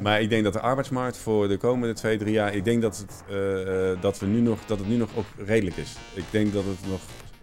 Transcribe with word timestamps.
Maar 0.00 0.20
ik 0.20 0.30
denk 0.30 0.44
dat 0.44 0.52
de 0.52 0.60
arbeidsmarkt 0.60 1.16
voor 1.16 1.48
de 1.48 1.56
komende 1.56 1.94
twee, 1.94 2.18
drie 2.18 2.32
jaar, 2.32 2.54
ik 2.54 2.64
denk 2.64 2.82
dat 2.82 2.96
het, 2.96 3.24
uh, 3.30 4.02
dat 4.02 4.18
we 4.18 4.26
nu 4.26 4.40
nog, 4.40 4.58
dat 4.66 4.78
het 4.78 4.88
nu 4.88 4.96
nog 4.96 5.08
ook 5.16 5.24
redelijk 5.46 5.76
is. 5.76 5.92
Ik 6.14 6.24
denk 6.30 6.52
dat 6.52 6.64
het 6.64 6.90
nog, 6.90 7.00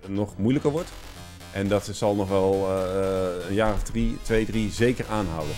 nog 0.08 0.38
moeilijker 0.38 0.72
wordt. 0.72 0.90
En 1.54 1.68
dat 1.68 1.90
zal 1.92 2.16
nog 2.16 2.30
wel 2.30 2.68
uh, 2.70 3.48
een 3.50 3.54
jaar 3.54 3.74
of 3.74 3.84
drie, 3.84 4.18
twee, 4.22 4.46
drie 4.46 4.72
zeker 4.72 5.06
aanhouden. 5.10 5.56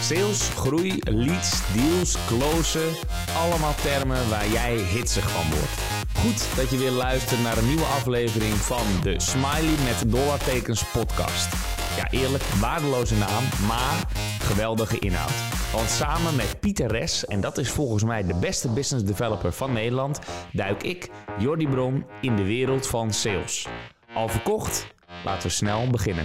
Sales, 0.00 0.48
groei, 0.48 0.98
leads, 0.98 1.72
deals, 1.72 2.16
closen. 2.26 2.88
Allemaal 3.36 3.74
termen 3.74 4.28
waar 4.28 4.48
jij 4.48 4.76
hitsig 4.76 5.30
van 5.30 5.50
wordt. 5.50 5.80
Goed 6.14 6.56
dat 6.56 6.70
je 6.70 6.76
weer 6.76 6.90
luistert 6.90 7.42
naar 7.42 7.58
een 7.58 7.66
nieuwe 7.66 7.84
aflevering 7.84 8.54
van 8.54 8.86
de 9.02 9.20
Smiley 9.20 9.74
met 9.84 10.12
dollartekens 10.12 10.90
podcast. 10.90 11.54
Ja, 11.96 12.10
eerlijk, 12.10 12.42
waardeloze 12.42 13.14
naam, 13.14 13.44
maar 13.68 14.06
geweldige 14.38 14.98
inhoud. 14.98 15.32
Want 15.72 15.88
samen 15.88 16.36
met 16.36 16.60
Pieter 16.60 16.90
Res, 16.90 17.26
en 17.26 17.40
dat 17.40 17.58
is 17.58 17.70
volgens 17.70 18.04
mij 18.04 18.22
de 18.22 18.34
beste 18.34 18.68
business 18.68 19.04
developer 19.04 19.52
van 19.52 19.72
Nederland, 19.72 20.18
duik 20.52 20.82
ik, 20.82 21.10
Jordi 21.38 21.68
Bron, 21.68 22.04
in 22.20 22.36
de 22.36 22.44
wereld 22.44 22.86
van 22.86 23.12
sales. 23.12 23.66
Al 24.14 24.28
verkocht? 24.28 24.94
Laten 25.24 25.48
we 25.48 25.54
snel 25.54 25.90
beginnen. 25.90 26.24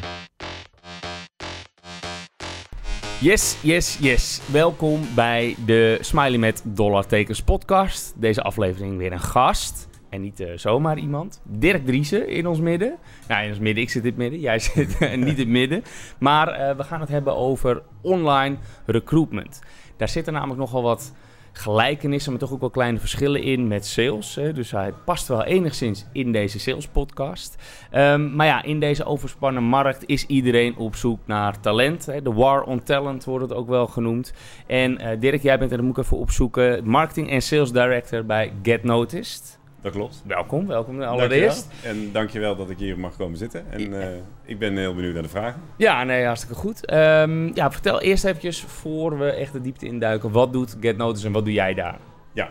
Yes, 3.19 3.55
yes, 3.61 3.97
yes. 3.99 4.41
Welkom 4.51 5.07
bij 5.15 5.55
de 5.65 5.97
Smiley 6.01 6.37
met 6.37 6.61
dollartekens 6.65 7.41
podcast. 7.41 8.13
Deze 8.15 8.41
aflevering 8.41 8.97
weer 8.97 9.11
een 9.11 9.19
gast. 9.19 9.89
En 10.11 10.21
niet 10.21 10.39
uh, 10.39 10.51
zomaar 10.55 10.97
iemand. 10.97 11.41
Dirk 11.43 11.85
Driessen 11.85 12.27
in 12.27 12.47
ons 12.47 12.59
midden. 12.59 12.97
Nou, 13.27 13.43
in 13.43 13.49
ons 13.49 13.59
midden. 13.59 13.83
Ik 13.83 13.89
zit 13.89 14.03
in 14.03 14.09
het 14.09 14.17
midden. 14.17 14.39
Jij 14.39 14.59
zit 14.69 14.99
niet 14.99 15.27
in 15.27 15.37
het 15.37 15.47
midden. 15.47 15.83
Maar 16.19 16.59
uh, 16.59 16.77
we 16.77 16.83
gaan 16.83 16.99
het 16.99 17.09
hebben 17.09 17.35
over 17.35 17.81
online 18.01 18.57
recruitment. 18.85 19.61
Daar 19.97 20.09
zitten 20.09 20.33
namelijk 20.33 20.59
nogal 20.59 20.81
wat 20.81 21.13
gelijkenissen, 21.51 22.31
maar 22.31 22.41
toch 22.41 22.51
ook 22.51 22.59
wel 22.59 22.69
kleine 22.69 22.99
verschillen 22.99 23.43
in 23.43 23.67
met 23.67 23.85
sales. 23.85 24.35
Hè. 24.35 24.53
Dus 24.53 24.71
hij 24.71 24.93
past 25.05 25.27
wel 25.27 25.43
enigszins 25.43 26.05
in 26.11 26.31
deze 26.31 26.59
sales 26.59 26.87
podcast. 26.87 27.55
Um, 27.93 28.35
maar 28.35 28.47
ja, 28.47 28.63
in 28.63 28.79
deze 28.79 29.05
overspannen 29.05 29.63
markt 29.63 30.03
is 30.05 30.25
iedereen 30.25 30.77
op 30.77 30.95
zoek 30.95 31.19
naar 31.25 31.59
talent. 31.59 32.05
De 32.05 32.33
war 32.33 32.63
on 32.63 32.83
talent 32.83 33.23
wordt 33.23 33.49
het 33.49 33.57
ook 33.57 33.67
wel 33.67 33.87
genoemd. 33.87 34.33
En 34.67 35.19
Dirk, 35.19 35.41
jij 35.41 35.59
bent 35.59 35.71
er, 35.71 35.77
dat 35.77 35.85
moet 35.85 35.97
ik 35.97 36.03
even 36.03 36.17
opzoeken, 36.17 36.87
marketing 36.87 37.29
en 37.29 37.41
sales 37.41 37.71
director 37.71 38.25
bij 38.25 38.53
Get 38.63 38.83
Noticed. 38.83 39.59
Dat 39.81 39.91
klopt. 39.91 40.23
Welkom, 40.25 40.67
welkom 40.67 41.01
allereerst. 41.01 41.67
Dankjewel. 41.69 42.05
En 42.05 42.11
dankjewel 42.11 42.55
dat 42.55 42.69
ik 42.69 42.77
hier 42.77 42.99
mag 42.99 43.15
komen 43.15 43.37
zitten. 43.37 43.71
En 43.71 43.93
uh, 43.93 44.05
ik 44.45 44.59
ben 44.59 44.77
heel 44.77 44.95
benieuwd 44.95 45.13
naar 45.13 45.23
de 45.23 45.29
vragen. 45.29 45.61
Ja, 45.75 46.03
nee, 46.03 46.25
hartstikke 46.25 46.55
goed. 46.55 46.93
Um, 46.93 47.55
ja, 47.55 47.71
vertel 47.71 48.01
eerst 48.01 48.25
eventjes, 48.25 48.61
voor 48.61 49.17
we 49.17 49.31
echt 49.31 49.53
de 49.53 49.61
diepte 49.61 49.85
induiken, 49.85 50.31
wat 50.31 50.53
doet 50.53 50.77
Get 50.79 50.97
Noticed 50.97 51.25
en 51.25 51.31
wat 51.31 51.43
doe 51.43 51.53
jij 51.53 51.73
daar? 51.73 51.97
Ja, 52.33 52.49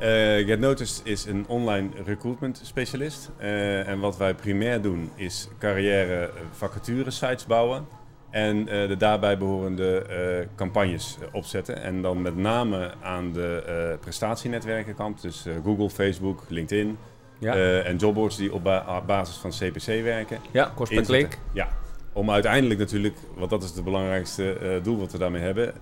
uh, 0.00 0.46
Get 0.46 0.58
Noticed 0.58 1.00
is 1.04 1.24
een 1.24 1.44
online 1.48 1.88
recruitment 2.04 2.60
specialist. 2.64 3.30
Uh, 3.40 3.88
en 3.88 4.00
wat 4.00 4.16
wij 4.16 4.34
primair 4.34 4.82
doen 4.82 5.10
is 5.14 5.48
carrière 5.58 6.30
vacature 6.50 7.10
sites 7.10 7.46
bouwen. 7.46 7.86
En 8.30 8.56
uh, 8.56 8.66
de 8.88 8.96
daarbij 8.96 9.38
behorende 9.38 10.06
uh, 10.10 10.46
campagnes 10.56 11.18
uh, 11.20 11.28
opzetten. 11.32 11.82
En 11.82 12.02
dan 12.02 12.22
met 12.22 12.36
name 12.36 12.90
aan 13.02 13.32
de 13.32 13.96
prestatienetwerkenkant. 14.00 15.22
Dus 15.22 15.46
Google, 15.64 15.90
Facebook, 15.90 16.42
LinkedIn. 16.48 16.98
Ja. 17.38 17.54
en 17.82 17.96
jobboards 17.96 18.36
die 18.36 18.52
op, 18.52 18.62
ba 18.62 18.96
op, 18.96 19.06
basis 19.06 19.36
van 19.36 19.50
CPC 19.50 20.02
werken. 20.02 20.38
Ja, 20.50 20.72
kost 20.74 20.94
per 20.94 21.02
klik. 21.02 21.38
Ja. 21.52 21.68
Om 22.12 22.30
uiteindelijk 22.30 22.80
natuurlijk, 22.80 23.16
want 23.34 23.50
dat 23.50 23.62
is 23.62 23.70
het 23.70 23.84
belangrijkste 23.84 24.80
doel 24.82 24.98
wat 24.98 25.12
we 25.12 25.18
daarmee 25.18 25.42
hebben, 25.42 25.74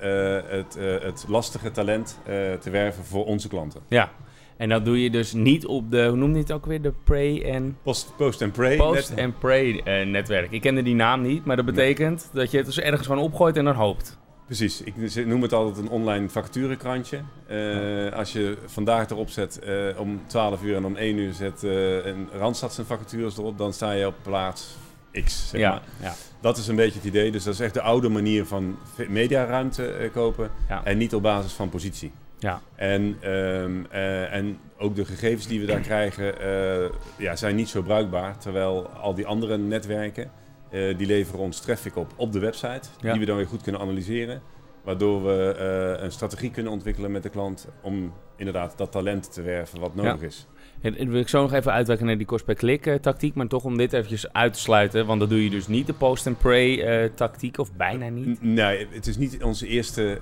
het, 0.49 0.79
het 1.03 1.25
lastige 1.29 1.71
talent 1.71 2.19
te 2.61 2.71
werven 2.71 3.05
voor 3.05 3.27
onze 3.27 3.49
klanten. 3.49 3.81
Ja, 3.89 4.11
en 4.59 4.69
dat 4.69 4.84
doe 4.84 5.03
je 5.03 5.11
dus 5.11 5.33
niet 5.33 5.67
op 5.67 5.91
de, 5.91 6.06
hoe 6.06 6.17
noem 6.17 6.33
je 6.33 6.39
het 6.39 6.53
ook 6.53 6.67
weer? 6.67 6.83
De 6.83 6.92
Pray 7.05 7.42
en... 7.42 7.77
Post, 7.83 8.12
post 8.16 8.43
and 8.43 8.53
Pray. 8.53 8.77
Post 8.77 9.10
net... 9.10 9.25
and 9.25 9.38
Pray 9.38 9.83
uh, 9.84 10.06
netwerk. 10.06 10.50
Ik 10.50 10.60
kende 10.60 10.83
die 10.83 10.94
naam 10.94 11.22
niet, 11.22 11.44
maar 11.44 11.56
dat 11.56 11.65
betekent 11.65 12.28
nee. 12.33 12.43
dat 12.43 12.50
je 12.50 12.56
het 12.56 12.66
dus 12.66 12.78
ergens 12.78 13.06
van 13.06 13.19
opgooit 13.19 13.56
en 13.56 13.65
dan 13.65 13.75
hoopt. 13.75 14.19
Precies. 14.47 14.83
Ik 14.83 15.27
noem 15.27 15.43
het 15.43 15.53
altijd 15.53 15.77
een 15.77 15.91
online 15.91 16.28
vacaturekrantje. 16.28 17.21
Uh, 17.50 18.12
als 18.12 18.33
je 18.33 18.56
vandaag 18.66 19.10
erop 19.10 19.28
zet 19.28 19.60
uh, 19.65 20.00
om 20.00 20.21
12 20.27 20.62
uur 20.62 20.77
en 20.77 20.84
om 20.84 20.97
1 20.97 21.19
uur 21.19 21.33
zet 21.33 21.62
een 21.62 22.28
Randstad 22.33 22.75
zijn 22.75 22.87
vacatures 22.87 23.38
erop, 23.38 23.59
dan 23.59 23.72
sta 23.72 23.93
je 23.93 24.06
op 24.06 24.15
plaats 24.22 24.77
X. 25.25 25.49
Zeg 25.49 25.60
ja, 25.60 25.71
maar. 25.71 25.83
ja. 26.00 26.15
Dat 26.41 26.56
is 26.56 26.69
een 26.69 26.77
beetje 26.77 26.99
het 26.99 27.09
idee. 27.09 27.31
Dus 27.31 27.44
dat 27.44 27.54
is 27.54 27.60
echt 27.60 27.75
de 27.75 27.83
oude 27.83 28.09
manier 28.09 28.47
van 28.47 28.78
mediaruimte 29.09 30.10
kopen 30.12 30.50
en 30.84 30.99
niet 30.99 31.15
op 31.15 31.22
basis 31.22 31.53
van 31.53 31.69
positie. 31.69 32.12
Ja. 32.38 32.60
En, 32.75 33.31
um, 33.32 33.87
uh, 33.93 34.34
en 34.34 34.59
ook 34.78 34.97
de 34.97 35.04
gegevens 35.04 35.47
die 35.47 35.60
we 35.60 35.66
daar 35.66 35.81
krijgen 35.81 36.34
uh, 36.41 36.91
ja, 37.19 37.37
zijn 37.37 37.56
niet 37.56 37.69
zo 37.69 37.82
bruikbaar. 37.82 38.38
Terwijl 38.38 38.88
al 38.88 39.15
die 39.15 39.26
andere 39.26 39.59
netwerken, 39.59 40.31
uh, 40.71 40.98
die 40.98 41.06
leveren 41.06 41.41
ons 41.41 41.60
traffic 41.60 41.97
op 41.97 42.12
op 42.16 42.32
de 42.32 42.38
website. 42.38 42.88
Ja. 43.00 43.10
Die 43.10 43.21
we 43.21 43.27
dan 43.27 43.37
weer 43.37 43.47
goed 43.47 43.62
kunnen 43.62 43.81
analyseren. 43.81 44.43
Waardoor 44.84 45.25
we 45.25 45.54
een 46.00 46.12
strategie 46.12 46.50
kunnen 46.50 46.72
ontwikkelen 46.72 47.12
met 47.12 47.22
de 47.22 47.28
klant 47.28 47.69
om 47.82 48.12
inderdaad 48.37 48.78
dat 48.78 48.93
talent 48.93 49.32
te 49.32 49.43
werven 49.43 49.81
wat 49.81 49.94
nodig 49.94 50.21
Ja. 50.21 50.27
is. 50.27 50.47
En, 50.81 50.97
en 50.97 51.11
wil 51.11 51.21
ik 51.21 51.28
zo 51.28 51.43
nog 51.43 51.53
even 51.53 51.72
uitwerken 51.72 52.06
naar 52.06 52.16
die 52.16 52.27
kost 52.27 52.44
per 52.44 52.55
klik 52.55 52.87
uh, 52.87 52.94
tactiek, 52.94 53.34
maar 53.34 53.47
toch 53.47 53.65
om 53.65 53.77
dit 53.77 53.93
eventjes 53.93 54.33
uit 54.33 54.53
te 54.53 54.59
sluiten, 54.61 55.06
want 55.06 55.21
dat 55.21 55.28
doe 55.28 55.44
je 55.44 55.50
dus 55.50 55.66
niet 55.66 55.87
de 55.87 55.93
post 55.93 56.27
and 56.27 56.39
pray 56.39 57.03
uh, 57.03 57.11
tactiek 57.15 57.59
of 57.59 57.72
bijna 57.72 58.09
niet. 58.09 58.43
N 58.43 58.53
nee, 58.53 58.87
het 58.91 59.06
is 59.06 59.16
niet 59.16 59.43
onze 59.43 59.66
eerste 59.66 60.19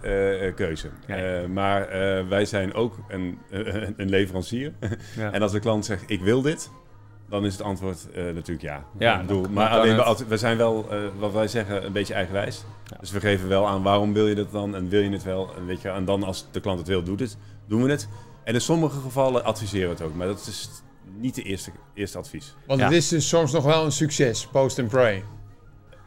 uh, 0.47 0.55
keuze. 0.55 0.89
Nee. 1.07 1.49
maar 1.49 1.89
wij 2.29 2.45
zijn 2.45 2.75
ook 2.75 2.95
een, 3.09 3.39
een 3.97 4.09
leverancier. 4.09 4.73
Ja. 5.17 5.33
en 5.33 5.43
als 5.43 5.53
de 5.53 5.61
klant 5.61 5.85
zegt 5.85 6.05
ik 6.07 6.21
wil 6.21 6.43
dit, 6.43 6.71
dan 7.29 7.45
is 7.45 7.53
het 7.53 7.63
antwoord 7.63 8.09
natuurlijk 8.15 8.63
ja. 8.63 8.85
Ja, 8.99 9.15
ik 9.15 9.27
bedoel, 9.27 9.43
dan- 9.43 9.53
maar 9.53 9.71
dan 9.71 9.81
alleen 9.81 10.27
we, 10.29 10.37
zijn 10.37 10.57
wel, 10.57 10.87
eh, 10.91 10.99
wat 11.19 11.33
wij 11.33 11.49
zeggen, 11.49 11.85
een 11.87 11.93
beetje 11.93 12.15
eigenwijs. 12.15 12.65
Ja. 12.85 12.97
Dus 13.01 13.11
we 13.11 13.21
geven 13.21 13.49
wel 13.49 13.67
aan 13.67 13.83
waarom 13.83 14.13
wil 14.13 14.27
je 14.27 14.35
dat 14.35 14.53
dan 14.53 14.75
en 14.75 14.89
wil 14.89 15.01
je 15.01 15.11
het 15.11 15.23
wel. 15.25 15.51
En, 15.57 15.67
weet 15.67 15.83
je, 15.83 15.89
en 15.89 16.05
dan 16.05 16.23
als 16.23 16.47
de 16.51 16.61
klant 16.61 16.79
het 16.79 16.89
wil, 16.89 17.03
doet 17.03 17.21
het, 17.21 17.37
doen 17.69 17.83
we 17.83 17.91
het. 17.91 18.09
En 18.47 18.55
in 18.55 18.61
sommige 18.61 19.01
gevallen 19.01 19.45
adviseren 19.45 19.89
we 19.89 19.95
het 19.95 20.03
ook, 20.03 20.15
maar 20.15 20.27
dat 20.27 20.47
is 20.47 20.71
niet 21.19 21.35
de 21.35 21.43
eerste, 21.43 21.71
eerste 21.95 22.19
advies. 22.19 22.55
Want 22.67 22.81
Ja. 22.81 22.87
het 22.87 22.95
is 22.97 23.09
dus 23.09 23.29
soms 23.29 23.53
nog 23.53 23.65
wel 23.65 23.85
een 23.85 23.93
succes, 23.93 24.47
post 24.47 24.79
and 24.79 24.89
pray. 24.89 25.25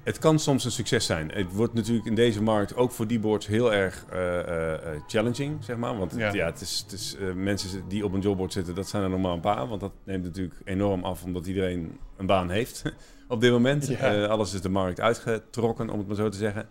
Het 0.03 0.17
kan 0.19 0.39
soms 0.39 0.65
een 0.65 0.71
succes 0.71 1.05
zijn. 1.05 1.31
Het 1.33 1.53
wordt 1.53 1.73
natuurlijk 1.73 2.05
in 2.07 2.15
deze 2.15 2.41
markt 2.43 2.75
ook 2.75 2.91
voor 2.91 3.07
die 3.07 3.19
boards 3.19 3.47
heel 3.47 3.73
erg 3.73 4.05
eh, 4.09 4.39
eh, 4.39 4.73
eh, 4.73 5.01
challenging, 5.07 5.63
zeg 5.63 5.77
maar. 5.77 5.97
Want 5.97 6.13
ja. 6.15 6.33
Ja. 6.33 6.45
het 6.45 6.61
is, 6.61 6.79
het 6.83 6.91
is, 6.99 7.15
eh, 7.15 7.33
mensen 7.33 7.83
die 7.87 8.05
op 8.05 8.13
een 8.13 8.19
jobboard 8.21 8.53
zitten, 8.53 8.75
dat 8.75 8.87
zijn 8.87 9.03
er 9.03 9.09
normaal 9.09 9.33
een 9.33 9.39
paar. 9.39 9.67
Want 9.67 9.81
dat 9.81 9.91
neemt 10.03 10.23
natuurlijk 10.23 10.55
enorm 10.63 11.03
af, 11.03 11.23
omdat 11.23 11.47
iedereen 11.47 11.97
een 12.17 12.25
baan 12.25 12.49
heeft 12.49 12.83
op 13.27 13.41
dit 13.41 13.51
moment. 13.51 13.87
Ja. 13.87 13.97
Eh, 14.23 14.29
alles 14.29 14.53
is 14.53 14.61
de 14.61 14.69
markt 14.69 14.99
uitgetrokken, 14.99 15.89
om 15.89 15.97
het 15.97 16.07
maar 16.07 16.15
zo 16.15 16.29
te 16.29 16.37
zeggen. 16.37 16.67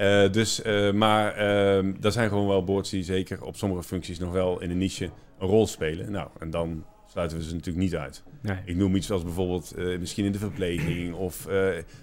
Eh, 0.00 0.30
dus, 0.30 0.62
eh, 0.62 0.92
maar 0.92 1.34
eh, 1.34 2.04
er 2.04 2.12
zijn 2.12 2.28
gewoon 2.28 2.46
wel 2.46 2.64
boards 2.64 2.90
die 2.90 3.02
zeker 3.02 3.44
op 3.44 3.56
sommige 3.56 3.82
functies 3.82 4.18
nog 4.18 4.32
wel 4.32 4.60
in 4.60 4.70
een 4.70 4.78
niche 4.78 5.10
een 5.38 5.48
rol 5.48 5.66
spelen. 5.66 6.10
Nou, 6.12 6.28
en 6.38 6.50
dan 6.50 6.84
sluiten 7.06 7.36
we 7.38 7.44
ze 7.44 7.52
natuurlijk 7.54 7.84
niet 7.84 7.96
uit. 7.96 8.22
Nee. 8.42 8.56
Ik 8.64 8.76
noem 8.76 8.94
iets 8.96 9.10
als 9.10 9.22
bijvoorbeeld 9.22 9.72
eh, 9.72 9.98
misschien 9.98 10.24
in 10.24 10.32
de 10.32 10.38
verpleging. 10.38 11.14
Of 11.26 11.46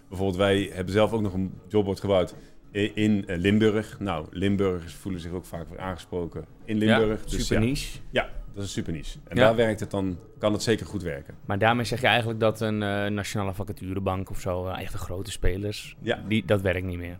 bijvoorbeeld 0.07 0.35
wij 0.37 0.69
hebben 0.73 0.93
zelf 0.93 1.11
ook 1.13 1.21
nog 1.21 1.33
een 1.33 1.53
jobboard 1.67 1.99
gebouwd 1.99 2.35
in 2.71 3.23
Limburg. 3.27 3.99
Nou, 3.99 4.27
Limburgers 4.31 4.93
voelen 4.93 5.21
zich 5.21 5.31
ook 5.31 5.45
vaak 5.45 5.69
weer 5.69 5.79
aangesproken 5.79 6.45
in 6.65 6.77
Limburg. 6.77 7.23
Ja, 7.23 7.29
dus 7.29 7.47
super 7.47 7.61
ja, 7.63 7.69
niche. 7.69 7.99
ja, 8.11 8.29
dat 8.53 8.63
is 8.63 8.71
super 8.71 8.93
niche. 8.93 9.17
En 9.27 9.37
Ja. 9.37 9.43
daar 9.43 9.55
werkt 9.55 9.79
het 9.79 9.91
dan, 9.91 10.17
kan 10.39 10.53
het 10.53 10.63
zeker 10.63 10.85
goed 10.85 11.03
werken. 11.03 11.35
Maar 11.45 11.59
daarmee 11.59 11.85
zeg 11.85 12.01
je 12.01 12.07
eigenlijk 12.07 12.39
dat 12.39 12.61
een 12.61 12.77
nationale 13.13 13.53
vacaturebank 13.53 14.29
of 14.29 14.39
zo, 14.39 14.67
eh, 14.67 14.81
echt 14.81 14.91
de 14.91 14.97
grote 14.97 15.31
spelers, 15.31 15.95
Ja. 16.01 16.23
die, 16.27 16.45
dat 16.45 16.61
werkt 16.61 16.85
niet 16.85 16.97
meer. 16.97 17.17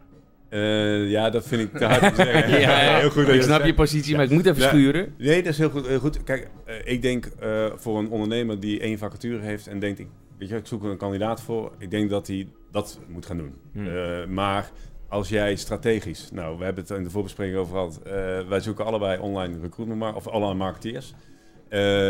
Eh, 0.49 1.09
ja, 1.09 1.29
dat 1.29 1.47
vind 1.47 1.61
ik 1.61 1.77
te 1.77 1.85
hard 1.85 2.15
te 2.15 2.21
zeggen. 2.31 2.59
Ja, 2.59 2.97
heel 2.99 3.09
goed. 3.09 3.27
ik 3.27 3.41
snap 3.41 3.63
je 3.65 3.73
positie, 3.73 4.15
maar 4.15 4.23
ik 4.25 4.31
moet 4.31 4.45
even 4.45 4.61
schuren. 4.61 5.13
Nee, 5.17 5.43
dat 5.43 5.51
is 5.51 5.57
heel 5.57 5.69
goed. 5.69 5.87
heel 5.87 5.99
goed. 5.99 6.23
Kijk, 6.23 6.47
eh, 6.65 6.75
ik 6.83 7.01
denk 7.01 7.25
eh, 7.25 7.65
voor 7.75 7.99
een 7.99 8.09
ondernemer 8.09 8.59
die 8.59 8.79
één 8.79 8.97
vacature 8.97 9.41
heeft 9.41 9.67
en 9.67 9.79
denkt, 9.79 9.99
ik, 9.99 10.07
weet 10.37 10.49
je, 10.49 10.55
ik 10.55 10.65
zoek 10.67 10.83
er 10.83 10.89
een 10.89 10.97
kandidaat 10.97 11.41
voor. 11.41 11.71
Ik 11.79 11.91
denk 11.91 12.09
dat 12.09 12.27
hij 12.27 12.47
dat 12.71 12.99
moet 13.07 13.25
gaan 13.25 13.37
doen. 13.37 13.53
Hmm. 13.71 14.33
Maar 14.33 14.71
als 15.09 15.29
jij 15.29 15.55
strategisch, 15.55 16.29
nou, 16.33 16.57
we 16.57 16.63
hebben 16.63 16.83
het 16.83 16.97
in 16.97 17.03
de 17.03 17.09
voorbespreking 17.09 17.57
over 17.57 17.73
gehad. 17.73 17.99
eh, 18.03 18.13
wij 18.47 18.59
zoeken 18.59 18.85
allebei 18.85 19.19
online 19.19 19.59
recruitment 19.61 20.15
of 20.15 20.27
online 20.27 20.53
marketeers. 20.57 21.13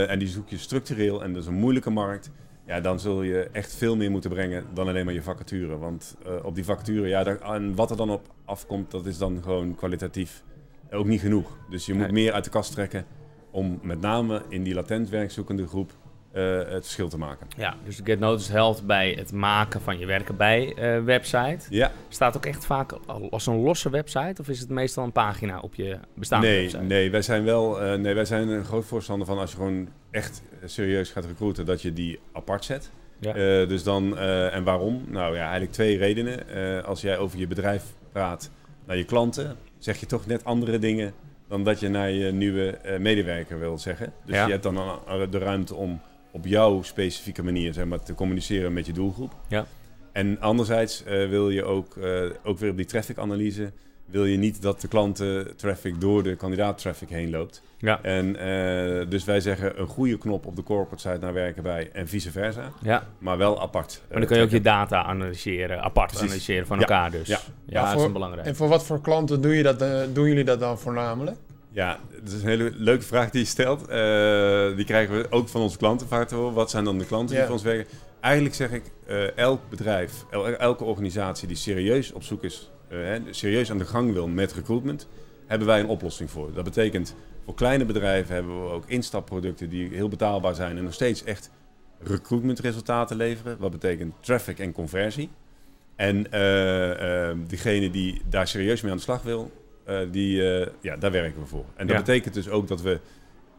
En 0.07 0.19
die 0.19 0.27
zoek 0.27 0.49
je 0.49 0.57
structureel 0.57 1.23
en 1.23 1.33
dat 1.33 1.41
is 1.41 1.47
een 1.47 1.53
moeilijke 1.59 1.89
markt. 1.89 2.31
Ja, 2.67 2.79
dan 2.79 2.99
zul 2.99 3.21
je 3.21 3.49
echt 3.51 3.75
veel 3.75 3.95
meer 3.95 4.11
moeten 4.11 4.29
brengen 4.29 4.65
dan 4.73 4.87
alleen 4.87 5.05
maar 5.05 5.13
je 5.13 5.21
vacature. 5.21 5.77
Want 5.77 6.15
eh, 6.25 6.31
op 6.45 6.55
die 6.55 6.63
vacature, 6.65 7.07
ja, 7.07 7.23
daar, 7.23 7.41
en 7.41 7.75
wat 7.75 7.91
er 7.91 7.97
dan 7.97 8.09
op 8.09 8.27
afkomt, 8.45 8.91
dat 8.91 9.05
is 9.05 9.17
dan 9.17 9.39
gewoon 9.43 9.75
kwalitatief 9.75 10.43
ook 10.91 11.05
niet 11.05 11.21
genoeg. 11.21 11.57
Dus 11.69 11.85
je 11.85 11.93
moet 11.93 12.03
Nee. 12.03 12.11
meer 12.11 12.33
uit 12.33 12.43
de 12.43 12.49
kast 12.49 12.71
trekken 12.71 13.05
om 13.51 13.79
met 13.81 14.01
name 14.01 14.41
in 14.49 14.63
die 14.63 14.73
latent 14.73 15.09
werkzoekende 15.09 15.67
groep 15.67 15.91
eh, 16.31 16.43
het 16.57 16.83
verschil 16.83 17.09
te 17.09 17.17
maken. 17.17 17.47
Ja, 17.57 17.75
dus 17.85 18.01
Get 18.03 18.19
Noticed 18.19 18.51
helpt 18.51 18.85
bij 18.85 19.11
het 19.17 19.31
maken 19.31 19.81
van 19.81 19.97
je 19.99 20.05
werken 20.05 20.37
bij 20.37 20.73
eh, 20.73 21.03
website. 21.03 21.59
Ja, 21.69 21.91
Staat 22.09 22.35
ook 22.37 22.45
echt 22.45 22.65
vaak 22.65 22.91
al- 23.05 23.29
als 23.31 23.47
een 23.47 23.61
losse 23.61 23.89
website 23.89 24.41
of 24.41 24.49
is 24.49 24.59
het 24.59 24.69
meestal 24.69 25.03
een 25.03 25.11
pagina 25.11 25.59
op 25.59 25.75
je 25.75 25.99
bestaande 26.15 26.47
nee, 26.47 26.61
website? 26.61 26.83
nee, 26.83 27.11
wij 27.11 27.21
zijn 27.21 27.43
wel 27.43 27.97
nee, 27.97 28.13
wij 28.13 28.25
zijn 28.25 28.47
een 28.47 28.65
groot 28.65 28.85
voorstander 28.85 29.27
van 29.27 29.37
als 29.37 29.51
je 29.51 29.57
gewoon 29.57 29.87
echt 30.17 30.41
eh, 30.61 30.67
serieus 30.67 31.09
gaat 31.09 31.25
recruiten, 31.25 31.65
dat 31.65 31.81
je 31.81 31.93
die 31.93 32.19
apart 32.31 32.65
zet. 32.65 32.91
Ja. 33.19 33.29
Eh, 33.29 33.67
dus 33.67 33.83
dan, 33.83 34.17
eh, 34.17 34.53
en 34.55 34.63
waarom? 34.63 35.03
Nou 35.07 35.35
ja, 35.35 35.41
eigenlijk 35.41 35.71
twee 35.71 35.97
redenen. 35.97 36.45
Als 36.85 37.01
jij 37.01 37.17
over 37.17 37.39
je 37.39 37.47
bedrijf 37.47 37.83
praat 38.11 38.51
naar 38.85 38.97
je 38.97 39.03
klanten, 39.03 39.57
zeg 39.77 39.99
je 39.99 40.05
toch 40.05 40.25
net 40.25 40.43
andere 40.43 40.79
dingen 40.79 41.13
dan 41.47 41.63
dat 41.63 41.79
je 41.79 41.89
naar 41.89 42.11
je 42.11 42.31
nieuwe 42.31 42.79
medewerker 42.99 43.59
wil 43.59 43.77
zeggen. 43.77 44.13
Dus 44.25 44.35
Ja. 44.35 44.45
je 44.45 44.51
hebt 44.51 44.63
dan 44.63 44.75
de 45.29 45.37
ruimte 45.37 45.75
om 45.75 46.01
op 46.31 46.45
jouw 46.45 46.81
specifieke 46.81 47.43
manier 47.43 47.73
zeg 47.73 47.85
maar, 47.85 48.03
te 48.03 48.13
communiceren 48.13 48.73
met 48.73 48.85
je 48.85 48.93
doelgroep. 48.93 49.35
Ja. 49.47 49.65
En 50.11 50.39
anderzijds 50.39 51.03
wil 51.05 51.49
je 51.49 51.63
ook, 51.63 51.97
ook 52.43 52.59
weer 52.59 52.71
op 52.71 52.77
die 52.77 52.85
traffic-analyse, 52.85 53.71
wil 54.07 54.25
je 54.25 54.37
niet 54.37 54.61
dat 54.61 54.81
de 54.81 54.87
klanten-traffic 54.87 56.01
door 56.01 56.23
de 56.23 56.35
kandidaat-traffic 56.35 57.09
heen 57.09 57.29
loopt. 57.29 57.61
Ja. 57.77 58.01
En 58.01 58.35
eh, 58.35 59.09
dus 59.09 59.23
wij 59.25 59.39
zeggen 59.39 59.79
een 59.79 59.87
goede 59.87 60.17
knop 60.17 60.45
op 60.45 60.55
de 60.55 60.63
corporate 60.63 61.09
site 61.09 61.17
naar 61.25 61.33
werken 61.33 61.63
bij 61.63 61.89
en 61.93 62.07
vice 62.07 62.31
versa, 62.31 62.71
ja, 62.81 63.07
maar 63.17 63.37
wel 63.37 63.61
apart. 63.61 64.01
maar 64.09 64.17
dan 64.19 64.27
kun 64.27 64.37
je 64.37 64.43
ook 64.43 64.49
je 64.49 64.61
data 64.61 65.03
analyseren, 65.03 65.81
apart 65.81 66.07
Precies. 66.07 66.27
analyseren 66.27 66.67
van 66.67 66.75
Ja. 66.79 66.81
elkaar 66.81 67.11
dus. 67.11 67.27
Ja. 67.27 67.39
Ja, 67.65 67.81
Ja, 67.81 67.93
dat 67.93 68.01
is 68.05 68.11
belangrijk. 68.11 68.47
En 68.47 68.55
voor 68.55 68.67
wat 68.67 68.83
voor 68.85 69.01
klanten 69.01 69.41
doe 69.41 69.55
je 69.55 69.63
dat, 69.63 69.81
eh, 69.81 69.99
doen 70.13 70.27
jullie 70.27 70.43
dat 70.43 70.59
dan 70.59 70.79
voornamelijk? 70.79 71.37
Ja, 71.71 71.99
dat 72.23 72.33
is 72.33 72.41
een 72.41 72.47
hele 72.47 72.71
leuke 72.75 73.03
vraag 73.03 73.29
die 73.29 73.41
je 73.41 73.47
stelt. 73.47 73.81
Eh, 73.87 74.75
die 74.75 74.85
krijgen 74.85 75.17
we 75.17 75.25
ook 75.29 75.47
van 75.49 75.61
onze 75.61 75.77
klanten 75.77 76.07
vaak 76.07 76.27
te 76.27 76.35
horen. 76.35 76.53
Wat 76.53 76.69
zijn 76.69 76.83
dan 76.83 76.97
de 76.97 77.05
klanten 77.05 77.35
die 77.35 77.43
voor 77.45 77.53
ons 77.53 77.63
werken? 77.63 77.93
Eigenlijk 78.21 78.55
zeg 78.55 78.71
ik, 78.71 78.83
eh, 79.07 79.37
elk 79.37 79.59
bedrijf, 79.69 80.13
el- 80.31 80.45
elke 80.47 80.83
organisatie 80.83 81.47
die 81.47 81.57
serieus 81.57 82.11
op 82.13 82.23
zoek 82.23 82.43
is, 82.43 82.69
eh, 82.71 82.76
serieus 83.29 83.71
aan 83.71 83.77
de 83.77 83.85
gang 83.85 84.13
wil 84.13 84.27
met 84.27 84.53
recruitment, 84.53 85.07
hebben 85.45 85.67
wij 85.67 85.79
een 85.79 85.87
oplossing 85.87 86.29
voor. 86.31 86.53
Dat 86.53 86.63
betekent, 86.63 87.15
voor 87.45 87.53
kleine 87.53 87.85
bedrijven 87.85 88.33
hebben 88.35 88.63
we 88.63 88.69
ook 88.69 88.83
instapproducten 88.87 89.69
die 89.69 89.89
heel 89.89 90.07
betaalbaar 90.09 90.55
zijn 90.55 90.77
en 90.77 90.83
nog 90.83 90.93
steeds 90.93 91.23
echt 91.23 91.49
recruitmentresultaten 91.99 93.17
leveren. 93.17 93.57
Wat 93.59 93.71
betekent 93.71 94.13
traffic 94.19 94.59
en 94.59 94.71
conversie. 94.71 95.29
En 95.95 96.31
eh, 96.31 97.29
eh, 97.29 97.37
diegene 97.47 97.89
die 97.89 98.21
daar 98.29 98.47
serieus 98.47 98.81
mee 98.81 98.91
aan 98.91 98.97
de 98.97 99.03
slag 99.03 99.21
wil, 99.21 99.51
eh, 99.83 99.99
die, 100.11 100.51
eh, 100.59 100.67
ja, 100.81 100.97
daar 100.97 101.11
werken 101.11 101.41
we 101.41 101.47
voor. 101.47 101.65
En 101.75 101.87
dat 101.87 101.95
Ja. 101.95 102.01
betekent 102.03 102.33
dus 102.33 102.49
ook 102.49 102.67
dat 102.67 102.81
we 102.81 102.99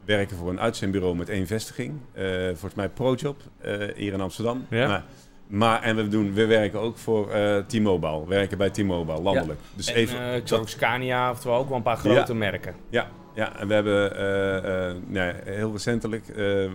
werken 0.04 0.36
voor 0.36 0.50
een 0.50 0.60
uitzendbureau 0.60 1.16
met 1.16 1.28
één 1.28 1.46
vestiging. 1.46 1.92
Eh, 2.12 2.24
volgens 2.46 2.74
mij 2.74 2.88
ProJob 2.88 3.40
eh, 3.58 3.72
hier 3.96 4.12
in 4.12 4.20
Amsterdam. 4.20 4.66
Ja. 4.70 4.88
Maar, 4.88 5.04
maar 5.48 5.82
en 5.82 5.96
we, 5.96 6.08
doen, 6.08 6.32
we 6.32 6.46
werken 6.46 6.80
ook 6.80 6.98
voor 6.98 7.30
eh 7.30 7.56
T-Mobile. 7.56 8.20
We 8.20 8.28
werken 8.28 8.58
bij 8.58 8.70
T-Mobile, 8.70 9.20
landelijk. 9.20 9.60
Dus 9.74 9.86
En, 9.86 9.94
even, 9.94 10.20
eh, 10.20 10.36
ik 10.36 10.48
zag 10.48 10.58
ook 10.58 10.68
Scania, 10.68 11.30
oftewel 11.30 11.58
ook 11.58 11.68
wel 11.68 11.76
een 11.76 11.82
paar 11.82 11.96
grote 11.96 12.34
merken. 12.34 12.74
ja, 12.90 13.08
ja, 13.34 13.58
en 13.58 13.68
we 13.68 13.74
hebben 13.74 14.16
eh, 14.16 14.94
nee, 15.06 15.32
heel 15.44 15.72
recentelijk, 15.72 16.28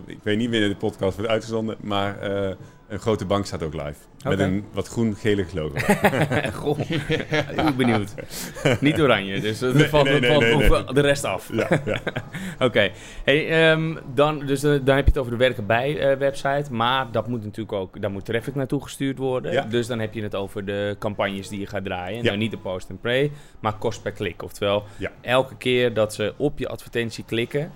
ik 0.06 0.18
weet 0.22 0.36
niet 0.36 0.50
wanneer 0.50 0.68
de 0.68 0.76
podcast 0.76 1.16
wordt 1.16 1.30
uitgezonden, 1.30 1.76
maar 1.80 2.18
een 2.88 2.98
grote 2.98 3.24
bank 3.24 3.46
staat 3.46 3.62
ook 3.62 3.74
live. 3.74 3.94
Met 4.24 4.38
een 4.38 4.64
wat 4.72 4.88
groen-gelig 4.88 5.52
logo. 5.52 5.76
Goh, 6.60 6.78
heel 6.78 7.74
benieuwd. 7.76 8.14
Niet 8.80 9.00
oranje, 9.00 9.40
dus 9.40 9.58
dat 9.58 9.74
Nee, 9.74 9.88
valt, 9.88 10.04
nee, 10.04 10.66
valt 10.68 10.94
de 10.94 11.00
rest 11.00 11.24
af. 11.24 11.50
ja, 11.52 11.68
ja. 11.84 12.00
Oké, 12.66 12.90
hey, 13.24 13.70
ehm, 13.70 13.96
dan, 14.14 14.38
dus, 14.46 14.62
eh, 14.62 14.70
dan 14.70 14.96
heb 14.96 15.04
je 15.04 15.10
het 15.10 15.18
over 15.18 15.32
de 15.32 15.38
werken 15.38 15.66
bij 15.66 15.98
eh, 15.98 16.18
website, 16.18 16.72
maar 16.72 17.10
dat 17.10 17.28
moet 17.28 17.42
natuurlijk 17.44 17.72
ook, 17.72 18.00
daar 18.00 18.10
moet 18.10 18.24
traffic 18.24 18.54
naartoe 18.54 18.82
gestuurd 18.82 19.18
worden. 19.18 19.52
Ja. 19.52 19.62
Dus 19.62 19.86
dan 19.86 19.98
heb 19.98 20.14
je 20.14 20.22
het 20.22 20.34
over 20.34 20.64
de 20.64 20.96
campagnes 20.98 21.48
die 21.48 21.60
je 21.60 21.66
gaat 21.66 21.84
draaien. 21.84 22.24
Nou, 22.24 22.36
niet 22.36 22.50
de 22.50 22.58
post 22.58 22.90
and 22.90 23.00
pray, 23.00 23.30
maar 23.60 23.74
kost 23.74 24.02
per 24.02 24.12
klik. 24.12 24.42
Oftewel, 24.42 24.84
elke 25.20 25.56
keer 25.56 25.94
dat 25.94 26.14
ze 26.14 26.34
op 26.36 26.58
je 26.58 26.68
advertentie 26.68 27.24
klikken, 27.24 27.72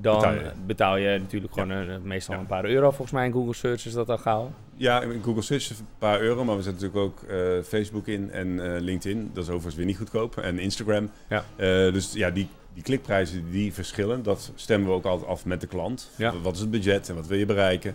dan 0.00 0.20
Betaal 0.20 0.52
betaal 0.66 0.96
je. 0.96 1.18
natuurlijk 1.18 1.52
gewoon 1.52 1.70
eh, 1.70 1.96
meestal 2.02 2.34
Ja. 2.34 2.40
een 2.40 2.46
paar 2.46 2.64
euro. 2.64 2.88
Volgens 2.88 3.10
mij 3.10 3.26
in 3.26 3.32
Google 3.32 3.54
Search 3.54 3.86
is 3.86 3.92
dat 3.92 4.08
al 4.08 4.18
gauw. 4.18 4.50
Ja, 4.74 5.02
in 5.02 5.22
Google 5.22 5.42
Search 5.42 5.70
is 5.70 5.78
een 5.78 5.86
paar 5.98 6.20
euro, 6.20 6.44
maar 6.44 6.56
we 6.56 6.62
zetten 6.62 6.82
natuurlijk 6.82 7.12
ook 7.22 7.30
eh, 7.30 7.62
Facebook 7.68 8.06
in 8.06 8.30
en 8.30 8.74
eh, 8.74 8.80
LinkedIn. 8.80 9.30
Dat 9.32 9.42
is 9.42 9.48
overigens 9.48 9.74
weer 9.74 9.86
niet 9.86 9.96
goedkoop. 9.96 10.36
En 10.36 10.58
Instagram. 10.58 11.10
Ja. 11.28 11.44
Eh, 11.56 11.66
dus 11.92 12.12
ja, 12.12 12.30
die, 12.30 12.48
die 12.74 12.82
klikprijzen 12.82 13.50
die 13.50 13.72
verschillen. 13.72 14.22
Dat 14.22 14.52
stemmen 14.54 14.88
we 14.88 14.94
ook 14.94 15.04
altijd 15.04 15.28
af 15.30 15.44
met 15.44 15.60
de 15.60 15.66
klant. 15.66 16.10
Ja. 16.16 16.32
Wat 16.42 16.54
is 16.54 16.60
het 16.60 16.70
budget 16.70 17.08
en 17.08 17.14
wat 17.14 17.26
wil 17.26 17.38
je 17.38 17.46
bereiken? 17.46 17.94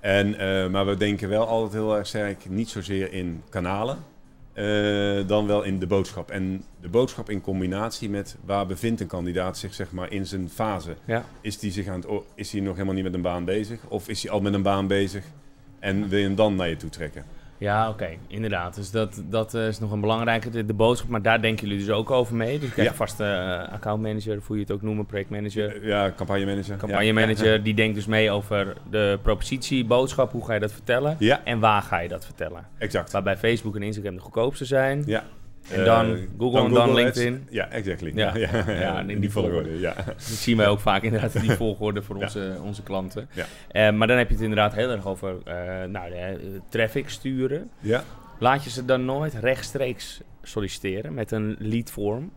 En, 0.00 0.38
eh, 0.38 0.68
maar 0.68 0.86
we 0.86 0.96
denken 0.96 1.28
wel 1.28 1.46
altijd 1.46 1.72
heel 1.72 1.96
erg 1.96 2.06
sterk, 2.06 2.48
niet 2.48 2.68
zozeer 2.68 3.12
in 3.12 3.42
kanalen, 3.48 3.98
eh, 4.52 5.26
dan 5.26 5.46
wel 5.46 5.62
in 5.62 5.78
de 5.78 5.86
boodschap. 5.86 6.30
En 6.30 6.64
de 6.80 6.88
boodschap 6.88 7.30
in 7.30 7.40
combinatie 7.40 8.10
met 8.10 8.36
waar 8.44 8.66
bevindt 8.66 9.00
een 9.00 9.06
kandidaat 9.06 9.58
zich 9.58 9.74
zeg 9.74 9.92
maar, 9.92 10.12
in 10.12 10.26
zijn 10.26 10.50
fase. 10.50 10.96
Ja. 11.04 11.24
Is 11.40 11.60
hij 11.60 11.70
zich 11.70 11.86
aan 11.86 12.00
het, 12.00 12.22
is 12.34 12.52
hij 12.52 12.60
nog 12.60 12.74
helemaal 12.74 12.94
niet 12.94 13.04
met 13.04 13.14
een 13.14 13.22
baan 13.22 13.44
bezig? 13.44 13.80
Of 13.88 14.08
is 14.08 14.22
hij 14.22 14.32
al 14.32 14.40
met 14.40 14.54
een 14.54 14.62
baan 14.62 14.86
bezig 14.86 15.24
en 15.78 16.08
wil 16.08 16.18
je 16.18 16.24
hem 16.24 16.34
dan 16.34 16.56
naar 16.56 16.68
je 16.68 16.76
toe 16.76 16.90
trekken? 16.90 17.24
Ja, 17.62 17.88
oké, 17.88 18.08
inderdaad. 18.26 18.74
Dus 18.74 18.90
dat, 18.90 19.22
dat 19.30 19.54
eh, 19.54 19.66
is 19.66 19.78
nog 19.78 19.90
een 19.92 20.00
belangrijke, 20.00 20.50
de, 20.50 20.64
de 20.64 20.72
boodschap. 20.74 21.08
Maar 21.10 21.22
daar 21.22 21.40
denken 21.42 21.66
jullie 21.68 21.84
dus 21.84 21.94
ook 21.94 22.10
over 22.10 22.34
mee. 22.36 22.58
Dus 22.58 22.68
je 22.68 22.72
krijgt 22.74 22.90
Ja. 22.90 22.96
vast 22.96 23.20
uh, 23.20 23.72
accountmanager, 23.72 24.38
hoe 24.46 24.56
je 24.56 24.62
het 24.62 24.72
ook 24.72 24.82
noemen, 24.82 25.06
projectmanager. 25.06 25.86
Ja, 25.86 26.12
campagnemanager. 26.16 26.76
Campagnemanager, 26.76 27.62
die 27.62 27.74
denkt 27.74 27.94
dus 27.94 28.06
mee 28.06 28.30
over 28.30 28.76
de 28.90 29.18
propositie, 29.22 29.84
boodschap, 29.84 30.32
hoe 30.32 30.44
ga 30.44 30.54
je 30.54 30.60
dat 30.60 30.72
vertellen? 30.72 31.16
Ja, 31.18 31.40
En 31.44 31.58
waar 31.60 31.82
ga 31.82 31.98
je 31.98 32.08
dat 32.08 32.24
vertellen? 32.24 32.66
exact. 32.78 33.12
Waarbij 33.12 33.36
Facebook 33.36 33.76
en 33.76 33.82
Instagram 33.82 34.14
de 34.14 34.20
goedkoopste 34.20 34.64
zijn. 34.64 35.02
Ja. 35.06 35.24
En 35.70 35.84
dan 35.84 36.06
Eh, 36.14 36.20
Google 36.38 36.60
en 36.64 36.72
dan 36.72 36.88
Ads. 36.88 36.94
LinkedIn. 36.98 37.46
Ja, 37.50 37.68
exactly. 37.68 38.12
Ja. 38.14 38.36
Ja, 38.36 38.48
ja, 38.66 38.80
Ja, 38.80 39.00
in 39.00 39.20
die 39.20 39.30
volgorde. 39.30 39.78
Ja. 39.78 39.94
Dat 40.06 40.22
zien 40.22 40.56
wij 40.56 40.68
ook 40.68 40.80
vaak 40.90 41.02
inderdaad 41.02 41.34
in 41.34 41.40
die 41.40 41.50
volgorde 41.50 42.02
voor 42.02 42.16
onze, 42.16 42.56
onze 42.62 42.82
klanten. 42.82 43.28
Ja. 43.32 43.44
Eh, 43.68 43.92
maar 43.92 44.06
dan 44.06 44.16
heb 44.16 44.26
je 44.28 44.34
het 44.34 44.42
inderdaad 44.42 44.74
heel 44.74 44.90
erg 44.90 45.06
over 45.06 45.36
eh, 45.44 45.84
nou, 45.84 46.10
de, 46.10 46.60
traffic 46.68 47.08
sturen. 47.08 47.70
ja. 47.80 48.04
Laat 48.38 48.64
je 48.64 48.70
ze 48.70 48.84
dan 48.84 49.04
nooit 49.04 49.34
rechtstreeks 49.34 50.20
solliciteren 50.42 51.14
met 51.14 51.30
een 51.30 51.56
lead 51.58 51.90
form? 51.90 52.30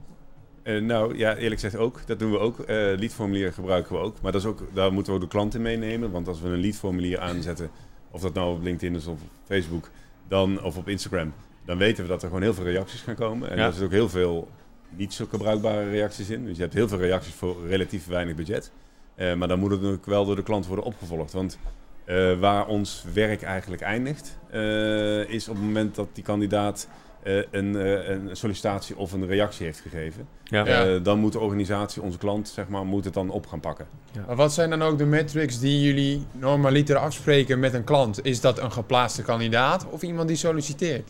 Eh, 0.63 0.81
nou, 0.81 1.17
ja, 1.17 1.35
eerlijk 1.35 1.61
gezegd 1.61 1.75
ook. 1.77 2.07
Dat 2.07 2.19
doen 2.19 2.31
we 2.31 2.39
ook. 2.39 2.59
Eh 2.59 2.75
leadformulier 2.75 3.53
gebruiken 3.53 3.91
we 3.95 3.99
ook. 4.01 4.21
Maar 4.21 4.31
dat 4.31 4.41
is 4.41 4.47
ook, 4.47 4.63
daar 4.73 4.93
moeten 4.93 5.11
we 5.13 5.17
ook 5.19 5.23
de 5.25 5.31
klant 5.31 5.55
in 5.55 5.61
meenemen. 5.61 6.11
Want 6.11 6.27
als 6.27 6.41
we 6.41 6.47
een 6.47 6.59
leadformulier 6.59 7.19
aanzetten, 7.19 7.69
of 8.11 8.21
dat 8.21 8.33
nou 8.33 8.55
op 8.55 8.63
LinkedIn 8.63 8.95
is 8.95 9.07
of 9.07 9.21
op 9.21 9.29
Facebook, 9.45 9.89
dan, 10.27 10.63
of 10.63 10.77
op 10.77 10.87
Instagram, 10.89 11.33
dan 11.65 11.77
weten 11.77 12.03
we 12.03 12.09
dat 12.09 12.21
er 12.21 12.27
gewoon 12.27 12.43
heel 12.43 12.53
veel 12.53 12.63
reacties 12.63 13.01
gaan 13.01 13.15
komen. 13.15 13.49
En 13.49 13.57
Ja. 13.57 13.61
er 13.63 13.69
zitten 13.69 13.85
ook 13.85 13.91
heel 13.93 14.09
veel 14.09 14.47
niet 14.89 15.13
zo 15.13 15.25
gebruikbare 15.29 15.89
reacties 15.89 16.29
in. 16.29 16.45
Dus 16.45 16.55
je 16.55 16.61
hebt 16.61 16.73
heel 16.73 16.87
veel 16.87 16.97
reacties 16.99 17.33
voor 17.33 17.67
relatief 17.67 18.07
weinig 18.07 18.35
budget. 18.35 18.71
Eh, 19.15 19.33
maar 19.33 19.47
dan 19.47 19.59
moet 19.59 19.71
het 19.71 19.79
natuurlijk 19.79 20.07
wel 20.07 20.25
door 20.25 20.35
de 20.35 20.43
klant 20.43 20.65
worden 20.67 20.85
opgevolgd. 20.85 21.33
Want 21.33 21.57
eh, 22.05 22.39
waar 22.39 22.67
ons 22.67 23.03
werk 23.13 23.41
eigenlijk 23.41 23.81
eindigt, 23.81 24.37
eh, 24.49 25.29
is 25.29 25.47
op 25.47 25.55
het 25.55 25.63
moment 25.63 25.95
dat 25.95 26.07
die 26.13 26.23
kandidaat 26.23 26.87
eh, 27.23 27.37
een, 27.51 27.75
eh, 27.75 28.09
een 28.09 28.29
sollicitatie 28.31 28.97
of 28.97 29.11
een 29.13 29.27
reactie 29.27 29.65
heeft 29.65 29.79
gegeven. 29.79 30.27
Ja. 30.43 30.65
Eh, 30.65 31.03
dan 31.03 31.19
moet 31.19 31.31
de 31.31 31.39
organisatie, 31.39 32.01
onze 32.01 32.17
klant, 32.17 32.47
zeg 32.47 32.67
maar, 32.67 32.85
moet 32.85 33.05
het 33.05 33.13
dan 33.13 33.29
op 33.29 33.47
gaan 33.47 33.59
pakken. 33.59 33.87
Maar 34.27 34.35
wat 34.35 34.53
zijn 34.53 34.69
dan 34.69 34.81
ook 34.81 34.97
de 34.97 35.05
metrics 35.05 35.59
die 35.59 35.81
jullie 35.81 36.25
normaliter 36.31 36.95
afspreken 36.97 37.59
met 37.59 37.73
een 37.73 37.83
klant? 37.83 38.25
Is 38.25 38.41
dat 38.41 38.59
een 38.59 38.71
geplaatste 38.71 39.21
kandidaat 39.23 39.85
of 39.89 40.01
iemand 40.01 40.27
die 40.27 40.37
solliciteert? 40.37 41.09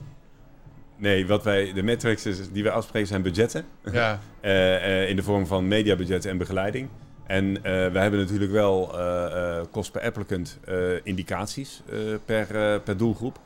Nee, 0.97 1.27
wat 1.27 1.43
wij, 1.43 1.73
de 1.73 1.83
metrics 1.83 2.25
is, 2.25 2.51
die 2.51 2.63
wij 2.63 2.71
afspreken 2.71 3.07
zijn 3.07 3.21
budgetten. 3.21 3.65
Ja, 3.91 4.19
eh, 4.41 5.01
eh, 5.03 5.09
in 5.09 5.15
de 5.15 5.23
vorm 5.23 5.45
van 5.47 5.67
mediabudgetten 5.67 6.31
en 6.31 6.37
begeleiding. 6.37 6.87
En 7.27 7.55
eh 7.63 7.63
we 7.91 7.99
hebben 7.99 8.19
natuurlijk 8.19 8.51
wel 8.51 8.99
eh, 8.99 9.57
eh, 9.57 9.65
kost 9.71 9.91
per 9.91 10.01
applicant 10.01 10.59
eh, 10.65 10.75
indicaties 11.03 11.81
eh, 11.89 11.97
per, 12.25 12.55
eh, 12.55 12.79
per 12.83 12.97
doelgroep. 12.97 13.39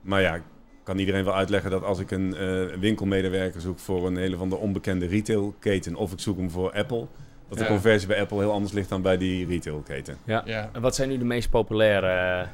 Maar 0.00 0.20
ja, 0.20 0.34
ik 0.34 0.42
kan 0.82 0.98
iedereen 0.98 1.24
wel 1.24 1.34
uitleggen 1.34 1.70
dat 1.70 1.82
als 1.82 1.98
ik 1.98 2.10
een 2.10 2.36
eh, 2.36 2.64
winkelmedewerker 2.78 3.60
zoek 3.60 3.78
voor 3.78 4.06
een 4.06 4.16
hele 4.16 4.36
van 4.36 4.48
de 4.48 4.56
onbekende 4.56 5.06
retailketen 5.06 5.94
of 5.94 6.12
ik 6.12 6.20
zoek 6.20 6.36
hem 6.36 6.50
voor 6.50 6.72
Apple, 6.72 7.06
dat 7.48 7.58
de 7.58 7.64
Ja. 7.64 7.70
conversie 7.70 8.08
bij 8.08 8.20
Apple 8.20 8.38
heel 8.38 8.52
anders 8.52 8.72
ligt 8.72 8.88
dan 8.88 9.02
bij 9.02 9.16
die 9.18 9.46
retailketen. 9.46 10.16
Ja. 10.24 10.42
ja. 10.44 10.70
En 10.72 10.80
wat 10.80 10.94
zijn 10.94 11.08
nu 11.08 11.18
de 11.18 11.24
meest 11.24 11.50
populaire 11.50 12.46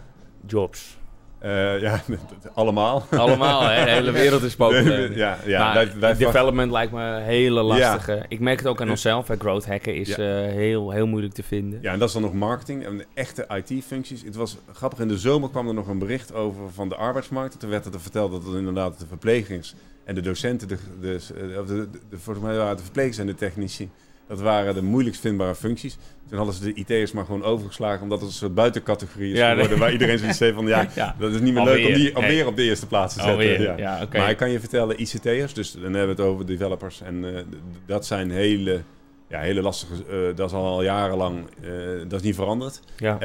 jobs? 0.47 0.99
Eh, 1.39 1.81
ja, 1.81 2.01
allemaal. 2.55 3.07
Allemaal, 3.11 3.63
hè? 3.69 3.85
De 3.85 3.91
hele 3.91 4.11
wereld 4.11 4.43
is 4.43 4.57
populair. 4.57 5.17
ja, 5.17 5.39
ja. 5.45 5.65
maar 5.65 5.75
wij, 5.75 5.85
wij 5.85 5.93
verwachten- 5.95 6.19
development 6.27 6.71
lijkt 6.73 6.93
me 6.93 7.03
een 7.03 7.23
hele 7.23 7.63
lastige. 7.63 8.25
Ik 8.29 8.41
merk 8.41 8.59
het 8.59 8.67
ook 8.69 8.81
aan 8.81 8.91
onszelf. 8.91 9.29
hè. 9.29 9.37
Growth 9.39 9.67
hacken 9.67 9.95
is 9.95 10.09
Ja. 10.09 10.17
eh, 10.17 10.53
heel, 10.53 10.91
heel 10.91 11.07
moeilijk 11.07 11.35
te 11.35 11.43
vinden. 11.43 11.79
Ja, 11.83 11.93
en 11.93 11.99
dat 11.99 12.09
is 12.09 12.15
dan 12.15 12.23
nog 12.23 12.33
marketing 12.35 12.85
en 12.85 13.05
echte 13.15 13.47
IT-functies. 13.65 14.23
Het 14.23 14.37
was 14.37 14.57
grappig, 14.73 14.99
in 14.99 15.09
de 15.09 15.19
zomer 15.19 15.51
kwam 15.51 15.69
er 15.69 15.75
nog 15.75 15.89
een 15.89 15.99
bericht 15.99 16.35
over 16.35 16.63
van 16.75 16.89
de 16.89 16.97
arbeidsmarkt. 16.97 17.61
Toen 17.61 17.71
werd 17.71 17.85
er 17.95 18.01
verteld 18.01 18.31
dat 18.33 18.45
het 18.45 18.55
inderdaad 18.55 18.99
de 18.99 19.07
verplegers 19.07 19.75
en 20.05 20.15
de 20.15 20.21
docenten, 20.21 20.69
de, 20.69 20.77
de, 21.01 21.19
de, 21.29 21.65
de, 21.67 21.89
de, 22.11 22.19
volgens 22.19 22.47
mij 22.47 22.55
waren 22.55 22.69
het 22.69 22.79
de 22.79 22.85
verplegers 22.85 23.19
en 23.19 23.27
de 23.27 23.35
technici, 23.35 23.91
Dat 24.29 24.41
waren 24.41 24.75
de 24.75 24.83
moeilijkst 24.83 25.21
vindbare 25.21 25.55
functies. 25.55 25.99
Toen 26.29 26.37
hadden 26.37 26.55
ze 26.55 26.65
de 26.65 26.75
IT'ers 26.75 27.13
maar 27.13 27.25
gewoon 27.25 27.45
overgeslagen, 27.45 28.03
omdat 28.03 28.21
het 28.21 28.29
een 28.29 28.35
soort 28.35 28.55
buitencategorie 28.55 29.33
is 29.33 29.39
Ja, 29.39 29.49
geworden, 29.49 29.71
nee. 29.71 29.79
waar 29.81 29.93
iedereen 29.93 30.19
zoiets 30.19 30.39
heeft 30.39 30.55
van, 30.55 30.67
ja, 30.67 30.87
Ja. 30.95 31.15
dat 31.19 31.33
is 31.33 31.41
niet 31.41 31.55
meer 31.55 31.65
leuk 31.65 31.87
om 31.87 31.93
die 31.95 32.15
alweer 32.15 32.47
op 32.47 32.57
de 32.57 32.63
eerste 32.63 32.87
plaats 32.87 33.15
te 33.15 33.23
zetten. 33.23 33.77
Ja. 33.77 34.07
Maar 34.13 34.31
ik 34.31 34.37
kan 34.37 34.51
je 34.51 34.61
vertellen, 34.61 35.01
ICT'ers, 35.01 35.55
dus 35.55 35.73
dan 35.73 35.83
hebben 35.83 36.17
we 36.17 36.23
het 36.23 36.31
over 36.33 36.47
developers, 36.47 37.01
en 37.01 37.37
eh, 37.37 37.43
dat 37.87 38.07
zijn 38.07 38.31
hele, 38.31 38.81
ja, 39.29 39.41
hele 39.41 39.63
lastige, 39.63 39.93
eh, 40.11 40.37
dat 40.37 40.49
is 40.49 40.55
al 40.57 40.83
jarenlang, 40.83 41.47
eh, 41.63 41.71
dat 42.09 42.21
is 42.21 42.27
niet 42.27 42.35
veranderd. 42.35 42.81
Ja. 42.97 43.19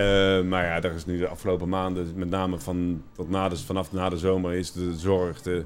Maar 0.44 0.66
ja, 0.66 0.80
daar 0.80 0.94
is 0.94 1.06
nu 1.06 1.18
de 1.18 1.28
afgelopen 1.28 1.70
maanden, 1.70 2.12
met 2.16 2.30
name 2.30 2.60
van, 2.60 3.04
tot 3.16 3.30
na 3.30 3.50
de, 3.50 3.58
vanaf 3.58 3.92
na 3.92 4.10
de 4.10 4.18
zomer, 4.18 4.54
is 4.54 4.72
de 4.72 4.94
zorg, 4.98 5.42
de, 5.42 5.64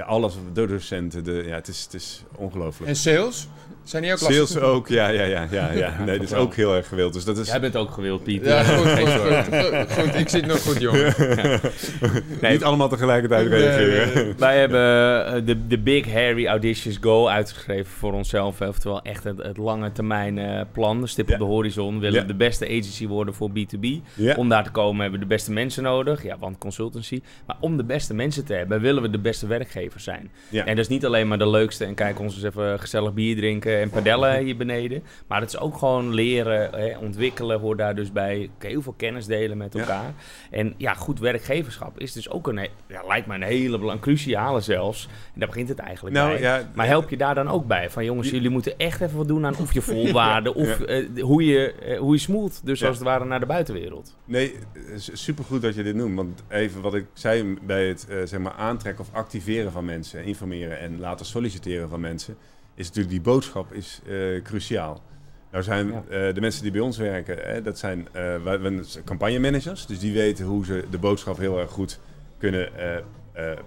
ja, 0.00 0.06
alles, 0.06 0.34
de 0.52 0.66
docenten, 0.66 1.24
de, 1.24 1.42
ja, 1.46 1.54
het 1.54 1.68
is, 1.68 1.82
het 1.84 1.94
is 1.94 2.22
ongelooflijk. 2.36 2.88
En 2.90 2.96
sales? 2.96 3.48
Zijn 3.84 4.02
die 4.02 4.12
ook 4.12 4.20
lastig? 4.20 4.48
Sales 4.48 4.62
ook, 4.68 4.88
ja, 4.88 5.08
ja, 5.08 5.22
ja, 5.24 5.46
ja, 5.50 5.72
ja. 5.72 5.94
Nee, 6.06 6.18
dat 6.18 6.26
is 6.26 6.34
ook 6.34 6.54
heel 6.54 6.74
erg 6.74 6.88
gewild. 6.88 7.12
Dus 7.12 7.24
dat 7.24 7.38
is... 7.38 7.46
Jij 7.48 7.60
bent 7.60 7.76
ook 7.76 7.90
gewild, 7.90 8.22
Piet. 8.22 8.44
Ja, 8.44 8.62
goed. 8.62 10.14
Ik 10.14 10.28
zit 10.28 10.46
nog 10.46 10.62
goed, 10.62 10.80
jongen. 10.80 11.14
Nee, 12.40 12.52
niet 12.52 12.64
allemaal 12.64 12.88
tegelijkertijd 12.88 13.48
Nee, 13.48 13.58
reageren. 13.58 14.14
nee, 14.14 14.24
nee. 14.24 14.34
Wij 14.38 14.58
hebben 14.58 14.80
eh, 15.26 15.46
de, 15.46 15.66
de 15.66 15.78
Big 15.78 16.12
Harry 16.12 16.46
Audacious 16.46 16.98
Goal 17.00 17.30
uitgeschreven 17.30 17.92
voor 17.92 18.12
onszelf. 18.12 18.60
Oftewel 18.60 19.02
echt 19.02 19.24
het, 19.24 19.38
het 19.42 19.56
lange 19.56 19.92
termijn 19.92 20.38
eh, 20.38 20.60
plan. 20.72 21.00
De 21.00 21.06
stip 21.06 21.28
Ja. 21.28 21.32
op 21.34 21.40
de 21.40 21.46
horizon. 21.46 21.94
We 21.94 22.00
willen 22.00 22.20
Ja. 22.20 22.26
de 22.26 22.34
beste 22.34 22.64
agency 22.66 23.06
worden 23.06 23.34
voor 23.34 23.50
B2B. 23.50 23.86
Ja. 24.14 24.34
Om 24.34 24.48
daar 24.48 24.64
te 24.64 24.70
komen 24.70 25.00
hebben 25.00 25.20
we 25.20 25.26
de 25.26 25.34
beste 25.34 25.52
mensen 25.52 25.82
nodig. 25.82 26.22
Ja, 26.22 26.38
want 26.38 26.58
consultancy. 26.58 27.20
Maar 27.46 27.56
om 27.60 27.76
de 27.76 27.84
beste 27.84 28.14
mensen 28.14 28.44
te 28.44 28.54
hebben, 28.54 28.80
willen 28.80 29.02
we 29.02 29.10
de 29.10 29.18
beste 29.18 29.46
werkgever 29.46 29.89
zijn. 29.98 30.30
Ja. 30.48 30.64
En 30.64 30.76
dat 30.76 30.84
is 30.84 30.90
niet 30.90 31.06
alleen 31.06 31.28
maar 31.28 31.38
de 31.38 31.48
leukste 31.48 31.84
en 31.84 31.94
kijk 31.94 32.18
ons 32.20 32.34
eens 32.34 32.42
even 32.44 32.80
gezellig 32.80 33.14
bier 33.14 33.36
drinken 33.36 33.80
en 33.80 33.90
padellen 33.90 34.38
hier 34.44 34.56
beneden. 34.56 35.02
Maar 35.26 35.40
het 35.40 35.48
is 35.48 35.58
ook 35.58 35.76
gewoon 35.78 36.14
leren, 36.14 36.70
hè, 36.80 36.98
ontwikkelen 36.98 37.60
hoort 37.60 37.78
daar 37.78 37.94
dus 37.94 38.12
bij. 38.12 38.50
Heel 38.58 38.82
veel 38.82 38.94
kennis 38.96 39.26
delen 39.26 39.56
met 39.56 39.72
Ja. 39.72 39.80
elkaar. 39.80 40.12
En 40.50 40.74
ja, 40.76 40.94
goed 40.94 41.18
werkgeverschap 41.18 41.98
is 42.00 42.12
dus 42.12 42.30
ook 42.30 42.48
een, 42.48 42.68
ja, 42.88 43.02
lijkt 43.08 43.26
me 43.26 43.34
een 43.34 43.42
hele 43.42 43.78
belang, 43.78 44.00
cruciale 44.00 44.60
zelfs. 44.60 45.08
En 45.34 45.40
daar 45.40 45.48
begint 45.48 45.68
het 45.68 45.78
eigenlijk 45.78 46.16
Nou 46.16 46.30
bij. 46.30 46.40
ja, 46.40 46.70
Maar 46.74 46.86
help 46.86 47.10
je 47.10 47.16
daar 47.16 47.34
dan 47.34 47.48
ook 47.48 47.66
bij? 47.66 47.90
Van 47.90 48.04
jongens, 48.04 48.30
jullie 48.30 48.50
moeten 48.50 48.78
echt 48.78 49.00
even 49.00 49.16
wat 49.16 49.28
doen 49.28 49.46
aan 49.46 49.56
of 49.56 49.72
je 49.74 49.80
volwaarde, 49.92 50.54
of 50.54 50.80
eh, 50.80 51.22
hoe, 51.22 51.44
je, 51.46 51.72
eh, 51.72 51.98
hoe 51.98 52.12
je 52.12 52.18
smoelt. 52.20 52.60
Dus 52.66 52.84
als 52.84 52.96
het 52.96 53.04
ware 53.06 53.24
naar 53.24 53.40
de 53.40 53.46
buitenwereld. 53.46 54.16
Nee, 54.24 54.54
s- 54.96 55.10
supergoed 55.12 55.62
dat 55.62 55.74
je 55.74 55.82
dit 55.82 55.94
noemt. 55.94 56.16
Want 56.16 56.42
even 56.48 56.80
wat 56.80 56.94
ik 56.94 57.06
zei 57.12 57.56
bij 57.62 57.88
het 57.88 58.06
eh, 58.08 58.16
zeg 58.24 58.40
maar 58.40 58.52
aantrekken 58.52 59.04
of 59.04 59.10
activeren 59.14 59.69
van 59.72 59.84
mensen, 59.84 60.24
informeren 60.24 60.78
en 60.78 60.98
laten 61.00 61.26
solliciteren 61.26 61.88
van 61.88 62.00
mensen, 62.00 62.36
is 62.74 62.86
natuurlijk 62.86 63.14
die 63.14 63.20
boodschap 63.20 63.72
is 63.72 64.00
eh, 64.08 64.42
cruciaal. 64.42 65.02
Nou 65.50 65.64
zijn 65.64 65.86
Ja. 65.86 66.02
eh, 66.08 66.34
de 66.34 66.40
mensen 66.40 66.62
die 66.62 66.72
bij 66.72 66.80
ons 66.80 66.96
werken, 66.96 67.38
hè, 67.38 67.62
dat 67.62 67.78
zijn 67.78 68.08
wij, 68.12 68.60
wij- 68.60 68.80
campagnemanagers. 69.04 69.86
Dus 69.86 69.98
die 69.98 70.12
weten 70.12 70.44
hoe 70.46 70.64
ze 70.64 70.84
de 70.90 70.98
boodschap 70.98 71.38
heel 71.38 71.58
erg 71.58 71.70
goed 71.70 71.98
kunnen 72.38 72.68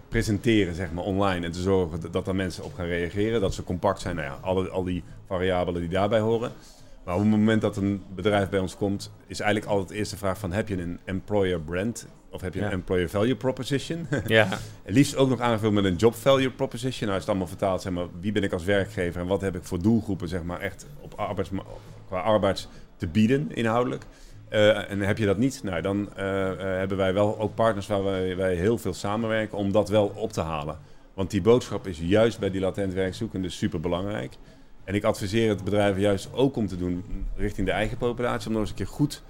presenteren, 0.08 0.76
zeg 0.76 0.92
maar, 0.92 1.04
online. 1.04 1.46
En 1.46 1.52
te 1.52 1.62
zorgen 1.62 2.00
dat, 2.02 2.14
dat 2.14 2.28
er 2.28 2.36
mensen 2.36 2.64
op 2.64 2.74
gaan 2.74 2.86
reageren. 2.86 3.42
Dat 3.42 3.54
ze 3.54 3.64
compact 3.64 4.02
zijn. 4.02 4.16
Nou 4.16 4.28
ja, 4.28 4.38
alle, 4.42 4.70
al 4.70 4.84
die 4.84 5.04
variabelen 5.28 5.82
die 5.82 5.90
daarbij 5.90 6.20
horen. 6.20 6.52
Maar 7.04 7.16
op 7.16 7.22
het 7.22 7.30
moment 7.30 7.62
dat 7.62 7.78
een 7.78 8.04
bedrijf 8.16 8.50
bij 8.50 8.60
ons 8.60 8.76
komt, 8.78 9.12
is 9.28 9.40
eigenlijk 9.40 9.72
altijd 9.72 9.90
de 9.90 9.96
eerste 9.96 10.18
vraag 10.18 10.38
van 10.40 10.52
heb 10.52 10.68
je 10.68 10.82
een 10.82 11.00
employer 11.04 11.60
brand 11.60 12.08
of 12.34 12.42
heb 12.42 12.54
je 12.54 12.62
een 12.62 12.72
employer 12.72 13.10
value 13.10 13.36
proposition? 13.36 14.08
Ja, 14.28 14.48
liefst 14.86 15.16
ook 15.16 15.30
nog 15.30 15.40
aangevuld 15.40 15.74
met 15.74 15.86
een 15.86 15.96
job 15.96 16.16
value 16.16 16.52
proposition. 16.52 17.06
Nou 17.06 17.14
is 17.14 17.20
het 17.20 17.30
allemaal 17.30 17.48
vertaald, 17.48 17.82
zeg 17.82 17.94
maar, 17.94 18.06
wie 18.20 18.32
ben 18.32 18.44
ik 18.44 18.54
als 18.54 18.64
werkgever 18.64 19.22
en 19.22 19.28
wat 19.28 19.42
heb 19.42 19.56
ik 19.56 19.64
voor 19.64 19.82
doelgroepen, 19.82 20.28
zeg 20.28 20.44
maar, 20.44 20.60
echt 20.60 20.86
op 21.00 21.14
arbeids, 21.14 21.50
qua 22.08 22.20
arbeids 22.20 22.68
te 22.98 23.08
bieden 23.08 23.56
inhoudelijk. 23.56 24.06
Eh, 24.50 24.92
en 24.92 25.00
heb 25.00 25.18
je 25.18 25.26
dat 25.26 25.38
niet, 25.38 25.62
nou, 25.64 25.82
dan 25.82 26.10
eh, 26.16 26.52
eh, 26.52 26.58
hebben 26.58 26.98
wij 26.98 27.14
wel 27.14 27.40
ook 27.40 27.56
partners 27.56 27.88
waar 27.88 28.04
wij, 28.04 28.36
wij 28.36 28.56
heel 28.56 28.78
veel 28.78 28.94
samenwerken 28.94 29.58
om 29.58 29.72
dat 29.72 29.90
wel 29.90 30.12
op 30.16 30.34
te 30.34 30.42
halen. 30.42 30.78
Want 31.14 31.32
die 31.32 31.42
boodschap 31.42 31.88
is 31.88 32.00
juist 32.00 32.40
bij 32.40 32.50
die 32.50 32.62
latent 32.62 32.94
werkzoekenden 32.94 33.52
super 33.52 33.80
belangrijk. 33.80 34.38
En 34.84 34.96
ik 34.96 35.04
adviseer 35.04 35.50
het 35.50 35.64
bedrijven 35.64 36.02
juist 36.02 36.30
ook 36.34 36.56
om 36.56 36.68
te 36.68 36.78
doen 36.78 37.06
richting 37.36 37.68
de 37.68 37.74
eigen 37.74 37.98
populatie, 37.98 38.48
om 38.48 38.54
nog 38.54 38.62
eens 38.62 38.70
een 38.70 38.76
keer 38.76 38.88
goed 38.88 39.24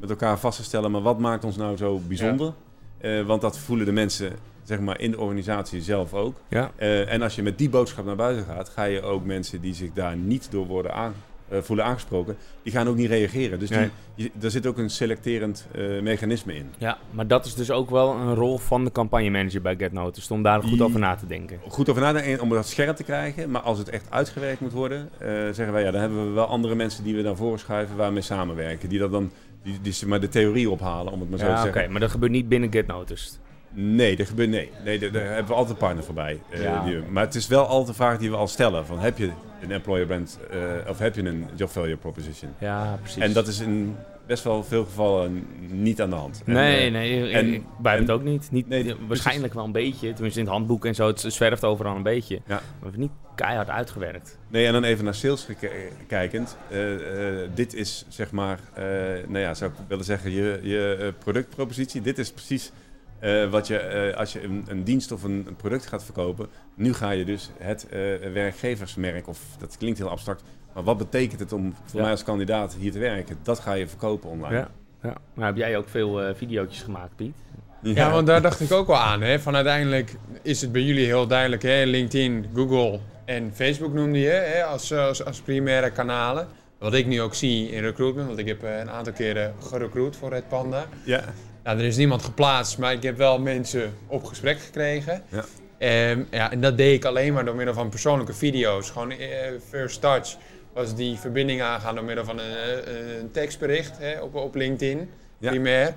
met 0.00 0.10
elkaar 0.10 0.38
vast 0.38 0.58
te 0.58 0.64
stellen, 0.64 0.90
maar 0.90 1.02
wat 1.02 1.18
maakt 1.18 1.44
ons 1.44 1.56
nou 1.56 1.76
zo 1.76 2.00
bijzonder? 2.08 2.52
Eh, 2.98 3.22
want 3.22 3.40
dat 3.40 3.58
voelen 3.58 3.86
de 3.86 3.92
mensen 3.92 4.32
zeg 4.64 4.80
maar, 4.80 5.00
in 5.00 5.10
de 5.10 5.18
organisatie 5.20 5.82
zelf 5.82 6.14
ook. 6.14 6.36
ja. 6.48 6.70
Eh, 6.76 7.12
en 7.12 7.22
als 7.22 7.34
je 7.34 7.42
met 7.42 7.58
die 7.58 7.68
boodschap 7.70 8.04
naar 8.04 8.16
buiten 8.16 8.44
gaat, 8.44 8.68
ga 8.68 8.84
je 8.84 9.02
ook 9.02 9.24
mensen 9.24 9.60
die 9.60 9.74
zich 9.74 9.92
daar 9.94 10.16
niet 10.16 10.50
door 10.50 10.66
worden 10.66 10.94
aan, 10.94 11.14
eh, 11.48 11.58
voelen 11.60 11.84
aangesproken, 11.84 12.36
die 12.62 12.72
gaan 12.72 12.88
ook 12.88 12.96
niet 12.96 13.08
reageren. 13.08 13.58
Dus 13.58 13.70
Nee. 13.70 13.90
die, 14.14 14.24
je, 14.24 14.30
daar 14.40 14.50
zit 14.50 14.66
ook 14.66 14.78
een 14.78 14.90
selecterend 14.90 15.66
mechanisme 16.02 16.54
in. 16.54 16.70
ja, 16.78 16.98
maar 17.10 17.26
dat 17.26 17.46
is 17.46 17.54
dus 17.54 17.70
ook 17.70 17.90
wel 17.90 18.12
een 18.14 18.34
rol 18.34 18.58
van 18.58 18.84
de 18.84 18.92
campagnemanager 18.92 19.62
bij 19.62 19.76
GetNoticed. 19.76 20.30
Om 20.30 20.42
daar 20.42 20.62
goed 20.62 20.80
over 20.80 21.00
na 21.00 21.14
te 21.14 21.26
denken. 21.26 21.60
Goed 21.68 21.88
over 21.88 22.02
nadenken 22.02 22.40
om 22.40 22.48
dat 22.48 22.66
scherp 22.68 22.96
te 22.96 23.04
krijgen, 23.04 23.50
maar 23.50 23.62
als 23.62 23.78
het 23.78 23.88
echt 23.88 24.06
uitgewerkt 24.10 24.60
moet 24.60 24.72
worden, 24.72 25.08
zeggen 25.52 25.72
wij 25.72 25.82
ja, 25.82 25.90
dan 25.90 26.00
hebben 26.00 26.26
we 26.26 26.32
wel 26.32 26.46
andere 26.46 26.74
mensen 26.74 27.04
die 27.04 27.14
we 27.16 27.22
dan 27.22 27.36
voorschuiven 27.36 27.96
waarmee 27.96 28.22
samenwerken. 28.22 28.88
Die 28.88 28.98
dat 28.98 29.10
dan 29.10 29.30
die, 29.62 29.78
die, 29.82 29.92
zeg 29.92 30.08
maar 30.08 30.20
de 30.20 30.28
theorie 30.28 30.70
ophalen, 30.70 31.12
om 31.12 31.20
het 31.20 31.30
maar 31.30 31.38
zo 31.38 31.44
te 31.44 31.50
Ja, 31.50 31.60
oké, 31.62 31.72
zeggen. 31.72 31.90
maar 31.90 32.00
dat 32.00 32.10
gebeurt 32.10 32.32
niet 32.32 32.48
binnen 32.48 32.72
GetNoticed. 32.72 33.38
Nee, 33.72 34.16
dat 34.16 34.26
gebeurt 34.28 34.50
nee. 34.50 34.70
nee 34.84 34.98
daar, 34.98 35.12
daar 35.12 35.24
hebben 35.24 35.46
we 35.46 35.52
altijd 35.52 35.70
een 35.72 35.84
partner 35.84 36.04
voorbij. 36.04 36.40
Eh, 36.50 36.62
Ja. 36.62 36.84
die- 36.84 36.98
maar 37.10 37.24
het 37.24 37.34
is 37.34 37.46
wel 37.46 37.66
altijd 37.66 37.88
een 37.88 37.94
vraag 37.94 38.18
die 38.18 38.30
we 38.30 38.36
al 38.36 38.46
stellen. 38.48 38.86
Van, 38.86 38.98
heb 38.98 39.18
je 39.18 39.30
een 39.62 39.70
employer 39.70 40.06
brand 40.06 40.38
eh, 40.50 40.58
of 40.88 40.98
heb 40.98 41.14
je 41.14 41.22
een 41.24 41.46
job 41.56 41.70
value 41.70 41.96
proposition? 41.96 42.50
Ja, 42.60 42.98
precies. 43.02 43.22
En 43.22 43.32
dat 43.32 43.46
is 43.48 43.60
in 43.60 43.96
best 44.26 44.44
wel 44.44 44.64
veel 44.64 44.84
gevallen 44.84 45.46
niet 45.68 46.02
aan 46.02 46.10
de 46.10 46.16
hand. 46.16 46.42
En, 46.46 46.52
Nee, 46.52 46.86
eh, 46.86 46.92
nee, 46.92 47.30
en- 47.32 47.52
ik 47.54 47.62
begrijp 47.78 48.00
het 48.00 48.10
ook 48.10 48.22
niet. 48.22 48.48
niet 48.50 48.68
Nee, 48.68 48.94
waarschijnlijk 49.08 49.54
wel 49.54 49.64
een 49.64 49.72
beetje, 49.72 50.12
tenminste 50.12 50.40
in 50.40 50.46
het 50.46 50.54
handboek 50.54 50.84
en 50.84 50.94
zo. 50.94 51.06
Het 51.06 51.20
zwerft 51.28 51.64
overal 51.64 51.96
een 51.96 52.02
beetje. 52.02 52.40
Ja. 52.46 52.60
Maar 52.82 52.90
niet 52.96 53.10
keihard 53.40 53.68
uitgewerkt. 53.70 54.38
Nee, 54.48 54.66
en 54.66 54.72
dan 54.72 54.84
even 54.84 55.04
naar 55.04 55.14
sales 55.14 55.44
geke- 55.44 55.88
kijkend. 56.06 56.56
Eh, 56.70 57.42
eh, 57.44 57.50
dit 57.54 57.74
is 57.74 58.04
zeg 58.08 58.30
maar, 58.30 58.58
eh, 58.74 58.84
nou 59.28 59.38
ja, 59.38 59.54
zou 59.54 59.70
ik 59.70 59.76
willen 59.88 60.04
zeggen, 60.04 60.30
je, 60.30 60.60
je 60.62 60.96
eh, 61.00 61.08
productpropositie. 61.24 62.00
Dit 62.00 62.18
is 62.18 62.32
precies 62.32 62.72
eh, 63.18 63.50
wat 63.50 63.66
je, 63.66 63.78
eh, 63.78 64.16
als 64.16 64.32
je 64.32 64.42
een, 64.42 64.64
een 64.68 64.84
dienst 64.84 65.12
of 65.12 65.22
een, 65.22 65.44
een 65.46 65.56
product 65.56 65.86
gaat 65.86 66.04
verkopen. 66.04 66.48
Nu 66.74 66.92
ga 66.94 67.10
je 67.10 67.24
dus 67.24 67.50
het 67.58 67.88
eh, 67.88 67.98
werkgeversmerk, 68.32 69.28
of 69.28 69.40
dat 69.58 69.76
klinkt 69.76 69.98
heel 69.98 70.10
abstract. 70.10 70.42
Maar 70.74 70.82
wat 70.84 70.98
betekent 70.98 71.40
het 71.40 71.52
om 71.52 71.74
voor 71.84 71.96
Ja. 71.98 72.02
mij 72.02 72.10
als 72.10 72.24
kandidaat 72.24 72.74
hier 72.74 72.92
te 72.92 72.98
werken? 72.98 73.36
Dat 73.42 73.58
ga 73.58 73.72
je 73.72 73.88
verkopen 73.88 74.30
online. 74.30 74.54
Ja. 74.56 74.68
ja. 75.02 75.14
Maar 75.34 75.46
heb 75.46 75.56
jij 75.56 75.76
ook 75.76 75.88
veel 75.88 76.22
eh 76.22 76.34
video's 76.34 76.82
gemaakt, 76.82 77.16
Piet? 77.16 77.36
Ja, 77.82 78.10
want 78.10 78.26
daar 78.26 78.42
dacht 78.42 78.60
ik 78.60 78.72
ook 78.72 78.86
wel 78.86 78.96
aan. 78.96 79.20
Hè? 79.22 79.40
Van 79.40 79.54
uiteindelijk 79.54 80.14
is 80.42 80.60
het 80.60 80.72
bij 80.72 80.82
jullie 80.82 81.04
heel 81.06 81.26
duidelijk. 81.26 81.62
Hè? 81.62 81.84
LinkedIn, 81.84 82.46
Google 82.54 82.98
en 83.24 83.50
Facebook 83.54 83.92
noemde 83.92 84.18
je 84.18 84.28
hè? 84.28 84.64
Als, 84.64 84.92
als, 84.92 85.24
als 85.24 85.40
primaire 85.40 85.90
kanalen. 85.90 86.48
Wat 86.78 86.94
ik 86.94 87.06
nu 87.06 87.20
ook 87.20 87.34
zie 87.34 87.70
in 87.70 87.82
recruitment, 87.82 88.26
want 88.26 88.38
ik 88.38 88.46
heb 88.46 88.62
eh, 88.62 88.78
een 88.78 88.90
aantal 88.90 89.12
keren 89.12 89.54
gerecruit 89.68 90.16
voor 90.16 90.28
Red 90.30 90.48
Panda. 90.48 90.86
ja. 91.04 91.24
Nou, 91.64 91.78
er 91.78 91.84
is 91.84 91.96
niemand 91.96 92.22
geplaatst, 92.22 92.78
maar 92.78 92.92
ik 92.92 93.02
heb 93.02 93.16
wel 93.16 93.38
mensen 93.40 93.92
op 94.06 94.24
gesprek 94.24 94.60
gekregen. 94.60 95.22
Ja. 95.28 95.44
Ehm, 95.78 96.22
ja, 96.30 96.52
en 96.52 96.60
dat 96.60 96.76
deed 96.76 96.94
ik 96.94 97.04
alleen 97.04 97.32
maar 97.32 97.44
door 97.44 97.54
middel 97.54 97.74
van 97.74 97.88
persoonlijke 97.88 98.32
video's. 98.32 98.90
Gewoon 98.90 99.10
eh, 99.10 99.28
first 99.68 100.00
touch 100.00 100.36
was 100.72 100.94
die 100.94 101.16
verbinding 101.18 101.62
aangaan 101.62 101.94
door 101.94 102.04
middel 102.04 102.24
van 102.24 102.38
een, 102.38 102.56
eh, 102.84 103.18
een 103.20 103.30
tekstbericht 103.30 103.98
hè, 103.98 104.20
op, 104.20 104.34
op 104.34 104.54
LinkedIn, 104.54 105.10
Ja. 105.38 105.50
primair. 105.50 105.94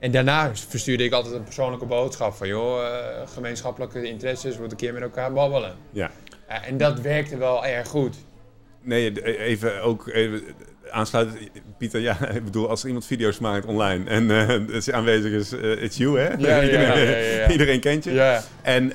En 0.00 0.10
daarna 0.10 0.50
verstuurde 0.54 1.04
ik 1.04 1.12
altijd 1.12 1.34
een 1.34 1.42
persoonlijke 1.44 1.86
boodschap 1.86 2.34
van... 2.34 2.48
joh, 2.48 2.86
eh, 2.86 3.28
gemeenschappelijke 3.28 4.02
interesses, 4.02 4.54
we 4.54 4.60
moeten 4.60 4.70
een 4.78 4.84
keer 4.84 4.92
met 4.92 5.02
elkaar 5.02 5.32
babbelen. 5.32 5.74
Ja. 5.90 6.10
En 6.62 6.76
dat 6.76 7.00
werkte 7.00 7.36
wel 7.36 7.64
erg 7.66 7.88
goed. 7.88 8.16
Nee, 8.82 9.12
d- 9.12 9.18
even 9.22 9.82
ook 9.82 10.08
even 10.08 10.42
aansluiten. 10.90 11.38
Pieter, 11.78 12.00
ja, 12.00 12.28
ik 12.34 12.44
bedoel, 12.44 12.68
als 12.68 12.80
er 12.80 12.86
iemand 12.86 13.06
video's 13.06 13.38
maakt 13.38 13.66
online 13.66 14.10
en 14.10 14.30
als 14.74 14.84
je 14.84 14.92
aanwezig 14.92 15.32
is, 15.32 15.52
eh, 15.52 15.82
it's 15.82 15.96
you, 15.96 16.18
hè? 16.18 16.28
Ja, 16.28 16.36
ja, 16.36 16.62
iedereen, 16.70 17.06
ja, 17.06 17.40
ja, 17.40 17.50
iedereen 17.50 17.80
kent 17.80 18.04
je. 18.04 18.12
Ja, 18.12 18.42
En 18.62 18.92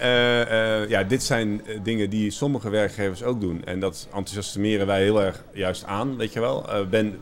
ja, 0.89 1.03
dit 1.03 1.23
zijn 1.23 1.61
dingen 1.83 2.09
die 2.09 2.31
sommige 2.31 2.69
werkgevers 2.69 3.23
ook 3.23 3.41
doen. 3.41 3.61
En 3.65 3.79
dat 3.79 4.07
enthousiasmeren 4.13 4.87
wij 4.87 5.01
heel 5.03 5.21
erg 5.21 5.43
juist 5.53 5.83
aan, 5.85 6.17
weet 6.17 6.33
je 6.33 6.39
wel. 6.39 6.65
Ben, 6.89 7.19